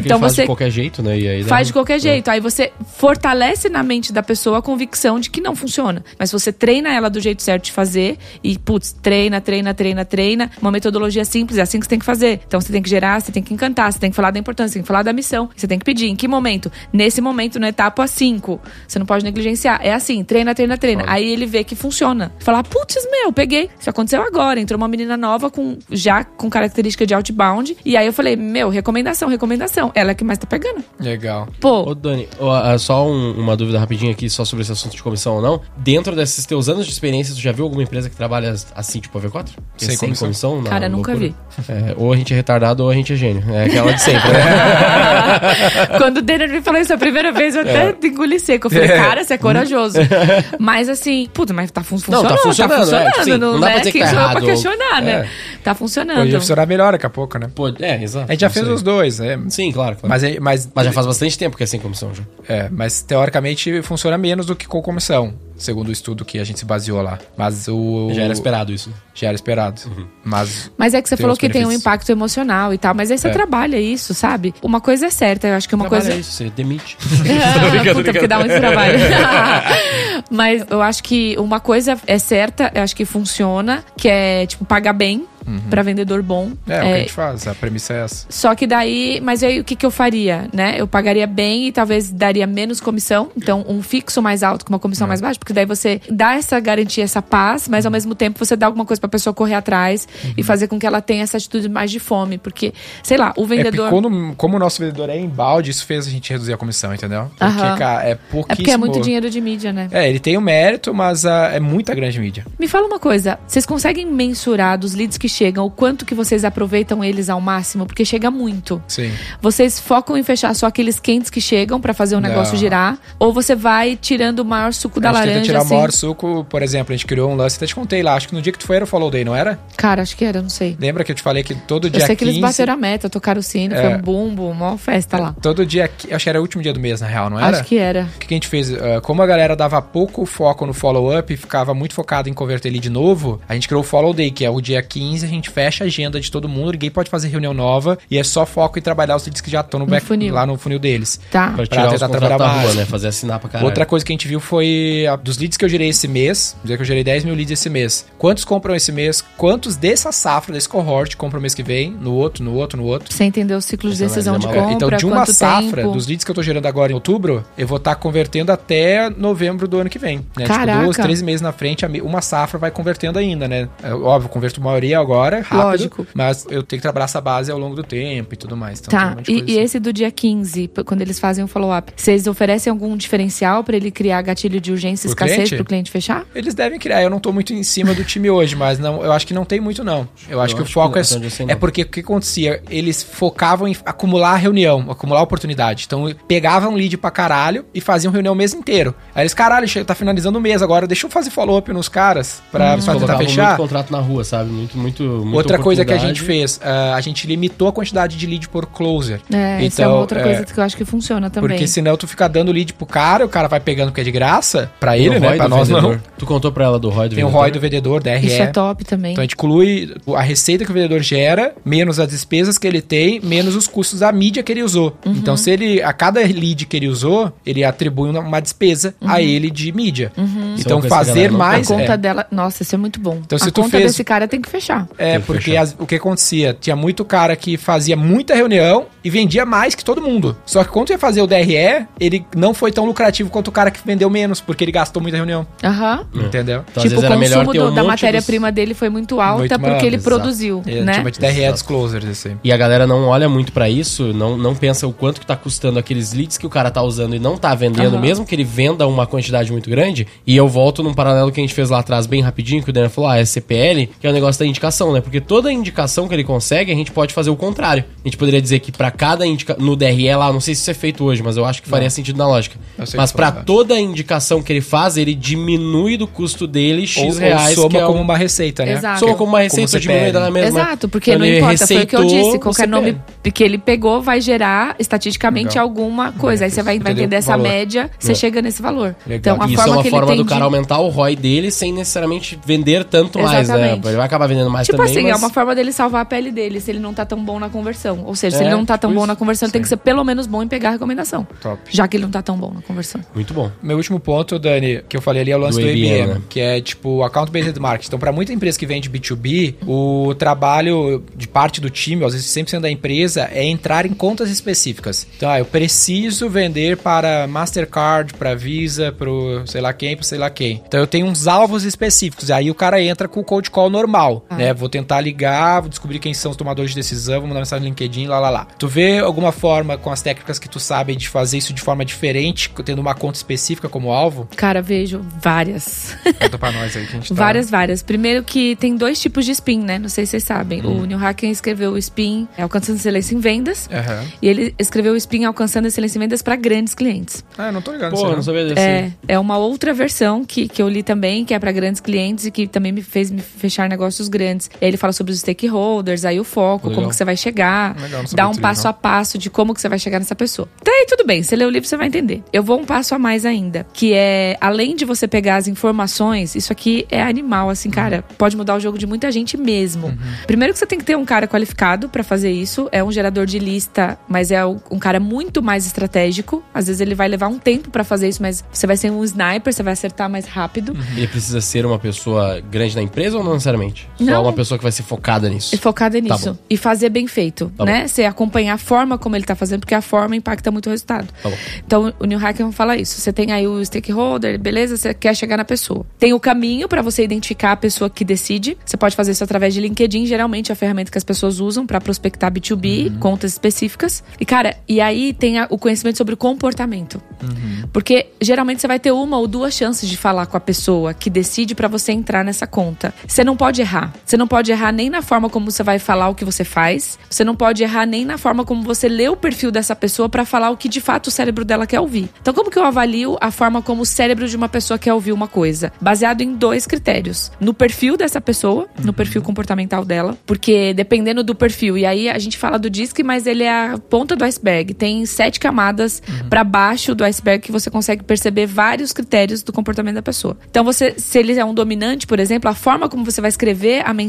[0.00, 1.18] Que Então ele faz você de qualquer jeito, né?
[1.18, 2.28] E aí Faz de qualquer jeito.
[2.30, 6.04] Aí você fortalece na mente da pessoa a convicção de que não funciona.
[6.18, 10.50] Mas você treina ela do jeito certo de fazer e, putz, treina, treina, treina, treina.
[10.60, 12.40] Uma metodologia simples, é assim que você tem que fazer.
[12.46, 14.72] Então você tem que gerar, você tem que encantar, você tem que falar da importância,
[14.72, 15.50] você tem que falar da missão.
[15.54, 16.06] Você tem que pedir.
[16.06, 16.70] Em que momento?
[16.92, 18.60] Nesse momento, na etapa 5.
[18.86, 19.80] Você não pode negligenciar.
[19.82, 21.04] É assim, treina, treina, treina.
[21.06, 22.32] Aí ele vê que funciona.
[22.38, 23.68] Falar, putz, meu, peguei.
[23.78, 24.58] Isso aconteceu agora.
[24.60, 27.76] Entrou uma menina nova com já com característica de outbound.
[27.84, 29.90] E aí eu falei, meu, recomendação, recomendação.
[29.94, 30.82] Ela é que mais tá pegando.
[31.00, 31.48] Legal.
[31.60, 34.94] Pô, Ô, Dani, ó, ah, só um- uma dúvida rapidinho aqui, só sobre esse assunto
[34.96, 35.60] de comissão ou não.
[35.76, 39.18] Dentro desses teus anos de experiência, tu já viu alguma empresa que trabalha assim, tipo
[39.18, 39.46] a V4?
[39.76, 40.62] Que é Sem comissão?
[40.62, 41.34] na Cara, nunca loucura?
[41.68, 43.42] É, ou a gente é retardado ou a gente é gênio.
[43.52, 45.98] É aquela de sempre, né?
[45.98, 47.88] Quando o Denner me falou isso a primeira vez, eu É.
[47.88, 48.66] até engoli seco.
[48.66, 49.98] Eu falei, cara, você é corajoso.
[50.68, 52.28] mas assim, puta, mas tá fun Não, funcionando.
[52.28, 53.78] tá funcionando, é, tipo assim, não, não dá pra né?
[53.78, 55.10] dizer que Quem tá sou eu pra errado, questionar, né?
[55.12, 55.22] é.
[55.22, 55.28] Tá
[55.64, 56.30] Pode funcionando.
[56.32, 57.50] funcionar melhor daqui a pouco, né?
[57.54, 58.26] Pô, é, exato.
[58.28, 59.40] A gente já fez os dois, né?
[59.48, 60.08] Sim, claro, claro.
[60.10, 62.22] Mas, é- mas, Mas já faz bastante tempo que é sem comissão já.
[62.46, 66.58] É, mas teoricamente funciona menos do que com comissão, segundo o estudo que a gente
[66.60, 67.18] se baseou lá.
[67.36, 68.08] Mas o.
[68.12, 68.90] Já era esperado isso.
[69.14, 69.82] Já era esperado.
[70.24, 70.70] Mas.
[70.78, 71.82] Mas é que você falou que tem um benefícios.
[71.82, 73.30] impacto emocional e tal, mas aí você É.
[73.30, 74.54] trabalha isso, sabe?
[74.62, 76.18] Uma coisa é certa, eu acho que uma Trabalha coisa.
[76.20, 76.96] isso, você demite.
[77.90, 78.98] Ah, Puta, porque dá muito trabalho.
[80.30, 84.64] Mas eu acho que uma coisa é certa, eu acho que funciona, que é, tipo,
[84.64, 85.26] pagar bem
[85.70, 86.52] pra vendedor bom.
[86.66, 88.26] É, o que a gente faz, a premissa é essa.
[88.28, 90.74] Só que daí, mas aí o que, que eu faria, né?
[90.78, 93.30] Eu pagaria bem e talvez daria menos comissão.
[93.36, 95.08] Então, um fixo mais alto com uma comissão É.
[95.08, 98.56] mais baixa, porque daí você dá essa garantia, essa paz, mas ao mesmo tempo você
[98.56, 100.32] dá alguma coisa pra pessoa correr atrás Uhum.
[100.36, 102.36] e fazer com que ela tenha essa atitude mais de fome.
[102.38, 102.72] Porque,
[103.02, 103.90] sei lá, o É vendedor.
[103.90, 107.30] quando, como o nosso vendedor é embalde, isso fez a gente reduzir a comissão, entendeu?
[107.38, 107.76] Porque, Aham.
[107.78, 108.56] cara, é é pouquíssimo.
[108.56, 109.88] porque é muito dinheiro de mídia, né?
[109.92, 112.44] É, ele tem o mérito, mas ah, é muita grande mídia.
[112.58, 116.44] Me fala uma coisa, vocês conseguem mensurar dos leads que chegam o quanto que vocês
[116.44, 117.86] aproveitam eles ao máximo?
[117.86, 118.82] Porque chega muito.
[118.88, 119.12] Sim.
[119.40, 122.60] Vocês focam em fechar só aqueles quentes que chegam pra fazer o negócio Não.
[122.60, 122.98] girar?
[123.18, 125.34] Ou você vai tirando o maior suco da a gente laranja?
[125.40, 125.74] tenta tirar assim?
[125.74, 128.28] o maior suco, por exemplo, a gente criou um lance, até te contei lá, acho
[128.28, 129.58] que no dia que tu foi era o Follow Day, não era?
[129.76, 130.76] Cara, acho que era, não sei.
[130.80, 132.38] Lembra que eu te falei que todo Eu dia sei que 15...
[132.38, 133.80] eles bateram a meta, tocaram o sino, É.
[133.82, 135.34] foi um bumbo, uma festa lá.
[135.40, 137.58] Todo dia, acho que era o último dia do mês, na real, não era?
[137.58, 138.08] Acho que era.
[138.16, 138.72] O que que a gente fez?
[138.72, 142.70] Ah, como a galera dava pouco foco no follow-up e ficava muito focado em converter
[142.70, 145.50] lead novo, a gente criou o Follow Day, que é o dia 15, a gente
[145.50, 148.78] fecha a agenda de todo mundo, ninguém pode fazer reunião nova e é só foco
[148.78, 150.32] em trabalhar os leads que já estão no, No back, funil.
[150.34, 151.20] lá no funil deles.
[151.30, 151.52] Tá.
[151.52, 152.74] Pra tirar os tentar trabalhar da rua, mais.
[152.74, 152.84] né?
[152.84, 153.66] Fazer assinar pra caralho.
[153.68, 156.56] Outra coisa que a gente viu foi a- dos leads que eu gerei esse mês,
[156.62, 158.06] dizer que eu gerei 10 mil leads esse mês.
[158.18, 159.22] Quantos compram esse mês?
[159.36, 161.90] Quantos dessa safra, desse cohort, compram mês que vem?
[161.90, 163.12] No outro, no outro, no outro?
[163.12, 165.92] Você entendeu o ciclo de Essa decisão de é compra, então, de uma safra, tempo.
[165.94, 169.66] dos leads que eu tô gerando agora em outubro, eu vou estar convertendo até novembro
[169.68, 170.18] do ano que vem.
[170.36, 170.46] Né?
[170.46, 170.72] Caraca.
[170.72, 173.68] Tipo, duas, três meses na frente, uma safra vai convertendo ainda, né?
[173.82, 175.62] É, óbvio, eu converto a maioria agora, rápido.
[175.64, 176.06] Lógico.
[176.14, 178.80] Mas eu tenho que trabalhar essa base ao longo do tempo e tudo mais.
[178.80, 179.62] Então, tem um Tá, monte de e, coisa e assim.
[179.64, 183.76] esse do dia 15, p- quando eles fazem o follow-up, vocês oferecem algum diferencial pra
[183.76, 185.56] ele criar gatilho de urgência e escassez cliente?
[185.56, 186.24] pro cliente fechar?
[186.34, 187.02] Eles devem criar.
[187.02, 189.44] Eu não tô muito em cima do time hoje, mas não, eu acho que não
[189.44, 190.08] tem muito, não.
[190.28, 191.56] Eu acho que o acho foco que é, onde eu sei, é não.
[191.60, 192.62] porque o que acontecia?
[192.68, 195.84] Eles focavam em acumular reunião, acumular oportunidade.
[195.86, 198.94] Então, pegavam lead pra caralho e faziam reunião o mês inteiro.
[199.14, 202.72] Aí eles, caralho, tá finalizando o mês agora, deixa eu fazer follow-up nos caras pra,
[202.74, 203.46] Eles pra tentar fechar.
[203.48, 204.50] muito contrato na rua, sabe?
[204.50, 208.16] Muito, muito, muita Outra coisa que a gente fez, ah, a gente limitou a quantidade
[208.16, 209.20] de lead por closer.
[209.32, 211.48] É, é Então, uma outra é, coisa que eu acho que funciona também.
[211.50, 214.10] Porque senão tu fica dando lead pro cara, o cara vai pegando que é de
[214.10, 215.36] graça, pra Tem o ele, né?
[215.36, 215.80] Pra nós não.
[215.80, 216.00] vendedor.
[216.18, 217.40] Tu contou pra ela do ROI do Tem o vendedor?
[217.42, 218.26] ROI do vendedor, DRE.
[218.26, 219.12] Isso é top também.
[219.12, 222.80] Então a gente inclui a receita que o vendedor gera, menos as despesas que ele
[222.82, 224.96] tem, menos os custos da mídia que ele usou.
[225.04, 225.12] Uhum.
[225.12, 229.10] Então, se ele, a cada lead que ele usou, ele atribui uma, despesa Uhum.
[229.10, 230.10] a ele de mídia.
[230.16, 231.68] Isso é Então, fazer não a mais.
[231.68, 232.26] conta é, dela.
[232.30, 233.18] Nossa, isso é muito bom.
[233.24, 234.87] Então, se a tu conta fez- desse cara tem que fechar.
[234.96, 236.56] É, porque as- o que acontecia?
[236.58, 240.36] Tinha muito cara que fazia muita reunião e vendia mais que todo mundo.
[240.46, 243.70] Só que quando ia fazer o DRE, ele não foi tão lucrativo quanto o cara
[243.70, 245.46] que vendeu menos, porque ele gastou muita reunião.
[245.62, 246.06] Aham.
[246.14, 246.64] Entendeu?
[246.70, 249.84] Então, tipo, o consumo do- um da matéria-prima dele foi muito alta Muito porque maior,
[249.84, 250.16] ele exato.
[250.16, 250.94] produziu, Ele né?
[250.94, 251.52] chama de DRE Exato.
[251.54, 252.36] Disclosures, assim.
[252.42, 255.36] E a galera não olha muito pra isso, não, não pensa o quanto que tá
[255.36, 258.00] custando aqueles leads que o cara tá usando e não tá vendendo, Aham.
[258.00, 260.06] mesmo que ele venda uma quantidade muito grande.
[260.26, 262.72] E eu volto num paralelo que a gente fez lá atrás bem rapidinho, que o
[262.72, 265.00] Daniel falou, ah, é CPL, que é o negócio da indicação, né?
[265.00, 267.84] Porque toda indicação que ele consegue, a gente pode fazer o contrário.
[268.04, 270.70] A gente poderia dizer que pra cada indicação, no DRE lá, não sei se isso
[270.70, 272.56] é feito hoje, mas eu acho que faria sentido na lógica.
[272.96, 273.42] Mas foi, né?
[273.44, 277.68] toda indicação que ele faz, ele diminui do custo dele X Ou, ou reais, soma
[277.70, 278.02] que é como o...
[278.02, 278.72] uma receita, né?
[278.72, 279.00] Exato.
[279.00, 279.92] Soma como uma receita, CPL.
[279.92, 280.60] diminui da mesma...
[280.60, 282.38] Exato, porque Então, não importa, foi o que eu receitou disse.
[282.38, 282.96] Qualquer nome
[283.34, 285.64] que ele pegou vai gerar estatisticamente Legal.
[285.64, 286.44] alguma coisa.
[286.44, 287.04] Aí você vai, vai Entendeu?
[287.04, 287.48] entender essa Valor.
[287.48, 288.14] média, você É.
[288.14, 288.94] chega nesse valor.
[289.06, 289.18] Legal.
[289.18, 290.44] Então, a Isso forma é uma que forma do cara de...
[290.44, 293.54] aumentar o ROI dele sem necessariamente vender tanto mais, né?
[293.54, 293.86] Exatamente.
[293.88, 295.22] Ele vai acabar vendendo mais Tipo também, assim, é mas...
[295.22, 298.04] uma forma dele salvar a pele dele, se ele não tá tão bom na conversão.
[298.04, 299.08] Ou seja, se É, ele não tá tão tipo bom isso.
[299.08, 301.26] na conversão, ele tem que ser pelo menos bom em pegar a recomendação.
[301.40, 301.60] Top.
[301.70, 303.00] Já que ele não tá tão bom na conversão.
[303.14, 303.50] Muito bom.
[303.62, 306.20] Meu último ponto, Dani, que eu falei ali é o lance Do do, ABM, né?
[306.28, 307.88] que é tipo o Account Based Marketing.
[307.88, 312.26] Então, para muita empresa que vende B2B, o trabalho de parte do time, às vezes
[312.28, 315.06] 100% da empresa, é entrar em contas específicas.
[315.16, 319.08] Então, ah, eu preciso vender para Mastercard, para Visa, para
[319.46, 320.62] sei lá quem, para sei lá quem.
[320.66, 322.30] Então, eu tenho uns alvos específicos.
[322.30, 324.36] Aí o cara entra com o cold call normal, Ah.
[324.36, 324.52] né?
[324.58, 327.68] Vou tentar ligar, vou descobrir quem são os tomadores de decisão, vou mandar mensagem no
[327.68, 328.46] LinkedIn, lá, lá, lá.
[328.58, 331.84] Tu vê alguma forma com as técnicas que tu sabe de fazer isso de forma
[331.84, 334.28] diferente, tendo uma conta específica como alvo?
[334.36, 335.96] Cara, vejo várias.
[336.20, 337.14] Conta pra nós aí que a gente tá...
[337.14, 337.82] Várias, várias.
[337.82, 339.78] Primeiro que tem dois tipos de spin, né?
[339.78, 340.64] Não sei se vocês sabem.
[340.64, 340.82] Hum.
[340.82, 343.68] O Neil Hacken escreveu o spin Alcançando Excelência em Vendas.
[343.72, 344.04] Aham.
[344.20, 347.24] E ele escreveu o spin Alcançando Excelência em Vendas para grandes clientes.
[347.36, 348.60] Ah, não tô ligado Pô, eu não aí, sabia desse.
[348.60, 352.26] É, é uma outra versão que, que eu li também, que é para grandes clientes
[352.26, 354.47] e que também me fez me fechar negócios grandes.
[354.60, 356.80] Ele fala sobre os stakeholders, aí o foco, Legal.
[356.80, 358.70] como que você vai chegar, Legal, dá um passo não.
[358.70, 360.48] a passo de como que você vai chegar nessa pessoa.
[360.60, 362.22] Até aí tudo bem, você lê o livro você vai entender.
[362.32, 366.34] Eu vou um passo a mais ainda, que é além de você pegar as informações,
[366.34, 369.96] isso aqui é animal, assim, cara, pode mudar o jogo de muita gente mesmo.
[370.26, 373.26] Primeiro que você tem que ter um cara qualificado para fazer isso, é um gerador
[373.26, 376.42] de lista, mas é um cara muito mais estratégico.
[376.52, 379.02] Às vezes ele vai levar um tempo para fazer isso, mas você vai ser um
[379.04, 380.76] sniper, você vai acertar mais rápido.
[380.96, 383.88] Ele precisa ser uma pessoa grande na empresa ou não necessariamente?
[383.98, 384.27] Só Não.
[384.28, 385.54] Uma pessoa que vai ser focada nisso.
[385.54, 386.32] E focada Tá nisso.
[386.32, 386.38] bom.
[386.50, 387.86] e fazer bem feito, Tá né?
[387.88, 391.08] Você acompanhar a forma como ele tá fazendo, porque a forma impacta muito o resultado.
[391.22, 391.36] Tá bom.
[391.66, 393.00] Então, o New Hacker fala isso.
[393.00, 394.76] Você tem aí o stakeholder, beleza?
[394.76, 395.84] Você quer chegar na pessoa.
[395.98, 398.56] Tem o caminho para você identificar a pessoa que decide.
[398.64, 401.66] Você pode fazer isso através de LinkedIn, geralmente é a ferramenta que as pessoas usam
[401.66, 402.98] para prospectar B2B, Uhum.
[402.98, 404.02] contas específicas.
[404.20, 407.00] E, cara, e aí tem a- o conhecimento sobre o comportamento.
[407.22, 407.68] Uhum.
[407.72, 411.08] Porque geralmente você vai ter uma ou duas chances de falar com a pessoa que
[411.10, 412.94] decide para você entrar nessa conta.
[413.06, 413.92] Você não pode errar.
[414.04, 416.98] Você não pode errar nem na forma como você vai falar o que você faz.
[417.08, 420.24] Você não pode errar nem na forma como você lê o perfil dessa pessoa para
[420.24, 422.10] falar o que de fato o cérebro dela quer ouvir.
[422.20, 425.12] Então, como que eu avalio a forma como o cérebro de uma pessoa quer ouvir
[425.12, 425.72] uma coisa?
[425.80, 431.34] Baseado em dois critérios: no perfil dessa pessoa, no perfil comportamental dela, porque dependendo do
[431.34, 434.74] perfil, e aí a gente fala do DISC, mas ele é a ponta do iceberg.
[434.74, 439.94] Tem sete camadas pra baixo do iceberg que você consegue perceber vários critérios do comportamento
[439.94, 440.36] da pessoa.
[440.50, 443.82] Então, você, se ele é um dominante, por exemplo, a forma como você vai escrever
[443.86, 444.07] a mensagem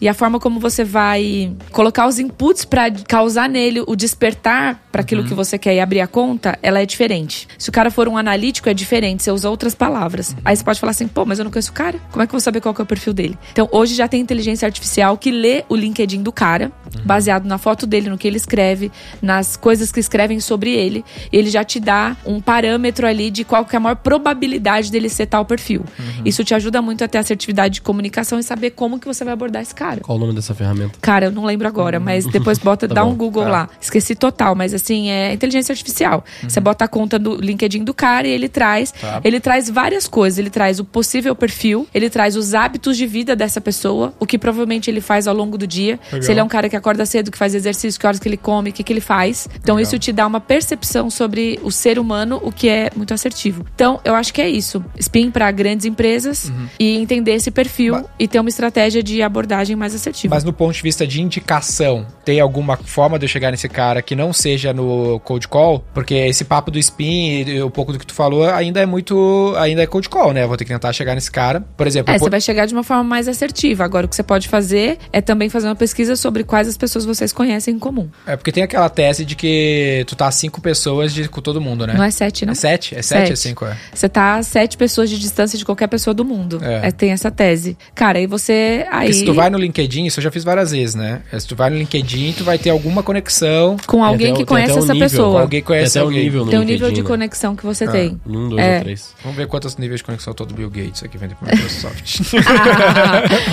[0.00, 5.02] e a forma como você vai colocar os inputs pra causar nele o despertar para
[5.02, 7.46] aquilo que você quer e abrir a conta, ela é diferente.
[7.58, 10.34] Se o cara for um analítico, é diferente, você usa outras palavras.
[10.44, 12.30] Aí você pode falar assim, pô, mas eu não conheço o cara, como é que
[12.30, 13.38] eu vou saber qual que é o perfil dele?
[13.52, 16.72] Então, hoje já tem inteligência artificial que lê o LinkedIn do cara,
[17.04, 21.50] baseado na foto dele, no que ele escreve, nas coisas que escrevem sobre ele, ele
[21.50, 25.26] já te dá um parâmetro ali de qual que é a maior probabilidade dele ser
[25.26, 25.84] tal perfil.
[26.24, 29.34] Isso te ajuda muito a ter assertividade de comunicação e saber como que você vai
[29.34, 30.00] abordar esse cara.
[30.00, 30.98] Qual o nome dessa ferramenta?
[31.00, 33.50] Cara, eu não lembro agora, mas depois bota, Tá dá bom, um Google tá.
[33.50, 33.68] lá.
[33.80, 36.24] Esqueci total, mas assim, é inteligência artificial.
[36.42, 39.20] Você bota a conta do LinkedIn do cara e ele traz, Tá.
[39.24, 40.38] ele traz várias coisas.
[40.38, 44.38] Ele traz o possível perfil, ele traz os hábitos de vida dessa pessoa, o que
[44.38, 45.98] provavelmente ele faz ao longo do dia.
[46.06, 46.22] Legal.
[46.22, 48.36] Se ele é um cara que acorda cedo, que faz exercício, que horas que ele
[48.36, 49.48] come, o que, que ele faz.
[49.62, 49.88] Então Legal.
[49.88, 53.64] isso te dá uma percepção sobre o ser humano, o que é muito assertivo.
[53.74, 54.84] Então, eu acho que é isso.
[54.98, 56.66] Spin para grandes empresas Uhum.
[56.78, 60.34] e entender esse perfil e ter uma estratégia de abordagem mais assertiva.
[60.34, 64.02] Mas no ponto de vista de indicação, tem alguma forma de eu chegar nesse cara
[64.02, 65.84] que não seja no cold call?
[65.94, 69.54] Porque esse papo do spin e um pouco do que tu falou ainda é muito.
[69.58, 70.42] ainda é cold call, né?
[70.44, 71.60] Eu vou ter que tentar chegar nesse cara.
[71.76, 73.84] Por exemplo, É, po- você vai chegar de uma forma mais assertiva.
[73.84, 77.04] Agora, o que você pode fazer é também fazer uma pesquisa sobre quais as pessoas
[77.04, 78.08] vocês conhecem em comum.
[78.26, 81.86] é porque tem aquela tese de que tu tá cinco pessoas de, com todo mundo,
[81.86, 81.94] né?
[81.94, 82.52] Não é é sete, não?
[82.52, 82.94] É sete?
[82.96, 83.76] É sete, é cinco, é.
[83.92, 86.58] Você tá sete pessoas de distância de qualquer pessoa do mundo.
[86.62, 86.88] É.
[86.88, 87.76] É, tem essa tese.
[87.94, 88.86] Cara, aí você.
[88.90, 91.22] Aí, Porque se tu vai no LinkedIn, isso eu já fiz várias vezes, né?
[91.38, 94.46] Se tu vai no LinkedIn, tu vai ter alguma conexão com alguém até que o-
[94.46, 95.30] tem conhece um essa nível, pessoa.
[95.32, 96.22] com alguém que Tem conhece até um alguém.
[96.24, 97.08] nível no Tem um nível de né?
[97.08, 98.20] conexão que você tem.
[98.26, 98.76] Um, dois É.
[98.76, 99.14] ou três.
[99.22, 102.20] Vamos ver quantos níveis de conexão todo Bill Gates aqui vem pro Microsoft.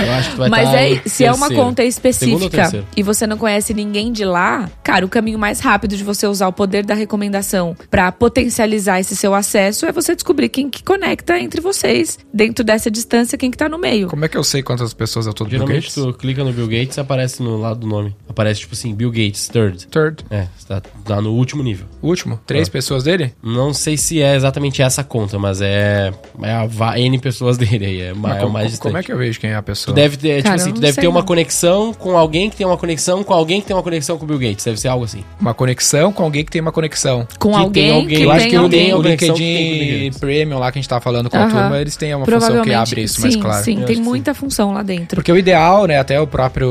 [0.05, 3.25] Eu acho que tu vai Mas tá é, se é uma conta específica e você
[3.27, 6.85] não conhece ninguém de lá, cara, o caminho mais rápido de você usar o poder
[6.85, 12.17] da recomendação pra potencializar esse seu acesso é você descobrir quem que conecta entre vocês,
[12.33, 14.07] dentro dessa distância, quem que tá no meio.
[14.07, 15.93] Como é que eu sei quantas pessoas é todo Bill Geralmente Gates?
[15.95, 18.15] tu clica no Bill Gates e aparece no lado do nome.
[18.29, 19.87] Aparece tipo assim, Bill Gates, third.
[19.87, 20.23] Third.
[20.29, 21.85] É, você tá, tá no último nível.
[22.01, 22.39] Último.
[22.45, 22.71] Três Ah.
[22.71, 23.33] pessoas dele?
[23.43, 28.01] Não sei se é exatamente essa conta, mas é, é a N pessoas dele aí.
[28.01, 28.83] É, ma- Mas é como, mais distante.
[28.91, 29.95] como é que eu vejo quem é a Tu pessoa?
[29.95, 31.25] deve ter, tipo Cara, assim, eu tu deve ter uma não.
[31.27, 34.27] conexão com alguém que tem uma conexão com alguém que tem uma conexão com o
[34.27, 34.65] Bill Gates.
[34.65, 35.23] Deve ser algo assim.
[35.39, 37.27] Uma conexão com alguém que tem uma conexão.
[37.39, 38.93] Com Que tem alguém, alguém- que eu acho que o, alguém.
[38.93, 40.19] o Bill LinkedIn Gates.
[40.19, 41.49] Premium lá que a gente tava falando com a Aham.
[41.61, 43.63] turma, eles têm uma função que abre isso sim, mais claro.
[43.63, 45.15] sim, Eu tem muita função lá dentro.
[45.15, 46.69] Porque o ideal, né, até o próprio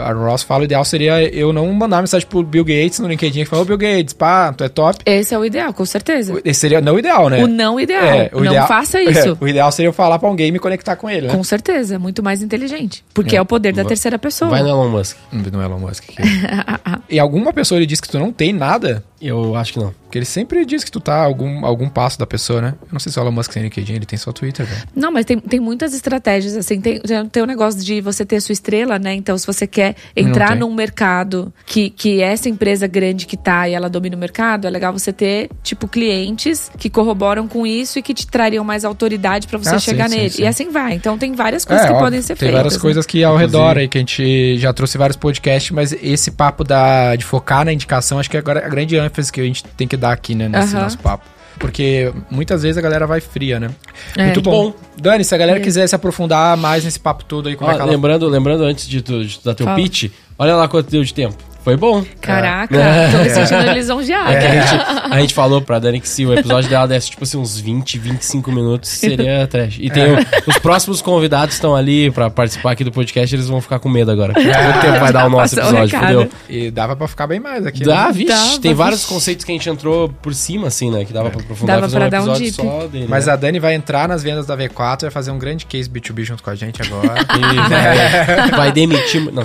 [0.00, 3.40] Aaron Ross fala, o ideal seria eu não mandar mensagem pro Bill Gates no LinkedIn
[3.44, 4.98] que fala, ô Bill Gates, pá, tu é top.
[5.06, 6.40] Esse é o ideal, com certeza.
[6.44, 7.42] Esse seria não o ideal, né?
[7.42, 8.02] O não ideal.
[8.04, 9.28] É, o não ideal- faça isso.
[9.30, 11.32] É, o ideal seria eu falar pra alguém e me conectar com ele, né?
[11.34, 13.04] Com certeza, é muito mais inteligente.
[13.14, 14.50] Porque é, o poder da terceira pessoa.
[14.50, 15.16] Vai no Elon Musk.
[15.52, 16.04] Não é Elon Musk.
[16.04, 16.22] Que...
[17.08, 19.92] e alguma pessoa ele diz que tu não tem nada, Eu acho que não.
[20.04, 22.74] porque ele sempre diz que tu tá a algum, algum passo da pessoa, né?
[22.82, 24.82] Eu não sei se o Elon Musk tem LinkedIn, ele tem só Twitter, velho.
[24.94, 27.00] Não, mas tem, tem muitas estratégias, assim, tem,
[27.30, 29.14] tem o negócio de você ter a sua estrela, né?
[29.14, 30.58] Então, se você quer entrar tem.
[30.58, 34.70] num mercado que, que essa empresa grande que tá e ela domina o mercado, é
[34.70, 39.46] legal você ter, tipo, clientes que corroboram com isso e que te trariam mais autoridade
[39.46, 40.30] pra você Ah, sim, chegar sim, nele.
[40.30, 40.42] sim.
[40.42, 40.92] E assim vai.
[40.92, 42.56] Então, tem várias coisas que óbvio, podem ser tem feitas.
[42.56, 42.80] várias né?
[42.80, 46.30] coisas que ao Inclusive- redor aí que a gente já trouxe vários podcasts, mas esse
[46.32, 49.44] papo da, de focar na indicação, acho que é agora a grande ênfase que a
[49.44, 50.82] gente tem que dar aqui, né, nesse Aham.
[50.82, 51.24] nosso papo.
[51.58, 53.70] Porque muitas vezes a galera vai fria, né?
[54.16, 54.24] É.
[54.26, 54.70] Muito bom.
[54.70, 54.74] Bom.
[54.96, 55.62] Dani, se a galera É.
[55.62, 57.90] quiser se aprofundar mais nesse papo todo aí, como Ó, é que ela...
[57.90, 59.76] lembrando, lembrando antes de tu, de tu dar teu Fala.
[59.76, 61.36] pitch, olha lá quanto deu de tempo.
[61.62, 62.04] Foi bom.
[62.20, 62.74] Caraca,
[63.12, 64.32] tô me sentindo lisonjeada.
[64.32, 64.82] É que a, gente,
[65.12, 67.98] a gente falou pra Dani que se o episódio dela desse, tipo assim, uns 20,
[67.98, 69.76] 25 minutos, seria trash.
[69.78, 73.60] E tem o- os próximos convidados estão ali pra participar aqui do podcast, eles vão
[73.60, 74.32] ficar com medo agora.
[74.32, 76.30] Quanto tempo vai dar o nosso passou o episódio, fudeu?
[76.48, 77.84] E dava pra ficar bem mais aqui.
[77.84, 78.12] Dá, né?
[78.12, 79.12] vixe, Dava, tem vários vixe.
[79.14, 81.04] conceitos que a gente entrou por cima, assim, né?
[81.04, 82.56] Que dava pra aprofundar Dava fazer pra um dar um episódio deep.
[82.80, 83.06] só dele.
[83.08, 83.32] Mas né?
[83.32, 86.42] a Dani vai entrar nas vendas da V4 vai fazer um grande case B2B junto
[86.42, 87.20] com a gente agora.
[87.20, 89.30] E vai, vai demitir.
[89.32, 89.42] Não.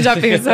[0.00, 0.52] Já pensou?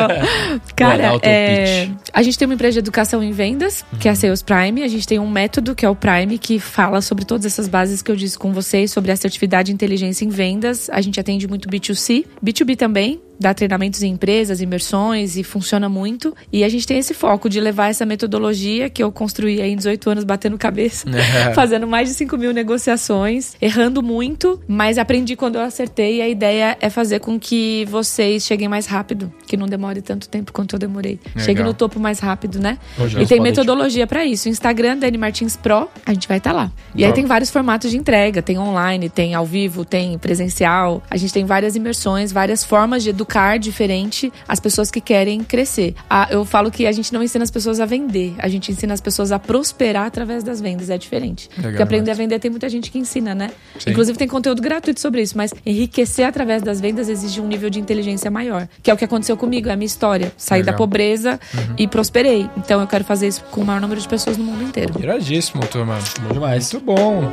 [0.78, 4.14] Vai Cara, é, a gente tem uma empresa de educação em vendas, que é a
[4.14, 4.82] Sales Prime.
[4.82, 8.02] A gente tem um método, que é o Prime, que fala sobre todas essas bases
[8.02, 10.89] que eu disse com vocês, sobre assertividade e inteligência em vendas.
[10.90, 13.20] A gente atende muito B2C, B2B também.
[13.38, 16.34] Dá treinamentos em empresas, imersões e funciona muito.
[16.52, 19.76] E a gente tem esse foco de levar essa metodologia que eu construí aí em
[19.76, 21.06] 18 anos batendo cabeça,
[21.54, 26.16] fazendo mais de 5 mil negociações, errando muito, mas aprendi quando eu acertei.
[26.16, 30.28] E a ideia é fazer com que vocês cheguem mais rápido, que não demore tanto
[30.28, 31.18] tempo quanto eu demorei.
[31.36, 31.66] Chegue Legal.
[31.66, 32.78] no topo mais rápido, né?
[32.98, 34.48] Hoje e tem metodologia pra isso.
[34.48, 36.70] Instagram, Dani Martins Pro, a gente vai estar lá.
[36.94, 37.20] E aí Top.
[37.20, 41.02] tem vários formatos de entrega: tem online, tem ao vivo, tem presencial.
[41.10, 45.94] A gente tem várias imersões, várias formas de educar diferente as pessoas que querem crescer.
[46.08, 48.94] Ah, eu falo que a gente não ensina as pessoas a vender, a gente ensina
[48.94, 50.88] as pessoas a prosperar através das vendas.
[50.90, 51.48] É diferente.
[51.56, 53.50] Legal, Porque aprender mas- a vender tem muita gente que ensina, né?
[53.78, 53.90] Sim.
[53.90, 57.80] Inclusive tem conteúdo gratuito sobre isso, mas enriquecer através das vendas exige um nível de
[57.80, 58.68] inteligência maior.
[58.82, 60.32] Que é o que aconteceu comigo, é a minha história.
[60.36, 60.72] Saí Legal.
[60.74, 61.40] da pobreza
[61.76, 62.48] e prosperei.
[62.56, 64.94] Então eu quero fazer isso com o maior número de pessoas no mundo inteiro.
[65.00, 65.98] Iradíssimo, turma.
[66.22, 66.72] Bom demais.
[66.72, 67.32] Muito bom.